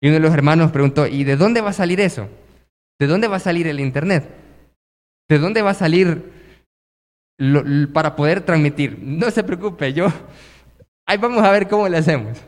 Y 0.02 0.08
uno 0.08 0.16
de 0.16 0.20
los 0.20 0.34
hermanos 0.34 0.74
preguntó, 0.74 1.08
¿y 1.08 1.24
de 1.24 1.38
dónde 1.38 1.62
va 1.62 1.70
a 1.70 1.74
salir 1.74 2.02
eso? 2.02 2.28
¿De 3.00 3.08
dónde 3.08 3.28
va 3.28 3.38
a 3.38 3.40
salir 3.40 3.68
el 3.68 3.80
Internet? 3.80 4.30
¿De 5.30 5.40
dónde 5.40 5.62
va 5.62 5.72
a 5.72 5.76
salir 5.76 6.32
para 7.94 8.16
poder 8.16 8.42
transmitir? 8.42 9.00
No 9.02 9.30
se 9.32 9.44
preocupe, 9.44 9.94
yo... 9.94 10.08
Ahí 11.06 11.18
vamos 11.18 11.44
a 11.44 11.52
ver 11.52 11.68
cómo 11.68 11.90
le 11.90 11.98
hacemos. 11.98 12.40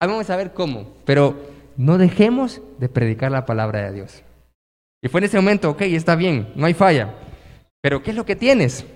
Ahí 0.00 0.08
vamos 0.08 0.30
a 0.30 0.36
ver 0.36 0.54
cómo. 0.54 0.94
Pero 1.04 1.50
no 1.76 1.98
dejemos 1.98 2.62
de 2.78 2.88
predicar 2.88 3.30
la 3.30 3.44
palabra 3.44 3.82
de 3.82 3.92
Dios. 3.92 4.22
Y 5.02 5.08
fue 5.08 5.20
en 5.20 5.24
ese 5.24 5.36
momento, 5.36 5.70
ok, 5.70 5.82
está 5.82 6.16
bien, 6.16 6.52
no 6.54 6.66
hay 6.66 6.74
falla. 6.74 7.14
Pero 7.82 8.02
¿qué 8.02 8.10
es 8.10 8.16
lo 8.16 8.24
que 8.24 8.36
tienes? 8.36 8.86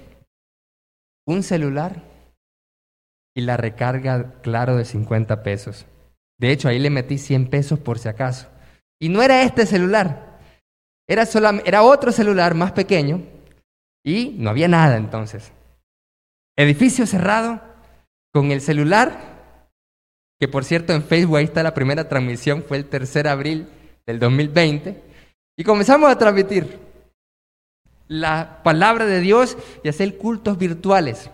Un 1.26 1.42
celular 1.42 2.02
y 3.34 3.42
la 3.42 3.56
recarga, 3.56 4.40
claro, 4.40 4.76
de 4.76 4.84
50 4.84 5.42
pesos. 5.42 5.86
De 6.38 6.50
hecho, 6.50 6.68
ahí 6.68 6.78
le 6.78 6.90
metí 6.90 7.18
100 7.18 7.50
pesos 7.50 7.78
por 7.78 7.98
si 7.98 8.08
acaso. 8.08 8.48
Y 9.00 9.08
no 9.08 9.22
era 9.22 9.42
este 9.42 9.66
celular, 9.66 10.35
era, 11.08 11.82
otro 11.82 12.12
celular 12.12 12.54
más 12.54 12.72
pequeño 12.72 13.22
y 14.04 14.34
no 14.38 14.50
había 14.50 14.68
nada 14.68 14.96
entonces. 14.96 15.52
Edificio 16.56 17.06
cerrado, 17.06 17.60
con 18.32 18.50
el 18.50 18.60
celular 18.60 19.36
que 20.38 20.48
por 20.48 20.64
cierto 20.64 20.92
en 20.92 21.02
Facebook 21.02 21.38
ahí 21.38 21.44
está 21.44 21.62
la 21.62 21.74
primera 21.74 22.08
transmisión, 22.08 22.62
fue 22.62 22.76
el 22.76 22.86
tercer 22.86 23.24
de 23.24 23.30
abril 23.30 23.68
del 24.06 24.18
2020, 24.18 25.02
y 25.56 25.64
comenzamos 25.64 26.10
a 26.10 26.18
transmitir 26.18 26.78
la 28.08 28.62
palabra 28.62 29.06
de 29.06 29.20
Dios 29.20 29.56
y 29.82 29.88
hacer 29.88 30.18
cultos 30.18 30.58
virtuales. 30.58 31.30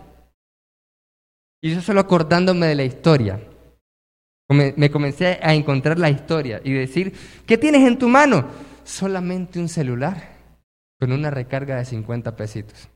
Y 1.61 1.73
yo 1.73 1.81
solo 1.81 1.99
acordándome 1.99 2.67
de 2.67 2.75
la 2.75 2.83
historia. 2.83 3.39
Me 4.49 4.91
comencé 4.91 5.39
a 5.41 5.53
encontrar 5.53 5.97
la 5.97 6.09
historia 6.09 6.61
y 6.63 6.73
decir, 6.73 7.13
¿qué 7.45 7.57
tienes 7.57 7.87
en 7.87 7.97
tu 7.97 8.07
mano? 8.07 8.47
Solamente 8.83 9.59
un 9.59 9.69
celular 9.69 10.33
con 10.99 11.11
una 11.11 11.29
recarga 11.29 11.77
de 11.77 11.85
50 11.85 12.35
pesitos. 12.35 12.89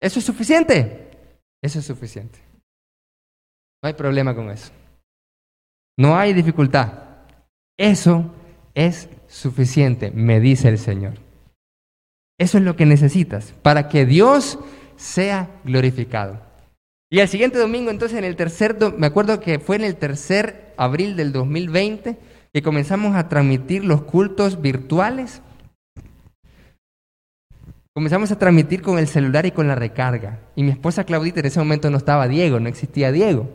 ¿Eso 0.00 0.18
es 0.18 0.24
suficiente? 0.24 1.10
Eso 1.62 1.80
es 1.80 1.84
suficiente. 1.84 2.38
No 3.82 3.88
hay 3.88 3.94
problema 3.94 4.34
con 4.34 4.50
eso. 4.50 4.70
No 5.96 6.16
hay 6.16 6.32
dificultad. 6.32 6.92
Eso 7.76 8.32
es 8.74 9.08
suficiente, 9.26 10.10
me 10.12 10.40
dice 10.40 10.68
el 10.68 10.78
Señor. 10.78 11.14
Eso 12.38 12.58
es 12.58 12.64
lo 12.64 12.76
que 12.76 12.86
necesitas 12.86 13.52
para 13.62 13.88
que 13.88 14.06
Dios 14.06 14.58
sea 14.96 15.50
glorificado. 15.64 16.40
Y 17.10 17.20
el 17.20 17.28
siguiente 17.28 17.58
domingo, 17.58 17.90
entonces, 17.90 18.18
en 18.18 18.24
el 18.24 18.36
tercer, 18.36 18.76
me 18.96 19.06
acuerdo 19.06 19.40
que 19.40 19.58
fue 19.58 19.76
en 19.76 19.84
el 19.84 19.96
tercer 19.96 20.74
abril 20.76 21.16
del 21.16 21.32
2020 21.32 22.18
que 22.52 22.62
comenzamos 22.62 23.14
a 23.14 23.28
transmitir 23.28 23.84
los 23.84 24.02
cultos 24.02 24.60
virtuales. 24.60 25.42
Comenzamos 27.94 28.30
a 28.30 28.38
transmitir 28.38 28.80
con 28.82 28.98
el 28.98 29.08
celular 29.08 29.44
y 29.46 29.50
con 29.50 29.68
la 29.68 29.74
recarga. 29.74 30.40
Y 30.54 30.62
mi 30.62 30.70
esposa 30.70 31.04
Claudita 31.04 31.40
en 31.40 31.46
ese 31.46 31.58
momento 31.58 31.90
no 31.90 31.98
estaba 31.98 32.28
Diego, 32.28 32.60
no 32.60 32.68
existía 32.68 33.12
Diego. 33.12 33.48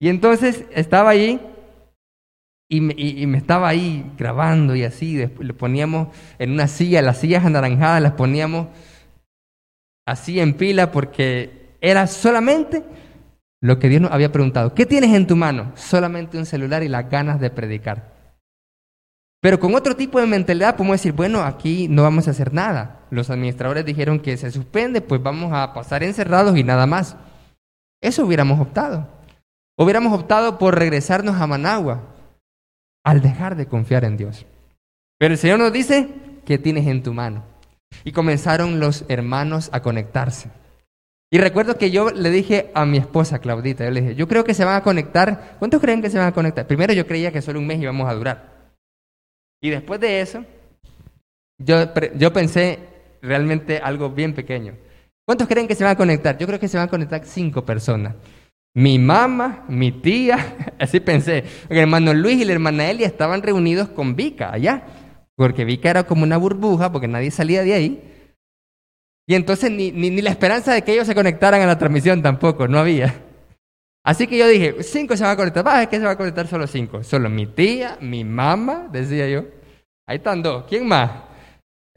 Y 0.00 0.08
entonces 0.08 0.64
estaba 0.72 1.10
ahí 1.10 1.40
y 2.68 2.80
me, 2.80 3.38
estaba 3.38 3.68
ahí 3.68 4.10
grabando 4.16 4.74
y 4.74 4.84
así. 4.84 5.16
Después 5.16 5.52
poníamos 5.52 6.08
en 6.38 6.52
una 6.52 6.68
silla, 6.68 7.02
las 7.02 7.18
sillas 7.18 7.44
anaranjadas 7.44 8.02
las 8.02 8.12
poníamos 8.12 8.68
así 10.06 10.40
en 10.40 10.54
pila 10.54 10.90
porque 10.92 11.76
era 11.80 12.06
solamente 12.06 12.82
lo 13.64 13.78
que 13.78 13.88
Dios 13.88 14.02
nos 14.02 14.12
había 14.12 14.30
preguntado. 14.30 14.74
¿Qué 14.74 14.84
tienes 14.84 15.14
en 15.14 15.26
tu 15.26 15.36
mano? 15.36 15.72
Solamente 15.74 16.36
un 16.36 16.44
celular 16.44 16.82
y 16.82 16.88
las 16.88 17.08
ganas 17.08 17.40
de 17.40 17.48
predicar. 17.48 18.12
Pero 19.40 19.58
con 19.58 19.74
otro 19.74 19.96
tipo 19.96 20.20
de 20.20 20.26
mentalidad 20.26 20.76
podemos 20.76 20.98
decir, 20.98 21.12
bueno, 21.12 21.42
aquí 21.42 21.88
no 21.88 22.02
vamos 22.02 22.28
a 22.28 22.32
hacer 22.32 22.52
nada. 22.52 23.00
Los 23.08 23.30
administradores 23.30 23.86
dijeron 23.86 24.20
que 24.20 24.36
se 24.36 24.50
suspende, 24.50 25.00
pues 25.00 25.22
vamos 25.22 25.50
a 25.54 25.72
pasar 25.72 26.02
encerrados 26.02 26.58
y 26.58 26.62
nada 26.62 26.86
más. 26.86 27.16
Eso 28.02 28.26
hubiéramos 28.26 28.60
optado. 28.60 29.08
Hubiéramos 29.78 30.12
optado 30.12 30.58
por 30.58 30.78
regresarnos 30.78 31.40
a 31.40 31.46
Managua 31.46 32.02
al 33.02 33.22
dejar 33.22 33.56
de 33.56 33.64
confiar 33.64 34.04
en 34.04 34.18
Dios. 34.18 34.44
Pero 35.18 35.32
el 35.32 35.38
Señor 35.38 35.58
nos 35.58 35.72
dice, 35.72 36.10
¿qué 36.44 36.58
tienes 36.58 36.86
en 36.86 37.02
tu 37.02 37.14
mano? 37.14 37.42
Y 38.04 38.12
comenzaron 38.12 38.78
los 38.78 39.06
hermanos 39.08 39.70
a 39.72 39.80
conectarse. 39.80 40.50
Y 41.34 41.38
recuerdo 41.38 41.76
que 41.76 41.90
yo 41.90 42.12
le 42.12 42.30
dije 42.30 42.70
a 42.74 42.86
mi 42.86 42.96
esposa 42.96 43.40
Claudita, 43.40 43.84
yo 43.84 43.90
le 43.90 44.02
dije, 44.02 44.14
yo 44.14 44.28
creo 44.28 44.44
que 44.44 44.54
se 44.54 44.64
van 44.64 44.76
a 44.76 44.84
conectar. 44.84 45.56
¿Cuántos 45.58 45.80
creen 45.80 46.00
que 46.00 46.08
se 46.08 46.16
van 46.16 46.28
a 46.28 46.32
conectar? 46.32 46.64
Primero 46.64 46.92
yo 46.92 47.08
creía 47.08 47.32
que 47.32 47.42
solo 47.42 47.58
un 47.58 47.66
mes 47.66 47.80
íbamos 47.82 48.08
a 48.08 48.14
durar. 48.14 48.70
Y 49.60 49.68
después 49.68 49.98
de 49.98 50.20
eso, 50.20 50.44
yo, 51.58 51.92
yo 52.14 52.32
pensé 52.32 52.78
realmente 53.20 53.78
algo 53.78 54.10
bien 54.10 54.32
pequeño. 54.32 54.76
¿Cuántos 55.26 55.48
creen 55.48 55.66
que 55.66 55.74
se 55.74 55.82
van 55.82 55.94
a 55.94 55.96
conectar? 55.96 56.38
Yo 56.38 56.46
creo 56.46 56.60
que 56.60 56.68
se 56.68 56.76
van 56.76 56.86
a 56.86 56.90
conectar 56.90 57.24
cinco 57.24 57.64
personas. 57.64 58.14
Mi 58.72 59.00
mamá, 59.00 59.64
mi 59.68 59.90
tía, 59.90 60.54
así 60.78 61.00
pensé. 61.00 61.42
El 61.68 61.78
hermano 61.78 62.14
Luis 62.14 62.40
y 62.40 62.44
la 62.44 62.52
hermana 62.52 62.88
Elia 62.88 63.08
estaban 63.08 63.42
reunidos 63.42 63.88
con 63.88 64.14
Vika 64.14 64.52
allá, 64.52 64.84
porque 65.34 65.64
Vika 65.64 65.90
era 65.90 66.04
como 66.04 66.22
una 66.22 66.36
burbuja, 66.36 66.92
porque 66.92 67.08
nadie 67.08 67.32
salía 67.32 67.64
de 67.64 67.74
ahí. 67.74 68.13
Y 69.26 69.34
entonces 69.34 69.70
ni, 69.70 69.90
ni, 69.90 70.20
la 70.20 70.30
esperanza 70.30 70.72
de 70.72 70.82
que 70.82 70.92
ellos 70.92 71.06
se 71.06 71.14
conectaran 71.14 71.62
a 71.62 71.66
la 71.66 71.78
transmisión 71.78 72.22
tampoco, 72.22 72.68
no 72.68 72.78
había. 72.78 73.22
Así 74.04 74.26
que 74.26 74.36
yo 74.36 74.46
dije, 74.46 74.82
cinco 74.82 75.16
se 75.16 75.22
van 75.22 75.32
a 75.32 75.36
conectar. 75.36 75.66
Va, 75.66 75.82
es 75.82 75.88
que 75.88 75.96
se 75.96 76.04
va 76.04 76.10
a 76.10 76.18
conectar 76.18 76.46
solo 76.46 76.66
cinco. 76.66 77.02
Solo 77.02 77.30
mi 77.30 77.46
tía, 77.46 77.96
mi 78.00 78.22
mamá, 78.22 78.88
decía 78.92 79.28
yo. 79.28 79.44
Ahí 80.06 80.18
están 80.18 80.42
dos. 80.42 80.64
¿Quién 80.68 80.86
más? 80.86 81.10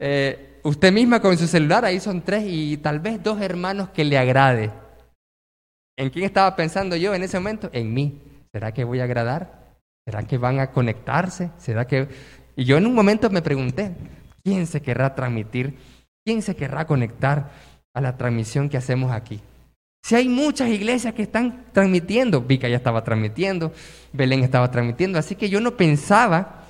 Eh, 0.00 0.60
usted 0.62 0.90
misma 0.90 1.20
con 1.20 1.36
su 1.36 1.46
celular, 1.46 1.84
ahí 1.84 2.00
son 2.00 2.22
tres 2.22 2.44
y 2.46 2.78
tal 2.78 3.00
vez 3.00 3.22
dos 3.22 3.40
hermanos 3.42 3.90
que 3.90 4.04
le 4.04 4.16
agrade. 4.16 4.70
¿En 5.98 6.10
quién 6.10 6.24
estaba 6.24 6.56
pensando 6.56 6.96
yo 6.96 7.14
en 7.14 7.22
ese 7.22 7.38
momento? 7.38 7.68
En 7.72 7.92
mí. 7.92 8.22
¿Será 8.52 8.72
que 8.72 8.84
voy 8.84 9.00
a 9.00 9.04
agradar? 9.04 9.76
¿Será 10.06 10.22
que 10.22 10.38
van 10.38 10.60
a 10.60 10.70
conectarse? 10.70 11.50
¿Será 11.58 11.86
que...? 11.86 12.08
Y 12.56 12.64
yo 12.64 12.78
en 12.78 12.86
un 12.86 12.94
momento 12.94 13.28
me 13.28 13.42
pregunté, 13.42 13.94
¿quién 14.42 14.66
se 14.66 14.80
querrá 14.80 15.14
transmitir? 15.14 15.76
¿Quién 16.28 16.42
se 16.42 16.54
querrá 16.54 16.86
conectar 16.86 17.48
a 17.94 18.02
la 18.02 18.18
transmisión 18.18 18.68
que 18.68 18.76
hacemos 18.76 19.12
aquí? 19.12 19.40
Si 20.02 20.14
hay 20.14 20.28
muchas 20.28 20.68
iglesias 20.68 21.14
que 21.14 21.22
están 21.22 21.64
transmitiendo, 21.72 22.42
Vica 22.42 22.68
ya 22.68 22.76
estaba 22.76 23.02
transmitiendo, 23.02 23.72
Belén 24.12 24.44
estaba 24.44 24.70
transmitiendo, 24.70 25.18
así 25.18 25.36
que 25.36 25.48
yo 25.48 25.58
no 25.62 25.78
pensaba 25.78 26.66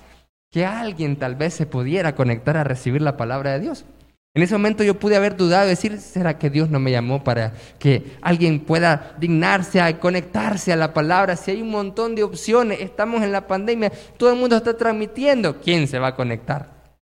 que 0.52 0.64
alguien 0.64 1.16
tal 1.16 1.34
vez 1.34 1.54
se 1.54 1.66
pudiera 1.66 2.14
conectar 2.14 2.56
a 2.56 2.62
recibir 2.62 3.02
la 3.02 3.16
palabra 3.16 3.54
de 3.54 3.58
Dios. 3.58 3.84
En 4.32 4.44
ese 4.44 4.54
momento 4.54 4.84
yo 4.84 4.96
pude 4.96 5.16
haber 5.16 5.36
dudado 5.36 5.66
y 5.66 5.70
decir, 5.70 5.98
¿será 5.98 6.38
que 6.38 6.50
Dios 6.50 6.70
no 6.70 6.78
me 6.78 6.92
llamó 6.92 7.24
para 7.24 7.52
que 7.80 8.16
alguien 8.22 8.60
pueda 8.60 9.16
dignarse 9.18 9.80
a 9.80 9.98
conectarse 9.98 10.72
a 10.72 10.76
la 10.76 10.94
palabra? 10.94 11.34
Si 11.34 11.50
hay 11.50 11.62
un 11.62 11.70
montón 11.70 12.14
de 12.14 12.22
opciones, 12.22 12.80
estamos 12.80 13.24
en 13.24 13.32
la 13.32 13.48
pandemia, 13.48 13.90
todo 14.18 14.30
el 14.30 14.38
mundo 14.38 14.56
está 14.56 14.76
transmitiendo, 14.76 15.60
¿quién 15.60 15.88
se 15.88 15.98
va 15.98 16.06
a 16.06 16.14
conectar? 16.14 16.94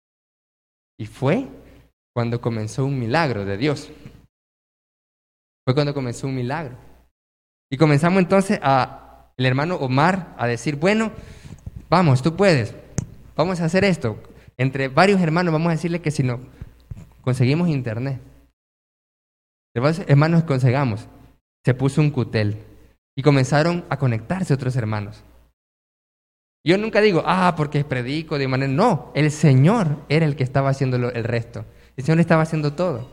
Y 0.98 1.06
fue 1.06 1.50
cuando 2.16 2.40
comenzó 2.40 2.86
un 2.86 2.98
milagro 2.98 3.44
de 3.44 3.58
Dios. 3.58 3.92
Fue 5.66 5.74
cuando 5.74 5.94
comenzó 5.94 6.28
un 6.28 6.36
milagro. 6.36 6.78
Y 7.70 7.76
comenzamos 7.76 8.20
entonces 8.20 8.58
a 8.64 9.32
el 9.36 9.46
hermano 9.46 9.76
Omar 9.76 10.34
a 10.38 10.48
decir, 10.48 10.78
bueno, 10.78 11.12
vamos, 11.90 12.22
tú 12.22 12.38
puedes, 12.38 12.74
vamos 13.36 13.60
a 13.60 13.66
hacer 13.66 13.84
esto. 13.84 14.18
Entre 14.56 14.88
varios 14.88 15.20
hermanos 15.20 15.52
vamos 15.52 15.68
a 15.68 15.72
decirle 15.72 16.02
que 16.02 16.10
si 16.10 16.24
no 16.24 16.40
conseguimos 17.22 17.68
internet. 17.68 18.22
Hermanos, 19.74 20.44
consegamos. 20.44 21.10
Se 21.66 21.74
puso 21.74 22.00
un 22.00 22.12
cutel 22.12 22.64
y 23.18 23.24
comenzaron 23.24 23.84
a 23.90 23.98
conectarse 23.98 24.54
otros 24.54 24.78
hermanos. 24.78 25.22
Yo 26.64 26.78
nunca 26.78 27.02
digo, 27.02 27.24
ah, 27.26 27.56
porque 27.58 27.84
predico 27.84 28.38
de 28.38 28.48
manera. 28.48 28.72
No, 28.72 29.12
el 29.16 29.32
Señor 29.32 29.98
era 30.08 30.26
el 30.26 30.38
que 30.38 30.44
estaba 30.44 30.70
haciendo 30.70 30.96
el 30.96 31.24
resto. 31.26 31.66
El 31.96 32.04
Señor 32.04 32.20
estaba 32.20 32.44
haciendo 32.44 32.74
todo. 32.74 33.08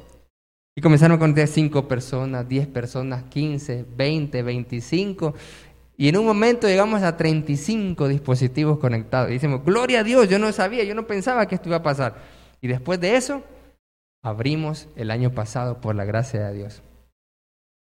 Y 0.75 0.81
comenzaron 0.81 1.17
a 1.17 1.19
conectar 1.19 1.47
cinco 1.49 1.87
personas, 1.87 2.49
diez 2.49 2.67
personas, 2.67 3.25
quince, 3.25 3.85
veinte, 3.97 4.43
veinticinco. 4.43 5.35
Y 5.97 6.09
en 6.09 6.17
un 6.17 6.25
momento 6.25 6.67
llegamos 6.67 7.03
a 7.03 7.17
35 7.17 8.09
dispositivos 8.09 8.79
conectados. 8.79 9.31
Y 9.31 9.35
decimos, 9.35 9.63
gloria 9.65 10.01
a 10.01 10.05
Dios, 10.05 10.29
yo 10.29 10.39
no 10.39 10.51
sabía, 10.53 10.85
yo 10.85 10.95
no 10.95 11.07
pensaba 11.07 11.47
que 11.47 11.55
esto 11.55 11.69
iba 11.69 11.77
a 11.77 11.83
pasar. 11.83 12.17
Y 12.61 12.69
después 12.69 12.99
de 13.01 13.17
eso, 13.17 13.43
abrimos 14.23 14.89
el 14.97 15.11
año 15.11 15.33
pasado 15.33 15.81
por 15.81 15.95
la 15.95 16.05
gracia 16.05 16.49
de 16.49 16.55
Dios. 16.55 16.83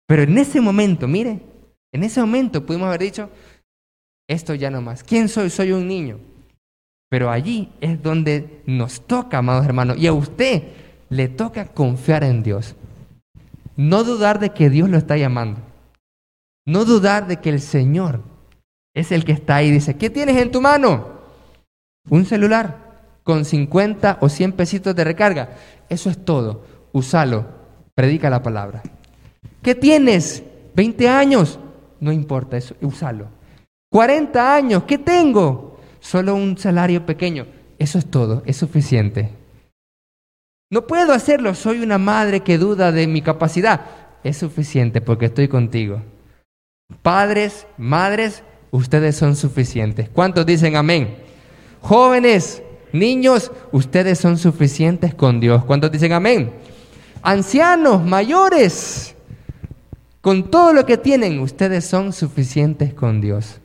Pero 0.07 0.23
en 0.23 0.37
ese 0.37 0.59
momento, 0.59 1.07
mire, 1.07 1.39
en 1.93 2.03
ese 2.03 2.19
momento 2.19 2.65
pudimos 2.65 2.87
haber 2.87 3.01
dicho, 3.01 3.29
esto 4.27 4.53
ya 4.53 4.69
no 4.69 4.81
más. 4.81 5.03
¿Quién 5.03 5.29
soy? 5.29 5.49
Soy 5.49 5.71
un 5.71 5.87
niño. 5.87 6.19
Pero 7.09 7.29
allí 7.29 7.71
es 7.79 8.01
donde 8.01 8.61
nos 8.65 9.07
toca, 9.07 9.37
amados 9.37 9.65
hermanos, 9.65 9.97
y 9.97 10.07
a 10.07 10.13
usted 10.13 10.63
le 11.11 11.27
toca 11.27 11.65
confiar 11.65 12.23
en 12.23 12.41
Dios. 12.41 12.75
No 13.75 14.03
dudar 14.03 14.39
de 14.39 14.51
que 14.51 14.69
Dios 14.69 14.89
lo 14.89 14.97
está 14.97 15.17
llamando. 15.17 15.59
No 16.65 16.85
dudar 16.85 17.27
de 17.27 17.37
que 17.37 17.49
el 17.49 17.59
Señor 17.59 18.21
es 18.93 19.11
el 19.11 19.25
que 19.25 19.33
está 19.33 19.57
ahí 19.57 19.71
dice, 19.71 19.97
¿qué 19.97 20.09
tienes 20.09 20.37
en 20.37 20.51
tu 20.51 20.61
mano? 20.61 21.21
Un 22.09 22.25
celular 22.25 23.19
con 23.23 23.43
50 23.43 24.19
o 24.21 24.29
100 24.29 24.53
pesitos 24.53 24.95
de 24.95 25.03
recarga. 25.03 25.57
Eso 25.89 26.09
es 26.09 26.23
todo. 26.23 26.63
Úsalo. 26.93 27.45
Predica 27.93 28.29
la 28.29 28.41
palabra. 28.41 28.81
¿Qué 29.61 29.75
tienes? 29.75 30.43
20 30.75 31.09
años. 31.09 31.59
No 31.99 32.13
importa, 32.13 32.55
eso, 32.55 32.75
úsalo. 32.81 33.27
40 33.91 34.55
años. 34.55 34.83
¿Qué 34.83 34.97
tengo? 34.97 35.77
Solo 35.99 36.35
un 36.35 36.57
salario 36.57 37.05
pequeño. 37.05 37.47
Eso 37.77 37.99
es 37.99 38.09
todo. 38.09 38.43
Es 38.45 38.57
suficiente. 38.57 39.40
No 40.71 40.87
puedo 40.87 41.13
hacerlo. 41.13 41.53
Soy 41.53 41.83
una 41.83 41.99
madre 41.99 42.39
que 42.39 42.57
duda 42.57 42.91
de 42.91 43.05
mi 43.05 43.21
capacidad. 43.21 43.81
Es 44.23 44.37
suficiente 44.37 45.01
porque 45.01 45.27
estoy 45.27 45.47
contigo. 45.47 46.01
Padres, 47.03 47.67
madres, 47.77 48.43
ustedes 48.71 49.15
son 49.15 49.35
suficientes. 49.35 50.09
¿Cuántos 50.09 50.47
dicen 50.47 50.75
amén? 50.75 51.15
Jóvenes, 51.81 52.63
Niños, 52.93 53.51
ustedes 53.71 54.19
son 54.19 54.37
suficientes 54.37 55.13
con 55.13 55.39
Dios. 55.39 55.63
¿Cuántos 55.63 55.91
dicen 55.91 56.11
amén? 56.13 56.51
Ancianos, 57.21 58.03
mayores, 58.03 59.15
Con 60.19 60.51
todo 60.51 60.71
lo 60.73 60.85
que 60.85 60.97
tienen, 60.97 61.39
ustedes 61.39 61.83
son 61.85 62.13
suficientes 62.13 62.93
con 62.93 63.21
Dios. 63.21 63.59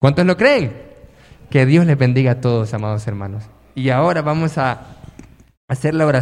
¿Cuántos 0.00 0.24
lo 0.24 0.36
creen? 0.36 0.72
Que 1.50 1.66
Dios 1.66 1.86
les 1.86 1.98
bendiga 1.98 2.32
a 2.32 2.40
todos, 2.40 2.72
amados 2.72 3.04
hermanos. 3.08 3.42
Y 3.74 3.90
ahora 3.90 4.22
vamos 4.22 4.58
a 4.58 4.95
hacer 5.68 5.94
la 5.94 6.06
oración. 6.06 6.14